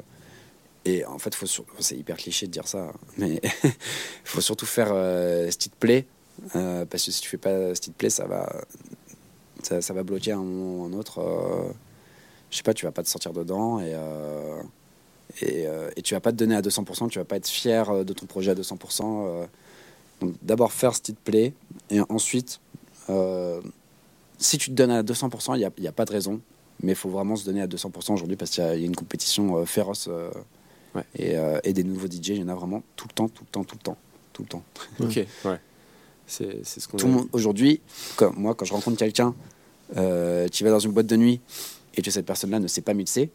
et 0.86 1.04
en 1.06 1.18
fait, 1.20 1.34
faut 1.36 1.46
sur- 1.48 1.66
c'est 1.80 1.98
hyper 1.98 2.16
cliché 2.18 2.48
de 2.48 2.52
dire 2.52 2.68
ça, 2.68 2.92
mais 3.18 3.42
faut 4.24 4.42
surtout 4.42 4.66
faire 4.66 4.90
euh, 4.92 5.50
ce 5.52 5.58
qui 5.58 5.70
euh, 6.56 6.86
parce 6.86 7.04
que 7.06 7.12
si 7.12 7.22
tu 7.22 7.30
fais 7.30 7.38
pas 7.38 7.74
ce 7.76 7.82
qui 7.82 7.92
te 7.92 7.98
plaît, 7.98 8.10
ça 8.10 8.26
va, 8.26 8.52
ça, 9.64 9.82
va 9.94 10.04
bloquer 10.04 10.32
un 10.34 10.38
moment 10.44 10.84
ou 10.84 10.86
un 10.86 10.94
autre. 10.94 11.20
euh, 11.20 11.72
je 12.52 12.58
sais 12.58 12.64
pas, 12.64 12.74
tu 12.74 12.86
vas 12.86 12.92
pas 12.92 13.04
te 13.04 13.10
sortir 13.10 13.34
dedans 13.34 13.80
et, 13.80 13.94
euh, 13.96 14.62
et, 15.42 15.66
et 15.98 16.02
tu 16.02 16.14
vas 16.14 16.20
pas 16.22 16.32
te 16.32 16.38
donner 16.38 16.56
à 16.56 16.62
200%, 16.62 17.10
tu 17.10 17.20
vas 17.20 17.26
pas 17.26 17.36
être 17.38 17.48
fier 17.48 18.06
de 18.06 18.14
ton 18.14 18.26
projet 18.28 18.52
à 18.52 18.56
200%. 18.56 19.02
euh. 19.04 19.46
donc 20.22 20.36
d'abord 20.42 20.72
faire 20.72 20.96
ce 20.96 21.02
qui 21.02 21.14
te 21.14 21.20
et 21.90 22.00
ensuite, 22.10 22.62
si 24.38 24.58
tu 24.58 24.70
te 24.70 24.76
donnes 24.76 24.92
à 24.92 25.04
200%, 25.04 25.56
il 25.56 25.82
n'y 25.82 25.88
a, 25.88 25.92
pas 25.92 26.06
de 26.06 26.12
raison. 26.12 26.42
Mais 26.84 26.92
il 26.92 26.96
faut 26.96 27.10
vraiment 27.10 27.36
se 27.36 27.46
donner 27.46 27.62
à 27.62 27.68
200% 27.68 28.14
aujourd'hui 28.14 28.36
parce 28.36 28.52
qu'il 28.52 28.64
y, 28.64 28.68
a 28.68 28.76
il 28.76 28.82
y 28.82 28.84
a 28.84 28.86
une 28.86 28.96
compétition 28.96 29.58
euh, 29.58 29.66
féroce 29.66 30.08
euh, 30.10 30.30
Ouais. 30.96 31.04
et, 31.18 31.36
euh, 31.36 31.60
et 31.64 31.74
des 31.74 31.84
nouveaux 31.84 32.08
DJ, 32.08 32.30
il 32.30 32.36
y 32.38 32.44
en 32.44 32.48
a 32.48 32.56
vraiment 32.56 32.82
tout 32.96 33.08
le 33.10 33.14
temps, 33.14 33.28
tout 33.28 33.44
le 33.44 33.52
temps, 33.52 33.64
tout 33.66 33.76
le 33.76 33.82
temps, 33.84 33.98
tout 34.34 34.44
le 34.44 34.48
temps. 34.48 34.64
Ok, 35.02 35.26
ouais. 35.46 35.60
C'est 36.26 36.64
ce 36.66 36.88
qu'on 36.88 37.28
aujourd'hui, 37.34 37.82
moi, 38.36 38.56
quand 38.56 38.66
je 38.66 38.74
rencontre 38.74 38.98
quelqu'un 38.98 39.36
euh, 39.96 40.48
qui 40.48 40.64
va 40.64 40.72
dans 40.72 40.80
une 40.80 40.92
boîte 40.92 41.06
de 41.06 41.18
nuit 41.18 41.40
et 41.96 42.02
que 42.02 42.10
cette 42.10 42.26
personne-là 42.26 42.60
ne 42.60 42.68
sait 42.68 42.82
pas 42.82 42.94
mixer, 42.96 43.30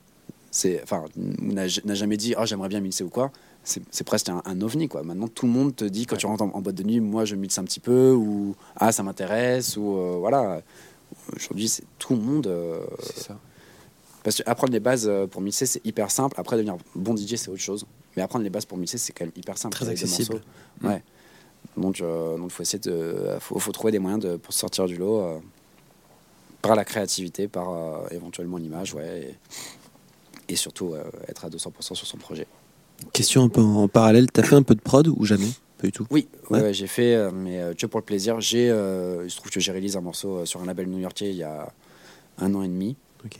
enfin, 0.82 1.04
n'a 1.16 1.68
jamais 1.68 2.16
dit, 2.16 2.34
oh, 2.36 2.46
j'aimerais 2.46 2.68
bien 2.68 2.80
mixer 2.80 3.04
ou 3.04 3.10
quoi. 3.10 3.30
C'est 3.62 4.04
presque 4.04 4.30
un, 4.30 4.42
un 4.44 4.60
ovni, 4.62 4.88
quoi. 4.88 5.02
Maintenant, 5.02 5.28
tout 5.28 5.44
le 5.46 5.52
monde 5.52 5.76
te 5.76 5.84
dit 5.84 6.06
quand 6.06 6.16
tu 6.16 6.26
rentres 6.26 6.42
en, 6.42 6.50
en 6.52 6.60
boîte 6.62 6.74
de 6.76 6.82
nuit, 6.82 6.98
moi, 6.98 7.26
je 7.26 7.36
mixe 7.36 7.58
un 7.58 7.64
petit 7.64 7.78
peu 7.78 8.12
ou 8.12 8.56
ah, 8.74 8.90
ça 8.90 9.02
m'intéresse 9.02 9.76
ou 9.76 9.98
euh, 9.98 10.16
voilà. 10.18 10.62
Aujourd'hui, 11.34 11.68
c'est 11.68 11.84
tout 11.98 12.14
le 12.14 12.20
monde. 12.20 12.46
euh, 12.46 12.80
C'est 13.02 13.24
ça. 13.24 13.38
parce 14.22 14.36
que 14.36 14.42
apprendre 14.46 14.72
les 14.72 14.80
bases 14.80 15.06
euh, 15.08 15.26
pour 15.26 15.40
mixer, 15.40 15.66
c'est 15.66 15.84
hyper 15.86 16.10
simple. 16.10 16.38
Après, 16.38 16.56
devenir 16.56 16.76
bon 16.94 17.16
DJ, 17.16 17.36
c'est 17.36 17.48
autre 17.48 17.60
chose. 17.60 17.86
Mais 18.16 18.22
apprendre 18.22 18.42
les 18.44 18.50
bases 18.50 18.64
pour 18.66 18.78
mixer, 18.78 18.98
c'est 18.98 19.12
quand 19.12 19.24
même 19.24 19.32
hyper 19.36 19.56
simple. 19.58 19.74
Très 19.76 19.86
avec 19.86 19.98
des 19.98 20.04
accessible. 20.04 20.40
morceaux. 20.82 20.88
Ouais. 20.94 21.02
Donc, 21.76 22.00
euh, 22.00 22.36
donc, 22.36 22.50
faut 22.50 22.62
essayer 22.62 22.78
de, 22.80 23.36
faut, 23.40 23.58
faut 23.58 23.72
trouver 23.72 23.92
des 23.92 23.98
moyens 23.98 24.22
de, 24.22 24.36
pour 24.36 24.52
sortir 24.52 24.86
du 24.86 24.96
lot 24.96 25.20
euh, 25.20 25.38
par 26.62 26.74
la 26.74 26.84
créativité, 26.84 27.48
par 27.48 27.70
euh, 27.70 28.06
éventuellement 28.10 28.56
l'image, 28.56 28.92
ouais, 28.94 29.36
et, 30.48 30.52
et 30.52 30.56
surtout 30.56 30.94
euh, 30.94 31.04
être 31.28 31.44
à 31.44 31.48
200% 31.48 31.70
sur 31.94 32.06
son 32.06 32.16
projet. 32.16 32.46
Question 33.12 33.44
un 33.44 33.48
peu 33.48 33.62
en 33.62 33.88
parallèle, 33.88 34.30
t'as 34.30 34.42
fait 34.42 34.56
un 34.56 34.62
peu 34.62 34.74
de 34.74 34.80
prod 34.80 35.06
ou 35.08 35.24
jamais? 35.24 35.48
Pas 35.80 35.86
du 35.86 35.92
tout. 35.92 36.06
Oui, 36.10 36.28
ouais, 36.50 36.58
Ouais. 36.58 36.64
ouais, 36.66 36.74
j'ai 36.74 36.86
fait, 36.86 37.14
euh, 37.14 37.30
mais 37.32 37.60
euh, 37.60 37.74
que 37.74 37.86
pour 37.86 38.00
le 38.00 38.04
plaisir. 38.04 38.40
J'ai, 38.40 38.70
euh, 38.70 39.22
il 39.24 39.30
se 39.30 39.36
trouve 39.36 39.50
que 39.50 39.60
j'ai 39.60 39.72
réalisé 39.72 39.96
un 39.96 40.02
morceau 40.02 40.38
euh, 40.38 40.44
sur 40.44 40.60
un 40.62 40.66
label 40.66 40.86
new-yorkais 40.88 41.30
il 41.30 41.36
y 41.36 41.42
a 41.42 41.72
un 42.38 42.54
an 42.54 42.62
et 42.62 42.68
demi. 42.68 42.96
Ok. 43.24 43.38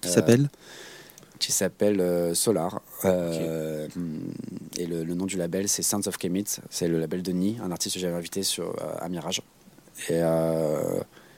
Qui 0.00 0.08
s'appelle? 0.08 0.48
qui 1.38 1.52
s'appelle 1.52 2.34
Solar. 2.34 2.80
Euh, 3.04 3.86
Et 4.78 4.86
le, 4.86 5.04
le 5.04 5.14
nom 5.14 5.26
du 5.26 5.36
label, 5.36 5.68
c'est 5.68 5.82
Sons 5.82 6.06
of 6.08 6.16
Kemet. 6.16 6.44
C'est 6.70 6.88
le 6.88 6.98
label 6.98 7.22
de 7.22 7.30
Nid, 7.32 7.58
un 7.62 7.70
artiste 7.70 7.96
que 7.96 8.00
j'avais 8.00 8.16
invité 8.16 8.42
sur, 8.42 8.74
à 9.00 9.06
Mirage. 9.10 9.42
Et 10.08 10.20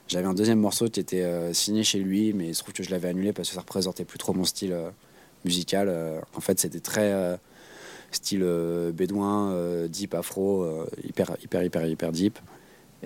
j'avais 0.08 0.26
un 0.26 0.34
deuxième 0.34 0.60
morceau 0.60 0.88
qui 0.88 1.00
était 1.00 1.22
euh, 1.22 1.52
signé 1.52 1.82
chez 1.82 1.98
lui, 1.98 2.32
mais 2.32 2.48
il 2.48 2.54
se 2.54 2.62
trouve 2.62 2.74
que 2.74 2.82
je 2.84 2.90
l'avais 2.90 3.08
annulé 3.08 3.32
parce 3.32 3.48
que 3.48 3.54
ça 3.56 3.60
représentait 3.60 4.04
plus 4.04 4.18
trop 4.18 4.32
mon 4.32 4.44
style 4.44 4.72
euh, 4.72 4.88
musical. 5.44 5.88
Euh, 5.88 6.20
en 6.34 6.40
fait, 6.40 6.58
c'était 6.60 6.80
très 6.80 7.12
style 8.10 8.42
euh, 8.42 8.90
bédouin, 8.92 9.50
euh, 9.52 9.88
deep, 9.88 10.14
afro, 10.14 10.62
euh, 10.62 10.86
hyper, 11.04 11.36
hyper, 11.42 11.62
hyper, 11.62 11.86
hyper 11.86 12.12
deep. 12.12 12.38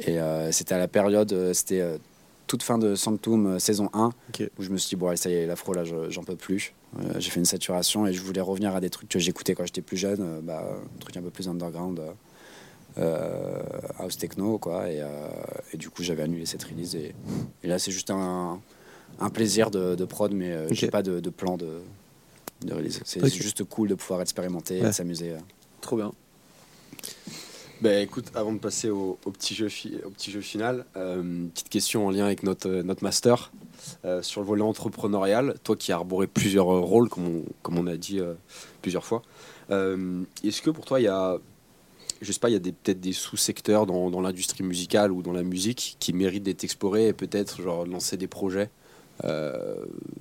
Et 0.07 0.19
c'était 0.53 0.75
à 0.75 0.79
la 0.79 0.89
période, 0.89 1.53
c'était 1.53 1.99
toute 2.47 2.63
fin 2.63 2.79
de 2.79 2.95
Sanctum 2.95 3.59
saison 3.61 3.91
1, 3.93 4.07
Ok. 4.31 4.51
où 4.59 4.63
je 4.63 4.71
me 4.71 4.79
suis 4.79 4.89
dit, 4.91 4.97
bon, 4.97 5.09
allez, 5.09 5.19
ça 5.19 5.29
y 5.29 5.35
est, 5.35 5.47
l'afro, 5.47 5.75
là, 5.75 5.85
je- 5.85 6.09
j'en 6.09 6.25
peux 6.25 6.35
plus. 6.37 6.73
J'ai 7.19 7.31
fait 7.31 7.41
une 7.41 7.45
saturation 7.47 8.07
et 8.07 8.13
je 8.15 8.23
voulais 8.23 8.41
revenir 8.41 8.75
à 8.75 8.81
des 8.81 8.89
trucs 8.89 9.09
que 9.11 9.19
j'écoutais 9.19 9.55
quand 9.55 9.67
j'étais 9.67 9.83
plus 9.83 9.99
jeune, 9.99 10.41
bah, 10.43 10.63
un 10.67 10.99
truc 10.99 11.15
un 11.19 11.23
peu 11.23 11.29
plus 11.31 11.47
underground, 11.47 12.01
euh, 12.99 13.63
house 13.99 14.17
techno, 14.17 14.59
quoi. 14.59 14.91
Et, 14.91 15.01
euh, 15.01 15.07
et 15.73 15.77
du 15.77 15.91
coup, 15.91 16.03
j'avais 16.03 16.23
annulé 16.23 16.47
cette 16.47 16.65
release. 16.65 16.95
Et, 16.95 17.15
et 17.63 17.67
là, 17.69 17.79
c'est 17.79 17.91
juste 17.93 18.11
un, 18.11 18.61
un 19.21 19.31
plaisir 19.31 19.71
de, 19.71 19.95
de 19.95 20.05
prod, 20.05 20.33
mais 20.33 20.53
euh, 20.53 20.69
j'ai 20.73 20.87
Ok. 20.87 20.91
pas 20.93 21.03
de, 21.03 21.21
de 21.21 21.31
plan 21.31 21.57
de, 21.57 21.81
de 22.67 22.75
release. 22.75 23.01
C'est 23.05 23.21
juste 23.43 23.65
cool 23.65 23.89
de 23.89 23.95
pouvoir 23.95 24.21
expérimenter 24.23 24.79
et 24.79 24.83
de 24.83 24.93
s'amuser. 24.93 25.31
euh. 25.33 25.39
Trop 25.81 25.97
bien. 25.97 26.13
Ben 27.81 28.01
écoute, 28.01 28.27
avant 28.37 28.53
de 28.53 28.59
passer 28.59 28.91
au, 28.91 29.19
au 29.25 29.31
petit, 29.33 29.55
jeu 29.57 29.69
fi- 29.69 29.99
au 30.05 30.11
petit 30.11 30.31
jeu 30.31 30.41
final, 30.41 30.85
euh, 30.97 31.21
une 31.21 31.49
petite 31.51 31.69
question 31.69 32.07
en 32.07 32.11
lien 32.11 32.25
avec 32.25 32.45
notre, 32.45 32.69
euh, 32.69 32.83
notre 32.85 33.03
master. 33.03 33.51
Euh, 34.05 34.23
sur 34.23 34.41
le 34.41 34.47
volet 34.47 34.63
entrepreneurial, 34.63 35.57
toi 35.65 35.75
qui 35.75 35.91
as 35.91 35.97
arboré 35.97 36.29
plusieurs 36.29 36.73
euh, 36.73 36.79
rôles, 36.79 37.09
comme 37.09 37.27
on, 37.27 37.43
comme 37.63 37.79
on 37.79 37.89
a 37.89 37.97
dit 37.97 38.21
euh, 38.21 38.35
plusieurs 38.81 39.05
fois, 39.05 39.23
euh, 39.73 40.23
est-ce 40.45 40.63
que 40.63 40.71
pour 40.71 40.85
toi 40.85 41.01
il 41.01 41.05
y 41.05 41.09
a, 41.09 41.37
je 42.21 42.31
sais 42.31 42.39
pas, 42.39 42.49
il 42.49 42.53
y 42.53 42.57
a 42.57 42.61
des- 42.61 42.71
peut-être 42.71 43.01
des 43.01 43.13
sous-secteurs 43.13 43.87
dans, 43.87 44.09
dans 44.11 44.21
l'industrie 44.21 44.63
musicale 44.63 45.11
ou 45.11 45.21
dans 45.21 45.33
la 45.33 45.43
musique 45.43 45.97
qui 45.99 46.13
méritent 46.13 46.45
d'être 46.45 46.63
explorés 46.63 47.09
et 47.09 47.13
peut-être 47.13 47.61
genre 47.61 47.85
lancer 47.85 48.17
des 48.17 48.29
projets, 48.29 48.71
euh, 49.25 49.75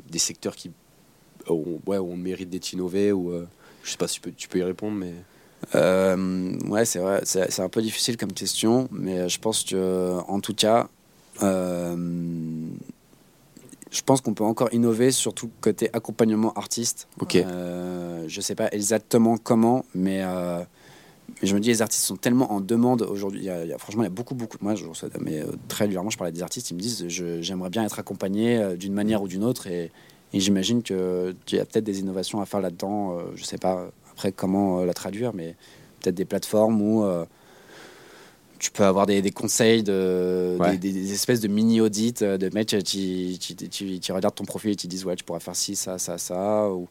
des 0.09 0.17
secteurs 0.19 0.55
qui 0.55 0.71
ont, 1.47 1.79
ouais, 1.85 1.97
le 1.97 2.15
mérite 2.15 2.49
d'être 2.49 2.73
innovés 2.73 3.11
ou 3.11 3.31
euh, 3.31 3.45
je 3.83 3.91
sais 3.91 3.97
pas 3.97 4.07
si 4.07 4.15
tu 4.15 4.21
peux, 4.21 4.31
tu 4.31 4.47
peux 4.47 4.59
y 4.59 4.63
répondre, 4.63 4.97
mais 4.97 5.13
Euh, 5.75 6.57
ouais, 6.67 6.85
c'est 6.85 6.99
vrai, 6.99 7.21
c'est 7.23 7.59
un 7.59 7.69
peu 7.69 7.81
difficile 7.81 8.17
comme 8.17 8.33
question, 8.33 8.87
mais 8.91 9.29
je 9.29 9.39
pense 9.39 9.63
que, 9.63 10.17
en 10.27 10.39
tout 10.39 10.55
cas, 10.55 10.89
euh, 11.43 11.95
je 13.91 14.01
pense 14.01 14.21
qu'on 14.21 14.33
peut 14.33 14.43
encore 14.43 14.73
innover, 14.73 15.11
surtout 15.11 15.51
côté 15.61 15.89
accompagnement 15.93 16.51
artiste. 16.53 17.07
Ok. 17.19 17.35
Euh, 17.35 18.25
je 18.27 18.41
sais 18.41 18.55
pas 18.55 18.69
exactement 18.71 19.37
comment, 19.37 19.85
mais, 19.93 20.23
mais 21.41 21.47
je 21.47 21.53
me 21.53 21.59
dis 21.59 21.69
les 21.69 21.81
artistes 21.83 22.05
sont 22.05 22.17
tellement 22.17 22.51
en 22.53 22.59
demande 22.59 23.03
aujourd'hui. 23.03 23.47
Franchement, 23.77 24.01
il 24.03 24.07
y 24.07 24.07
a 24.07 24.11
beaucoup, 24.11 24.35
beaucoup. 24.35 24.57
Moi, 24.61 24.73
je 24.75 24.85
reçois, 24.85 25.09
mais 25.19 25.43
très 25.67 25.83
régulièrement, 25.85 26.09
je 26.09 26.17
parle 26.17 26.29
à 26.29 26.31
des 26.31 26.41
artistes, 26.41 26.71
ils 26.71 26.75
me 26.75 26.79
disent, 26.79 27.05
j'aimerais 27.07 27.69
bien 27.69 27.83
être 27.83 27.99
accompagné 27.99 28.75
d'une 28.77 28.93
manière 28.93 29.21
ou 29.21 29.27
d'une 29.27 29.43
autre, 29.43 29.67
et, 29.67 29.91
et 30.33 30.39
j'imagine 30.39 30.81
qu'il 30.83 30.95
y 31.51 31.59
a 31.59 31.65
peut-être 31.65 31.83
des 31.83 31.99
innovations 31.99 32.41
à 32.41 32.45
faire 32.45 32.61
là-dedans. 32.61 33.17
euh, 33.17 33.21
je 33.35 33.43
sais 33.43 33.57
pas 33.57 33.89
après 34.11 34.31
comment 34.31 34.79
euh, 34.79 34.85
la 34.85 34.93
traduire, 34.93 35.33
mais 35.33 35.55
peut-être 36.01 36.15
des 36.15 36.25
plateformes 36.25 36.81
où 36.81 37.03
euh, 37.03 37.25
tu 38.59 38.69
peux 38.71 38.83
avoir 38.85 39.07
des, 39.07 39.21
des 39.21 39.31
conseils, 39.31 39.81
de, 39.83 40.57
Ouais. 40.59 40.77
des, 40.77 41.11
espèces 41.13 41.39
de 41.39 41.47
mini-audits 41.47 42.13
euh, 42.21 42.37
de 42.37 42.49
mecs 42.53 42.73
euh, 42.75 42.81
qui, 42.81 43.37
qui, 43.41 43.55
qui- 43.55 43.99
qui 43.99 44.11
regardent 44.11 44.35
ton 44.35 44.45
profil 44.45 44.71
et 44.71 44.75
qui 44.75 44.87
disent 44.87 45.03
ouais 45.05 45.15
tu 45.15 45.23
pourras 45.23 45.39
faire 45.39 45.55
ci, 45.55 45.75
ça, 45.75 45.97
ça, 45.97 46.17
ça. 46.17 46.69
Ou... 46.69 46.87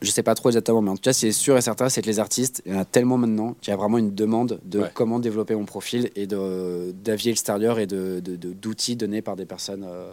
Je 0.00 0.10
sais 0.10 0.24
pas 0.24 0.34
trop 0.34 0.48
exactement, 0.48 0.82
mais 0.82 0.90
en 0.90 0.96
tout 0.96 1.02
cas, 1.02 1.12
ce 1.12 1.20
qui 1.20 1.26
est 1.28 1.32
sûr 1.32 1.56
et 1.56 1.60
certain, 1.60 1.88
c'est 1.88 2.02
que 2.02 2.08
les 2.08 2.18
artistes, 2.18 2.60
il 2.66 2.72
y 2.72 2.74
en 2.76 2.80
a 2.80 2.84
tellement 2.84 3.16
maintenant 3.18 3.54
qu'il 3.60 3.70
y 3.70 3.74
a 3.74 3.76
vraiment 3.76 3.98
une 3.98 4.12
demande 4.12 4.58
de 4.64 4.80
Ouais. 4.80 4.90
comment 4.92 5.20
développer 5.20 5.54
mon 5.54 5.64
profil 5.64 6.10
et 6.16 6.26
d'avis 6.26 7.28
extérieurs 7.28 7.78
et 7.78 7.86
d'outils 7.86 8.20
de, 8.22 8.36
de, 8.36 8.52
d'outils 8.52 8.96
donnés 8.96 9.22
par 9.22 9.36
des 9.36 9.46
personnes 9.46 9.84
euh, 9.86 10.10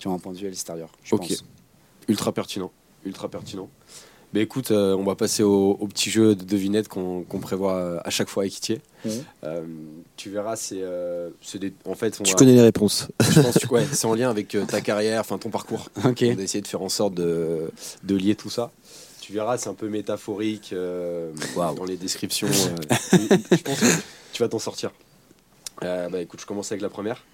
qui 0.00 0.08
ont 0.08 0.14
un 0.14 0.18
point 0.18 0.32
de 0.32 0.38
vue 0.38 0.46
à 0.46 0.50
l'extérieur. 0.50 0.90
Ok. 1.12 1.28
pense. 1.28 1.44
Ultra 2.08 2.32
pertinent, 2.32 2.72
ultra 3.04 3.28
pertinent. 3.28 3.68
Mais 4.32 4.42
écoute, 4.42 4.70
euh, 4.70 4.94
on 4.96 5.02
va 5.02 5.16
passer 5.16 5.42
au, 5.42 5.72
au 5.80 5.86
petit 5.88 6.08
jeu 6.08 6.36
de 6.36 6.44
devinette 6.44 6.86
qu'on 6.86 7.24
prévoit 7.42 7.74
euh, 7.74 8.00
à 8.04 8.10
chaque 8.10 8.28
fois 8.28 8.44
avec 8.44 8.56
Itier. 8.56 8.80
Mhm. 9.04 9.10
Euh, 9.42 9.62
tu 10.16 10.30
verras, 10.30 10.54
c'est 10.54 10.82
euh, 10.82 11.30
c'est 11.42 11.58
des- 11.58 11.72
en 11.84 11.94
fait, 11.96 12.16
on 12.20 12.22
Tu 12.22 12.30
va- 12.32 12.36
connais 12.38 12.54
les 12.54 12.60
réponses. 12.62 13.08
je 13.20 13.40
pense 13.40 13.58
que 13.58 13.66
ouais, 13.74 13.84
c'est 13.92 14.06
en 14.06 14.14
lien 14.14 14.30
avec 14.30 14.54
euh, 14.54 14.64
ta 14.66 14.80
carrière, 14.80 15.20
enfin 15.20 15.36
ton 15.38 15.50
parcours. 15.50 15.88
Ok. 16.04 16.24
On 16.30 16.34
va 16.36 16.42
essayer 16.42 16.60
de 16.62 16.68
faire 16.68 16.82
en 16.82 16.88
sorte 16.88 17.14
de, 17.14 17.70
de 18.04 18.14
lier 18.16 18.36
tout 18.36 18.50
ça. 18.50 18.70
Tu 19.20 19.32
verras, 19.32 19.58
c'est 19.58 19.68
un 19.68 19.74
peu 19.74 19.88
métaphorique 19.88 20.72
euh, 20.72 21.32
dans 21.56 21.84
les 21.84 21.96
descriptions. 21.96 22.46
euh, 22.48 22.96
je 23.52 23.62
pense 23.62 23.80
que 23.80 23.86
tu 24.32 24.42
vas 24.42 24.48
t'en 24.48 24.58
sortir. 24.60 24.92
Euh, 25.82 26.08
bah 26.08 26.20
écoute, 26.20 26.40
je 26.40 26.46
commence 26.46 26.70
avec 26.70 26.82
la 26.82 26.88
première. 26.88 27.24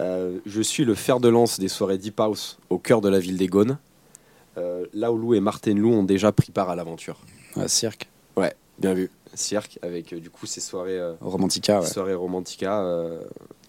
Euh, 0.00 0.38
je 0.46 0.62
suis 0.62 0.84
le 0.84 0.94
fer 0.94 1.18
de 1.20 1.28
lance 1.28 1.58
des 1.58 1.68
soirées 1.68 1.98
Deep 1.98 2.20
House 2.20 2.58
au 2.70 2.78
cœur 2.78 3.00
de 3.00 3.08
la 3.08 3.18
ville 3.18 3.36
des 3.36 3.46
Gaunes. 3.48 3.78
Euh, 4.56 4.86
Laoulou 4.92 5.34
et 5.34 5.40
Martin 5.40 5.74
Lou 5.74 5.92
ont 5.92 6.02
déjà 6.04 6.32
pris 6.32 6.50
part 6.52 6.70
à 6.70 6.76
l'aventure. 6.76 7.18
Ouais, 7.56 7.68
cirque, 7.68 8.08
Bien 8.78 8.94
vu. 8.94 9.10
Cirque 9.34 9.78
avec 9.82 10.12
euh, 10.12 10.20
du 10.20 10.30
coup 10.30 10.46
ces 10.46 10.60
soirées, 10.60 11.00
Romantica, 11.20 11.80
ouais. 11.80 11.86
soirées 11.86 12.14
romantica. 12.14 12.84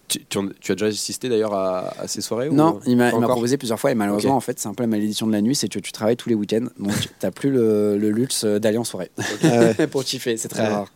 Tu, 0.06 0.24
tu 0.24 0.38
tu 0.60 0.72
as 0.72 0.74
déjà 0.76 0.86
assisté 0.86 1.28
d'ailleurs 1.28 1.52
à, 1.54 1.92
à 2.00 2.06
ces 2.08 2.20
soirées 2.20 2.48
Non, 2.50 2.78
il 2.86 2.96
m'a 2.96 3.10
il 3.10 3.20
proposé 3.20 3.56
plusieurs 3.58 3.78
fois 3.78 3.90
et 3.90 3.94
malheureusement, 3.96 4.36
en 4.36 4.40
fait, 4.40 4.58
c'est 4.60 4.68
un 4.68 4.74
peu 4.74 4.84
la 4.84 4.88
malédiction 4.88 5.26
de 5.26 5.32
la 5.32 5.40
nuit, 5.40 5.54
c'est 5.56 5.68
que 5.68 5.78
tu 5.80 5.90
travailles 5.92 6.16
tous 6.16 6.28
les 6.28 6.34
week-ends, 6.36 6.66
donc 6.78 6.92
t'as 7.18 7.30
plus 7.32 7.50
le, 7.50 7.96
le 7.98 8.10
luxe 8.10 8.44
d'aller 8.44 8.78
en 8.78 8.84
soirée 8.84 9.10
Ah 9.44 9.72
ouais, 9.78 9.86
pour 9.88 10.04
kiffer, 10.04 10.36
c'est 10.36 10.48
très 10.48 10.62
Ouais. 10.62 10.68
rare. 10.68 10.88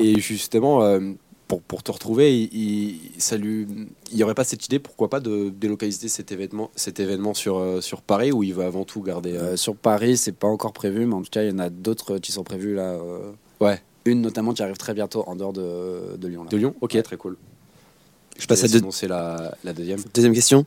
Et 0.00 0.18
justement, 0.20 0.80
pour, 1.48 1.62
pour 1.62 1.82
te 1.82 1.90
retrouver, 1.90 2.38
il, 2.42 2.54
il, 2.54 3.00
ça 3.18 3.36
lui, 3.36 3.66
il 4.12 4.16
y 4.18 4.22
aurait 4.22 4.34
pas 4.34 4.44
cette 4.44 4.64
idée, 4.66 4.78
pourquoi 4.78 5.08
pas, 5.10 5.18
de 5.20 5.48
délocaliser 5.48 6.08
cet 6.08 6.30
événement, 6.30 6.70
cet 6.76 7.00
événement 7.00 7.32
sur, 7.34 7.56
euh, 7.58 7.80
sur 7.80 8.02
Paris 8.02 8.30
où 8.32 8.42
il 8.42 8.54
va 8.54 8.66
avant 8.66 8.84
tout 8.84 9.00
garder. 9.02 9.32
euh, 9.32 9.52
Euh, 9.54 9.56
sur 9.56 9.74
Paris, 9.74 10.16
c'est 10.18 10.32
pas 10.32 10.46
encore 10.48 10.72
prévu, 10.74 11.06
mais 11.06 11.14
en 11.14 11.22
tout 11.22 11.30
cas, 11.30 11.42
il 11.42 11.48
y 11.50 11.52
en 11.52 11.58
a 11.58 11.70
d'autres 11.70 12.18
qui 12.18 12.32
sont 12.32 12.44
prévus 12.44 12.74
là. 12.74 12.92
euh, 12.92 13.32
Ouais. 13.60 13.80
Une 14.04 14.20
notamment 14.20 14.52
qui 14.52 14.62
arrive 14.62 14.76
très 14.76 14.94
bientôt 14.94 15.24
en 15.26 15.34
dehors 15.36 15.52
de, 15.52 16.16
de 16.16 16.28
Lyon. 16.28 16.44
Là. 16.44 16.50
de 16.50 16.56
Lyon? 16.56 16.74
Ok, 16.80 17.02
très 17.02 17.16
cool. 17.16 17.36
Je 18.38 18.46
passe 18.46 18.62
à 18.62 18.68
deux- 18.68 18.80
la, 19.08 19.56
la 19.64 19.72
deuxième. 19.72 19.98
Deuxième 20.14 20.32
question. 20.32 20.64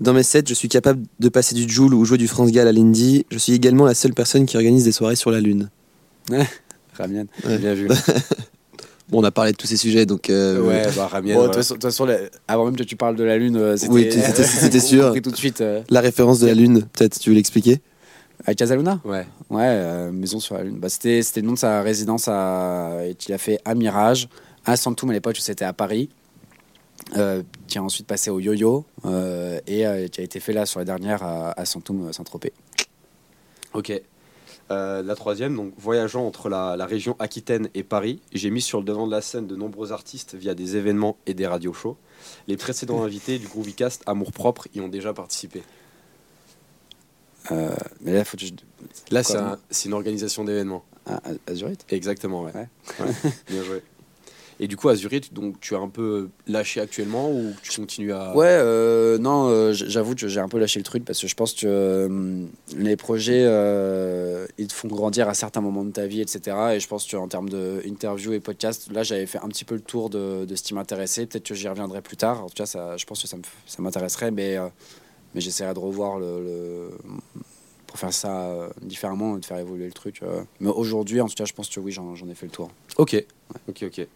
Dans 0.00 0.12
mes 0.12 0.22
sets, 0.22 0.42
je 0.46 0.52
suis 0.54 0.68
capable 0.68 1.02
de 1.18 1.28
passer 1.30 1.54
du 1.54 1.66
Joule 1.66 1.94
ou 1.94 2.04
jouer 2.04 2.18
du 2.18 2.28
France 2.28 2.50
Gall 2.52 2.68
à 2.68 2.72
l'Indy. 2.72 3.24
Je 3.30 3.38
suis 3.38 3.54
également 3.54 3.86
la 3.86 3.94
seule 3.94 4.12
personne 4.12 4.44
qui 4.44 4.56
organise 4.58 4.84
des 4.84 4.92
soirées 4.92 5.16
sur 5.16 5.30
la 5.30 5.40
Lune. 5.40 5.70
Ramian. 6.94 7.26
Ouais. 7.46 7.56
Bien 7.58 7.72
vu. 7.74 7.88
Bon, 9.08 9.20
on 9.20 9.24
a 9.24 9.30
parlé 9.30 9.52
de 9.52 9.56
tous 9.56 9.66
ces 9.68 9.76
sujets, 9.76 10.04
donc. 10.04 10.30
euh, 10.30 10.60
ouais, 10.60 10.82
bah 10.96 11.08
Bon, 11.12 11.20
de 11.28 11.32
voilà. 11.32 11.62
toute 11.62 11.82
façon- 11.82 12.06
la- 12.06 12.18
avant 12.48 12.64
même 12.64 12.74
que 12.76 12.82
tu 12.82 12.96
parles 12.96 13.14
de 13.14 13.22
la 13.22 13.38
Lune, 13.38 13.56
euh, 13.56 13.76
c'était 13.76 13.92
Oui, 13.92 14.08
tu- 14.08 14.20
c'était- 14.20 14.42
c'était 14.44 14.80
sûr. 14.80 15.14
tout 15.22 15.30
de 15.30 15.36
suite. 15.36 15.60
euh, 15.60 15.82
La 15.90 16.00
référence 16.00 16.40
de 16.40 16.46
la 16.48 16.54
Lune, 16.54 16.82
peut-être, 16.92 17.18
tu 17.20 17.30
veux 17.30 17.36
l'expliquer? 17.36 17.80
À 18.46 18.54
Casaluna? 18.54 19.00
Ouais. 19.04 19.26
Ouais, 19.48 19.62
euh, 19.64 20.10
Maison 20.12 20.40
sur 20.40 20.56
la 20.56 20.64
Lune. 20.64 20.78
Bah, 20.78 20.88
c'était, 20.88 21.22
c'était 21.22 21.40
le 21.40 21.46
nom 21.46 21.52
de 21.54 21.58
sa 21.58 21.82
résidence 21.82 22.26
à, 22.28 22.98
et 23.06 23.14
qu'il 23.14 23.32
a 23.32 23.38
fait 23.38 23.60
à 23.64 23.74
Mirage, 23.76 24.28
à 24.64 24.76
Santoum 24.76 25.10
à 25.10 25.12
l'époque 25.12 25.36
où 25.38 25.40
c'était 25.40 25.64
à 25.64 25.72
Paris, 25.72 26.08
euh, 27.16 27.42
qui 27.68 27.78
a 27.78 27.82
ensuite 27.84 28.06
passé 28.08 28.30
au 28.30 28.40
Yo-Yo 28.40 28.84
euh, 29.04 29.60
et 29.68 29.86
euh, 29.86 30.08
qui 30.08 30.20
a 30.20 30.24
été 30.24 30.40
fait 30.40 30.52
là 30.52 30.66
sur 30.66 30.80
la 30.80 30.84
dernière 30.84 31.22
à, 31.22 31.52
à 31.58 31.64
Santoum, 31.64 32.08
euh, 32.08 32.12
Saint-Tropez. 32.12 32.52
Ok. 33.72 33.92
Euh, 34.72 35.00
la 35.02 35.14
troisième, 35.14 35.54
donc 35.54 35.72
voyageant 35.78 36.26
entre 36.26 36.48
la, 36.48 36.76
la 36.76 36.86
région 36.86 37.14
Aquitaine 37.20 37.68
et 37.74 37.84
Paris, 37.84 38.20
j'ai 38.32 38.50
mis 38.50 38.60
sur 38.60 38.78
le 38.80 38.84
devant 38.84 39.06
de 39.06 39.12
la 39.12 39.20
scène 39.20 39.46
de 39.46 39.54
nombreux 39.54 39.92
artistes 39.92 40.34
via 40.34 40.54
des 40.54 40.76
événements 40.76 41.16
et 41.26 41.34
des 41.34 41.46
radios 41.46 41.72
shows. 41.72 41.96
Les 42.48 42.56
précédents 42.56 43.04
invités 43.04 43.38
du 43.38 43.46
Groovycast 43.46 44.02
Amour 44.06 44.32
Propre 44.32 44.66
y 44.74 44.80
ont 44.80 44.88
déjà 44.88 45.12
participé. 45.12 45.62
Euh, 47.52 47.74
mais 48.00 48.12
là, 48.12 48.24
faut 48.24 48.36
que 48.36 48.44
je... 48.44 48.50
Là, 49.12 49.22
c'est 49.22 49.36
un- 49.36 49.58
une 49.84 49.92
organisation 49.92 50.42
d'événements. 50.42 50.84
à, 51.06 51.14
à- 51.18 51.20
à 51.46 51.54
Zurich 51.54 51.80
Exactement, 51.90 52.42
ouais. 52.42 52.52
Ouais. 52.52 52.68
Ouais, 52.98 53.30
Bien 53.48 53.62
joué. 53.62 53.82
Et 54.58 54.68
du 54.68 54.76
coup, 54.78 54.88
à 54.88 54.94
Zurich, 54.94 55.34
donc, 55.34 55.60
tu 55.60 55.74
as 55.74 55.78
un 55.78 55.88
peu 55.90 56.30
lâché 56.46 56.80
actuellement 56.80 57.30
ou 57.30 57.52
tu 57.62 57.78
continues 57.78 58.12
à. 58.14 58.34
Ouais, 58.34 58.46
euh, 58.48 59.18
non, 59.18 59.48
euh, 59.50 59.72
j'avoue 59.74 60.14
que 60.14 60.28
j'ai 60.28 60.40
un 60.40 60.48
peu 60.48 60.58
lâché 60.58 60.80
le 60.80 60.84
truc 60.84 61.04
parce 61.04 61.20
que 61.20 61.26
je 61.26 61.34
pense 61.34 61.52
que 61.52 61.66
euh, 61.66 62.44
les 62.76 62.96
projets, 62.96 63.42
ils 64.58 64.66
te 64.66 64.72
font 64.72 64.88
grandir 64.88 65.28
à 65.28 65.34
certains 65.34 65.60
moments 65.60 65.84
de 65.84 65.90
ta 65.90 66.06
vie, 66.06 66.22
etc. 66.22 66.56
Et 66.74 66.80
je 66.80 66.88
pense 66.88 67.06
qu'en 67.10 67.28
termes 67.28 67.50
d'interview 67.50 68.32
et 68.32 68.40
podcast, 68.40 68.90
là, 68.92 69.02
j'avais 69.02 69.26
fait 69.26 69.38
un 69.38 69.48
petit 69.48 69.64
peu 69.66 69.74
le 69.74 69.82
tour 69.82 70.08
de, 70.08 70.46
de 70.46 70.56
ce 70.56 70.62
qui 70.62 70.72
m'intéressait. 70.72 71.26
Peut-être 71.26 71.44
que 71.46 71.54
j'y 71.54 71.68
reviendrai 71.68 72.00
plus 72.00 72.16
tard. 72.16 72.42
En 72.42 72.48
tout 72.48 72.54
cas, 72.54 72.66
ça, 72.66 72.96
je 72.96 73.04
pense 73.04 73.20
que 73.22 73.28
ça 73.28 73.36
m'intéresserait, 73.82 74.30
mais, 74.30 74.56
mais 75.34 75.40
j'essaierai 75.42 75.74
de 75.74 75.78
revoir 75.80 76.18
le, 76.18 76.42
le- 76.42 76.90
pour 77.86 77.98
faire 77.98 78.12
ça 78.14 78.70
différemment 78.80 79.36
et 79.36 79.40
de 79.40 79.44
faire 79.44 79.58
évoluer 79.58 79.86
le 79.86 79.92
truc. 79.92 80.20
Mais 80.60 80.70
aujourd'hui, 80.70 81.20
en 81.20 81.28
tout 81.28 81.34
cas, 81.34 81.44
je 81.44 81.52
pense 81.52 81.68
que 81.68 81.78
oui, 81.78 81.92
j'en 81.92 82.14
j'en 82.14 82.28
ai 82.28 82.34
fait 82.34 82.46
le 82.46 82.52
tour. 82.52 82.70
Ok. 82.96 83.22
Ok, 83.68 83.84
ok. 83.86 84.06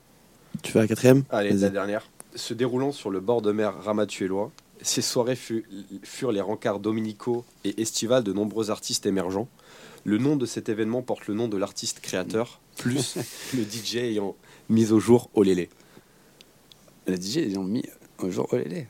Tu 0.62 0.72
fais 0.72 0.80
la 0.80 0.88
quatrième 0.88 1.24
Allez, 1.30 1.53
la 1.53 1.68
dernière. 1.70 2.09
Se 2.34 2.55
déroulant 2.55 2.92
sur 2.92 3.11
le 3.11 3.20
bord 3.20 3.42
de 3.42 3.51
mer 3.53 3.74
ramatuellois, 3.82 4.51
ces 4.82 5.03
soirées 5.03 5.36
fu- 5.36 5.66
furent 6.03 6.32
les 6.32 6.40
rencarts 6.40 6.80
dominicaux 6.80 7.44
et 7.64 7.80
estivales 7.82 8.24
de 8.24 8.32
nombreux 8.32 8.70
artistes 8.70 9.07
émergents. 9.07 9.48
Le 10.05 10.16
nom 10.18 10.36
de 10.36 10.46
cet 10.46 10.68
événement 10.68 11.03
porte 11.03 11.26
le 11.26 11.34
nom 11.34 11.48
de 11.48 11.57
l'artiste 11.57 12.01
créateur, 12.01 12.61
plus 12.76 13.16
le 13.55 13.62
DJ 13.64 13.96
ayant 13.96 14.36
mis 14.68 14.90
au 14.92 15.01
jour 15.01 15.28
Olélé. 15.34 15.68
Les 17.07 17.16
DJ, 17.20 17.57
ont 17.59 17.64
mis 17.64 17.84
au 18.18 18.30
jour 18.30 18.46
Olélé. 18.53 18.86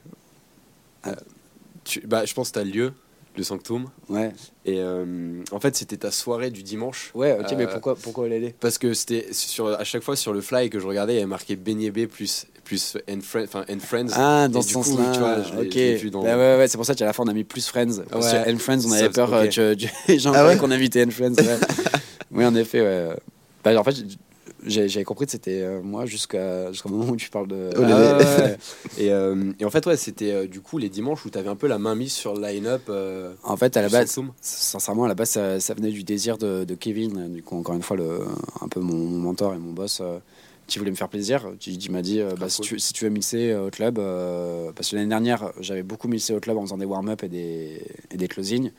Tu- 1.85 2.07
bah, 2.07 2.25
je 2.25 2.35
pense 2.35 2.51
que 2.51 2.55
tu 2.55 2.59
as 2.61 2.65
le 2.65 2.71
lieu, 2.71 2.93
le 3.37 3.43
Sanctum. 3.43 3.87
Ouais, 4.09 4.33
Et 4.67 4.77
euh, 4.81 5.43
en 5.53 5.61
fait, 5.61 5.77
c'était 5.77 5.97
ta 5.97 6.11
soirée 6.11 6.51
du 6.51 6.63
dimanche. 6.63 7.11
ouais, 7.15 7.37
ok, 7.39 7.47
mais 7.57 7.65
Euh, 7.65 7.73
pourquoi, 7.73 7.95
pourquoi 7.97 8.25
Olélé 8.25 8.55
Parce 8.61 8.77
que 8.79 8.93
c'était 8.93 9.29
sur 9.33 9.69
à 9.69 9.85
chaque 9.85 10.03
fois 10.03 10.17
sur 10.17 10.33
le 10.33 10.41
fly 10.41 10.69
que 10.71 10.81
je 10.81 10.87
regardais, 10.87 11.13
il 11.15 11.17
y 11.17 11.21
avait 11.21 11.27
marqué 11.27 11.57
Beignet 11.57 11.91
B 11.91 12.07
plus 12.07 12.47
plus 12.65 12.97
and, 13.11 13.21
Friend- 13.23 13.47
enfin, 13.49 13.65
and 13.69 13.81
Friends. 13.81 14.09
Ah, 14.15 14.47
dans 14.47 14.61
Et 14.61 14.63
ce 14.63 14.71
sens-là. 14.75 15.11
tu 15.13 15.19
vois, 15.19 15.39
ok. 15.61 15.75
vu 15.75 16.11
dans- 16.11 16.23
Bah 16.23 16.37
ouais, 16.37 16.57
ouais, 16.59 16.69
c'est 16.69 16.77
pour 16.77 16.87
ça 16.87 16.95
qu'à 16.95 17.05
la 17.05 17.13
fin, 17.13 17.25
on 17.25 17.29
a 17.29 17.33
mis 17.33 17.43
plus 17.43 17.67
Friends. 17.67 18.03
Parce 18.09 18.33
Ouais. 18.33 18.45
que 18.45 18.49
N 18.51 18.59
Friends, 18.59 18.85
on 18.87 18.91
Ça, 18.91 18.97
avait 18.97 19.09
peur 19.11 19.29
ok. 19.29 19.35
euh, 19.59 19.75
que 19.75 19.75
que 19.87 19.87
les 20.09 20.19
gens 20.21 20.33
Ah 20.35 20.47
ouais 20.47 20.57
qu'on 20.57 20.71
invitait 20.71 21.01
N 21.01 21.11
Friends. 21.11 21.35
ouais. 21.35 21.59
oui, 22.31 22.45
en 22.45 22.55
effet, 22.55 22.81
ouais. 22.81 23.09
Bah, 23.65 23.79
en 23.81 23.83
fait, 23.85 23.95
j'avais 24.67 25.05
compris 25.05 25.27
que 25.27 25.33
c'était 25.33 25.63
euh, 25.63 25.81
moi 25.83 26.07
jusqu'à 26.07 26.71
jusqu'au 26.73 26.89
moment 26.91 27.11
où 27.11 27.17
tu 27.17 27.31
parles 27.31 27.49
de. 27.49 27.71
Oh, 27.77 27.81
Ah 27.85 28.19
ouais, 28.19 28.57
et, 28.99 29.11
euh, 29.13 29.53
et 29.59 29.65
en 29.65 29.71
fait, 29.71 29.87
ouais, 29.87 29.97
c'était 29.97 30.33
euh, 30.33 30.47
du 30.47 30.61
coup 30.61 30.79
les 30.79 30.89
dimanches 30.89 31.25
où 31.27 31.31
tu 31.31 31.39
avais 31.39 31.49
un 31.49 31.57
peu 31.57 31.67
la 31.67 31.79
main 31.79 31.95
mise 31.95 32.13
sur 32.13 32.35
le 32.35 32.43
line-up. 32.47 32.83
euh, 32.89 33.33
En 33.45 33.57
fait, 33.57 33.77
à 33.77 33.83
la 33.83 33.89
base, 33.89 34.11
sincèrement, 34.41 35.05
à 35.05 35.09
la 35.09 35.15
base, 35.15 35.31
ça, 35.31 35.61
ça 35.61 35.75
venait 35.75 35.91
du 35.91 36.03
désir 36.05 36.39
de, 36.39 36.65
de 36.65 36.75
Kevin, 36.75 37.33
du 37.33 37.43
coup, 37.43 37.57
encore 37.57 37.75
une 37.75 37.83
fois, 37.83 37.97
le, 37.97 38.21
un 38.61 38.69
peu 38.69 38.81
mon, 38.81 38.95
mon 38.97 39.19
mentor 39.19 39.55
et 39.55 39.59
mon 39.59 39.73
boss, 39.73 40.03
qui 40.67 40.79
voulait 40.79 40.91
me 40.93 40.97
faire 40.97 41.09
plaisir. 41.09 41.49
Qui, 41.59 41.79
qui 41.79 41.91
m'a 41.91 42.03
dit, 42.03 42.21
bah, 42.21 42.47
Ah, 42.47 42.49
si, 42.49 42.61
tu, 42.61 42.79
si 42.79 42.93
tu 42.93 43.05
veux 43.05 43.11
mixer 43.11 43.55
au 43.55 43.71
club, 43.71 43.97
parce 44.75 44.91
que 44.91 44.97
l'année 44.97 45.09
dernière, 45.09 45.53
j'avais 45.61 45.83
beaucoup 45.83 46.07
mixé 46.09 46.35
au 46.35 46.41
club 46.41 46.57
en 46.59 46.63
faisant 46.63 46.79
des 46.79 46.85
warm-up 46.85 47.23
et 47.25 47.29
des, 47.29 47.83
et 48.11 48.17
des 48.17 48.29
closings, 48.29 48.71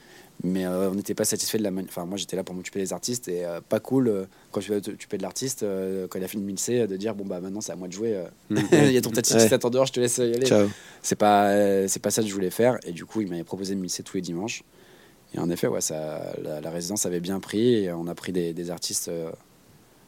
mais 0.44 0.66
euh, 0.66 0.90
on 0.90 0.96
n'était 0.96 1.14
pas 1.14 1.24
satisfait 1.26 1.58
de 1.58 1.64
la 1.64 1.72
mani- 1.72 1.88
Enfin, 1.90 2.06
moi, 2.06 2.18
j'étais 2.18 2.36
là 2.36 2.44
pour 2.44 2.56
m'occuper 2.56 2.80
des 2.80 2.94
artistes 2.94 3.28
et 3.28 3.46
euh, 3.46 3.62
pas 3.62 3.80
cool 3.80 4.08
euh, 4.08 4.26
quand 4.52 4.60
tu 4.62 4.72
vas 4.72 4.82
t'occuper 4.82 5.18
de 5.18 5.24
l'artiste, 5.24 5.64
euh, 5.64 6.08
quand 6.08 6.18
il 6.20 6.24
a 6.24 6.28
fini 6.28 6.42
de 6.44 6.48
mixer, 6.48 6.88
de 6.88 6.98
dire, 6.98 7.14
bon, 7.16 7.26
bah 7.26 7.40
maintenant, 7.42 7.62
c'est 7.62 7.72
à 7.72 7.76
moi 7.76 7.88
de 7.88 7.94
jouer. 7.94 8.24
Mm. 8.50 8.58
Il 8.72 8.92
y 8.92 8.98
a 8.98 9.02
ton 9.02 9.10
petit 9.12 9.34
Ouais. 9.36 9.66
en 9.66 9.70
dehors, 9.70 9.86
je 9.86 9.94
te 9.94 10.00
laisse 10.00 10.18
y 10.18 10.22
aller 10.22 10.46
Ciao. 10.46 10.68
c'est 11.04 11.16
pas 11.16 11.88
c'est 11.88 12.02
pas 12.02 12.10
ça 12.12 12.22
que 12.22 12.28
je 12.28 12.34
voulais 12.34 12.50
faire 12.50 12.78
et 12.86 12.92
du 12.92 13.06
coup 13.06 13.22
il 13.22 13.30
m'avait 13.30 13.44
proposé 13.44 13.76
de 13.76 13.80
mixer 13.80 14.04
tous 14.04 14.18
les 14.18 14.22
dimanches 14.22 14.64
et 15.34 15.40
en 15.40 15.50
effet 15.50 15.68
ouais 15.68 15.80
ça 15.82 16.34
la, 16.44 16.60
la 16.62 16.70
résidence 16.72 17.06
avait 17.06 17.20
bien 17.20 17.40
pris 17.40 17.76
et 17.86 17.92
on 17.94 18.08
a 18.08 18.16
pris 18.16 18.32
des, 18.32 18.54
des 18.54 18.70
artistes 18.72 19.10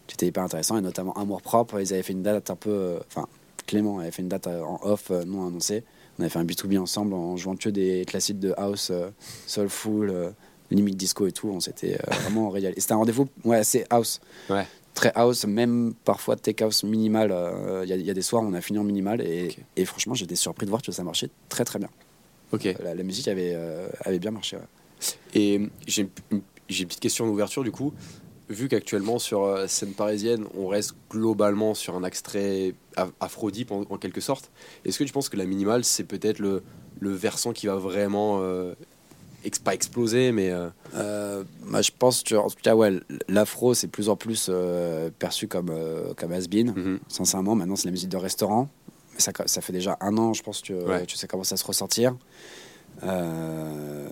qui 0.07 0.15
étaient 0.15 0.27
hyper 0.27 0.43
intéressants 0.43 0.77
et 0.77 0.81
notamment 0.81 1.13
Amour 1.13 1.41
Propre 1.41 1.79
ils 1.79 1.93
avaient 1.93 2.03
fait 2.03 2.13
une 2.13 2.23
date 2.23 2.49
un 2.49 2.55
peu 2.55 2.97
enfin 3.07 3.27
Clément 3.65 3.99
avait 3.99 4.11
fait 4.11 4.21
une 4.21 4.27
date 4.29 4.47
en 4.47 4.79
off 4.83 5.09
non 5.25 5.47
annoncée 5.47 5.83
on 6.17 6.21
avait 6.21 6.29
fait 6.29 6.39
un 6.39 6.45
B2B 6.45 6.77
ensemble 6.79 7.13
en 7.13 7.35
jouant 7.37 7.55
que 7.55 7.69
des 7.69 8.05
classiques 8.05 8.39
de 8.39 8.53
house 8.57 8.89
euh, 8.91 9.09
soulful 9.47 10.09
euh, 10.09 10.29
limite 10.71 10.95
disco 10.97 11.27
et 11.27 11.31
tout 11.31 11.49
on 11.49 11.59
s'était 11.59 11.95
euh, 11.95 12.13
vraiment 12.23 12.49
régalé 12.49 12.75
c'était 12.79 12.93
un 12.93 12.97
rendez-vous 12.97 13.27
ouais 13.45 13.57
assez 13.57 13.85
house 13.89 14.19
Ouais. 14.49 14.65
très 14.93 15.11
house 15.15 15.45
même 15.45 15.93
parfois 16.05 16.35
tech 16.35 16.55
house 16.61 16.83
minimal 16.83 17.29
il 17.83 17.89
y, 17.89 17.93
a- 17.93 17.95
il 17.95 18.05
y 18.05 18.09
a 18.09 18.13
des 18.13 18.21
soirs 18.21 18.43
où 18.43 18.47
on 18.47 18.53
a 18.53 18.61
fini 18.61 18.79
en 18.79 18.83
minimal 18.83 19.21
et, 19.21 19.85
franchement 19.85 20.13
j'étais 20.13 20.35
surpris 20.35 20.65
de 20.65 20.69
voir 20.71 20.81
que 20.81 20.91
ça 20.91 21.03
marchait 21.03 21.29
très 21.49 21.63
très 21.65 21.79
bien 21.79 21.89
Ok. 22.51 22.65
la, 22.83 22.93
la 22.93 23.03
musique 23.03 23.27
avait, 23.27 23.57
avait 24.01 24.19
bien 24.19 24.29
marché. 24.29 24.57
ouais. 24.57 24.61
Et 25.33 25.59
j'ai 25.87 26.07
une, 26.31 26.41
j'ai 26.69 26.83
une 26.83 26.87
petite 26.87 26.99
question 27.01 27.25
d'ouverture 27.25 27.63
du 27.63 27.71
coup. 27.71 27.91
Vu 28.49 28.67
qu'actuellement 28.67 29.19
sur 29.19 29.43
euh, 29.45 29.67
scène 29.67 29.93
parisienne, 29.93 30.45
on 30.57 30.67
reste 30.67 30.95
globalement 31.09 31.73
sur 31.73 31.95
un 31.95 32.03
af- 32.03 33.11
afro-deep 33.19 33.71
en, 33.71 33.81
en 33.89 33.97
quelque 33.97 34.21
sorte, 34.21 34.51
est-ce 34.85 34.99
que 34.99 35.03
tu 35.05 35.13
penses 35.13 35.29
que 35.29 35.37
la 35.37 35.45
minimale 35.45 35.83
c'est 35.85 36.03
peut-être 36.03 36.39
le, 36.39 36.61
le 36.99 37.09
versant 37.11 37.53
qui 37.53 37.67
va 37.67 37.75
vraiment, 37.75 38.39
euh, 38.41 38.73
ex- 39.45 39.59
pas 39.59 39.73
exploser, 39.73 40.31
mais 40.33 40.51
euh, 40.51 41.43
bah, 41.71 41.81
je 41.81 41.91
pense 41.97 42.21
que, 42.21 42.35
en 42.35 42.49
tout 42.49 42.57
cas, 42.61 42.75
ouais, 42.75 42.99
l'afro, 43.29 43.73
c'est 43.73 43.87
plus 43.87 44.09
en 44.09 44.17
plus 44.17 44.51
perçu 45.19 45.47
comme, 45.47 45.71
comme 46.17 46.31
has-been. 46.33 46.73
mhm. 46.75 46.99
Sincèrement, 47.07 47.55
maintenant, 47.55 47.77
c'est 47.77 47.85
la 47.85 47.91
musique 47.91 48.09
de 48.09 48.17
restaurant. 48.17 48.67
Mais 49.13 49.19
ça, 49.19 49.31
ça 49.45 49.61
fait 49.61 49.73
déjà 49.73 49.97
un 50.01 50.17
an, 50.17 50.33
je 50.33 50.43
pense 50.43 50.61
que 50.61 50.73
Ouais. 50.73 51.05
tu 51.05 51.15
sais 51.17 51.27
comment 51.27 51.43
ça 51.45 51.55
se 51.55 51.63
ressentir. 51.65 52.15
Euh, 53.03 54.07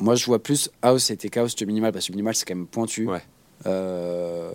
moi, 0.00 0.14
je 0.14 0.24
vois 0.26 0.42
plus 0.42 0.70
house 0.82 1.10
et 1.10 1.16
tech 1.16 1.36
house 1.36 1.54
que 1.54 1.64
minimal, 1.64 1.92
parce 1.92 2.06
que 2.06 2.12
minimal, 2.12 2.34
c'est 2.34 2.44
quand 2.46 2.54
même 2.54 2.66
pointu. 2.66 3.06
Ouais. 3.08 3.22
Euh, 3.66 4.50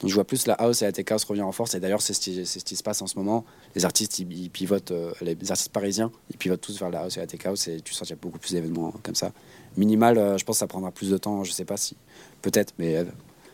donc, 0.00 0.08
je 0.08 0.14
vois 0.14 0.24
plus 0.24 0.46
la 0.46 0.54
house 0.54 0.80
et 0.82 0.86
la 0.86 0.92
tech 0.92 1.04
house 1.10 1.24
revenir 1.24 1.46
en 1.46 1.52
force. 1.52 1.74
Et 1.74 1.80
d'ailleurs, 1.80 2.00
c'est 2.00 2.14
ce, 2.14 2.20
qui- 2.20 2.46
c'est 2.46 2.58
ce 2.60 2.64
qui 2.64 2.74
se 2.76 2.82
passe 2.82 3.02
en 3.02 3.06
ce 3.06 3.18
moment. 3.18 3.44
Les 3.74 3.84
artistes, 3.84 4.18
ils, 4.18 4.32
ils 4.44 4.50
pivotent, 4.50 4.90
euh, 4.92 5.12
les 5.20 5.36
artistes 5.50 5.72
parisiens, 5.72 6.10
ils 6.30 6.36
pivotent 6.38 6.60
tous 6.62 6.78
vers 6.78 6.90
la 6.90 7.00
house 7.02 7.16
et 7.16 7.20
la 7.20 7.26
tech 7.26 7.44
house. 7.46 7.68
Et 7.68 7.80
tu 7.82 7.92
sens 7.92 8.08
qu'il 8.08 8.16
y 8.16 8.18
a 8.18 8.22
beaucoup 8.22 8.38
plus 8.38 8.52
d'événements 8.52 8.92
comme 9.02 9.14
ça. 9.14 9.32
Minimal, 9.76 10.16
euh, 10.18 10.38
je 10.38 10.44
pense 10.44 10.56
que 10.56 10.60
ça 10.60 10.66
prendra 10.66 10.90
plus 10.90 11.10
de 11.10 11.18
temps. 11.18 11.44
Je 11.44 11.52
sais 11.52 11.64
pas 11.66 11.76
si. 11.76 11.96
Peut-être, 12.42 12.72
mais 12.78 12.96
euh, 12.96 13.04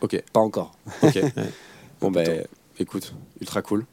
ok, 0.01 0.23
pas 0.31 0.39
encore. 0.39 0.75
ok. 1.03 1.19
bon 2.01 2.11
ben, 2.11 2.45
écoute, 2.79 3.13
ultra 3.41 3.61
cool. 3.61 3.85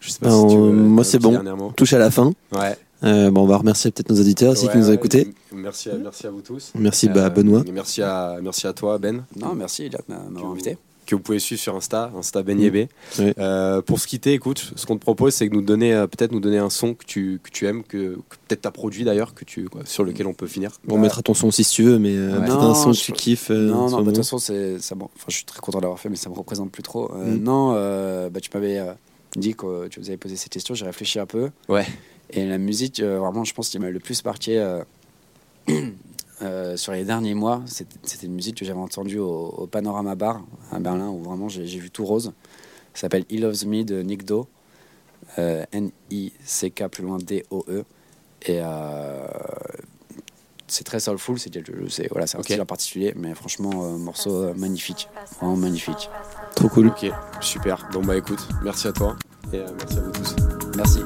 Je 0.00 0.10
sais 0.10 0.18
pas 0.18 0.28
Ben, 0.30 0.48
si 0.48 0.54
tu 0.54 0.60
veux, 0.60 0.72
moi, 0.72 1.04
c'est 1.04 1.18
bon. 1.20 1.72
Touche 1.76 1.92
à 1.92 1.98
la 1.98 2.10
fin. 2.10 2.32
Ouais. 2.52 2.76
Euh, 3.02 3.30
bon, 3.30 3.42
on 3.42 3.46
va 3.46 3.56
remercier 3.56 3.90
peut-être 3.90 4.10
nos 4.10 4.20
auditeurs 4.20 4.52
aussi 4.52 4.66
Ouais, 4.66 4.72
qui 4.72 4.78
nous 4.78 4.90
ont 4.90 4.92
écoutés. 4.92 5.32
Merci 5.52 5.88
à, 5.90 5.94
merci 5.94 6.26
à 6.26 6.30
vous 6.30 6.42
tous. 6.42 6.72
Merci 6.74 7.08
bah, 7.08 7.26
Euh, 7.26 7.30
Benoît. 7.30 7.62
Merci 7.72 8.02
à, 8.02 8.38
merci 8.42 8.66
à 8.66 8.72
toi 8.72 8.98
Ben. 8.98 9.24
Non, 9.36 9.54
merci, 9.54 9.84
Eliott, 9.84 10.02
de 10.08 10.14
m'avoir 10.14 10.52
invité. 10.52 10.76
que 11.06 11.14
vous 11.16 11.22
pouvez 11.22 11.38
suivre 11.40 11.60
sur 11.60 11.74
Insta, 11.74 12.12
Insta 12.16 12.42
Ben 12.42 12.60
Yébé. 12.60 12.88
Oui. 13.18 13.32
Euh, 13.38 13.80
pour 13.82 13.98
se 13.98 14.06
quitter, 14.06 14.32
écoute, 14.34 14.72
ce 14.76 14.86
qu'on 14.86 14.96
te 14.96 15.00
propose, 15.00 15.34
c'est 15.34 15.48
que 15.48 15.54
nous 15.54 15.62
donner, 15.62 15.92
euh, 15.94 16.06
peut-être 16.06 16.30
nous 16.30 16.38
donner 16.40 16.58
un 16.58 16.70
son 16.70 16.94
que 16.94 17.04
tu, 17.04 17.40
que 17.42 17.50
tu 17.50 17.66
aimes, 17.66 17.82
que, 17.82 18.14
que 18.28 18.36
peut-être 18.46 18.60
t'as 18.60 18.70
produit 18.70 19.02
d'ailleurs, 19.02 19.34
que 19.34 19.44
tu, 19.44 19.68
quoi, 19.68 19.80
sur 19.86 20.04
lequel 20.04 20.26
on 20.28 20.34
peut 20.34 20.46
finir. 20.46 20.70
Bon, 20.84 20.96
on 20.96 20.98
mettra 20.98 21.22
ton 21.22 21.34
son 21.34 21.50
si 21.50 21.64
tu 21.64 21.82
veux, 21.82 21.98
mais 21.98 22.14
euh, 22.14 22.34
Ouais. 22.38 22.44
peut-être 22.46 22.60
Non, 22.60 22.70
un 22.70 22.74
son 22.74 22.90
que 22.92 22.96
je- 22.98 23.02
tu 23.04 23.12
kiffes. 23.12 23.50
euh, 23.50 23.70
non, 23.70 23.88
non, 23.90 24.02
de 24.02 24.06
toute 24.10 24.18
façon, 24.18 24.38
c'est, 24.38 24.78
ça, 24.78 24.94
me- 24.94 25.02
enfin, 25.04 25.10
je 25.28 25.34
suis 25.36 25.44
très 25.46 25.58
content 25.60 25.80
d'avoir 25.80 25.98
fait, 25.98 26.10
mais 26.10 26.16
ça 26.16 26.28
me 26.30 26.34
représente 26.36 26.70
plus 26.70 26.82
trop. 26.84 27.10
Euh, 27.14 27.24
Mm. 27.34 27.42
Non, 27.42 27.72
euh, 27.74 28.28
bah, 28.30 28.38
tu 28.40 28.50
m'avais 28.54 28.78
euh, 28.78 28.92
dit 29.36 29.54
que 29.54 29.88
tu 29.88 29.98
vous 30.00 30.08
avais 30.08 30.16
posé 30.18 30.36
cette 30.36 30.52
question, 30.52 30.74
j'ai 30.74 30.84
réfléchi 30.84 31.18
un 31.18 31.26
peu. 31.26 31.48
Ouais. 31.68 31.86
Et 32.32 32.46
la 32.46 32.58
musique, 32.58 33.00
euh, 33.00 33.18
vraiment, 33.18 33.44
je 33.44 33.54
pense 33.54 33.68
qu'il 33.68 33.80
m'a 33.80 33.90
le 33.90 33.98
plus 33.98 34.24
marqué 34.24 34.58
euh, 34.58 34.82
euh, 36.42 36.76
sur 36.76 36.92
les 36.92 37.04
derniers 37.04 37.34
mois. 37.34 37.62
C'était, 37.66 38.26
une 38.26 38.34
musique 38.34 38.56
que 38.56 38.64
j'avais 38.64 38.78
entendue 38.78 39.18
au, 39.18 39.48
au 39.48 39.66
Panorama 39.66 40.14
Bar 40.14 40.42
à 40.70 40.78
Berlin, 40.78 41.08
où 41.08 41.22
vraiment 41.22 41.48
j'ai, 41.48 41.64
vu 41.64 41.90
tout 41.90 42.04
rose. 42.04 42.32
Ça 42.94 43.02
s'appelle 43.02 43.24
He 43.30 43.38
Loves 43.38 43.66
Me 43.66 43.82
de 43.84 44.02
Nick 44.02 44.24
Do. 44.24 44.48
Euh, 45.38 45.64
N-I-C-K 45.72 46.88
plus 46.88 47.02
loin 47.02 47.18
D-O-E. 47.18 47.84
Et 48.46 48.60
euh, 48.60 49.26
c'est 50.70 50.84
très 50.84 51.00
soulful, 51.00 51.38
c'est, 51.38 52.08
voilà, 52.10 52.26
c'est 52.26 52.36
un 52.36 52.40
Ok. 52.40 52.46
style 52.46 52.62
en 52.62 52.66
particulier, 52.66 53.12
mais 53.16 53.34
franchement, 53.34 53.84
euh, 53.84 53.98
morceau 53.98 54.44
euh, 54.44 54.54
magnifique. 54.54 55.08
Vraiment 55.40 55.56
magnifique. 55.56 56.08
Trop 56.54 56.68
cool. 56.68 56.88
Ok, 56.88 57.06
super. 57.40 57.88
Bon 57.92 58.02
bah 58.02 58.16
écoute, 58.16 58.46
merci 58.62 58.88
à 58.88 58.92
toi 58.92 59.16
et 59.52 59.56
euh, 59.56 59.66
merci 59.76 59.98
à 59.98 60.00
vous 60.00 60.12
tous. 60.12 60.36
Merci. 60.76 61.00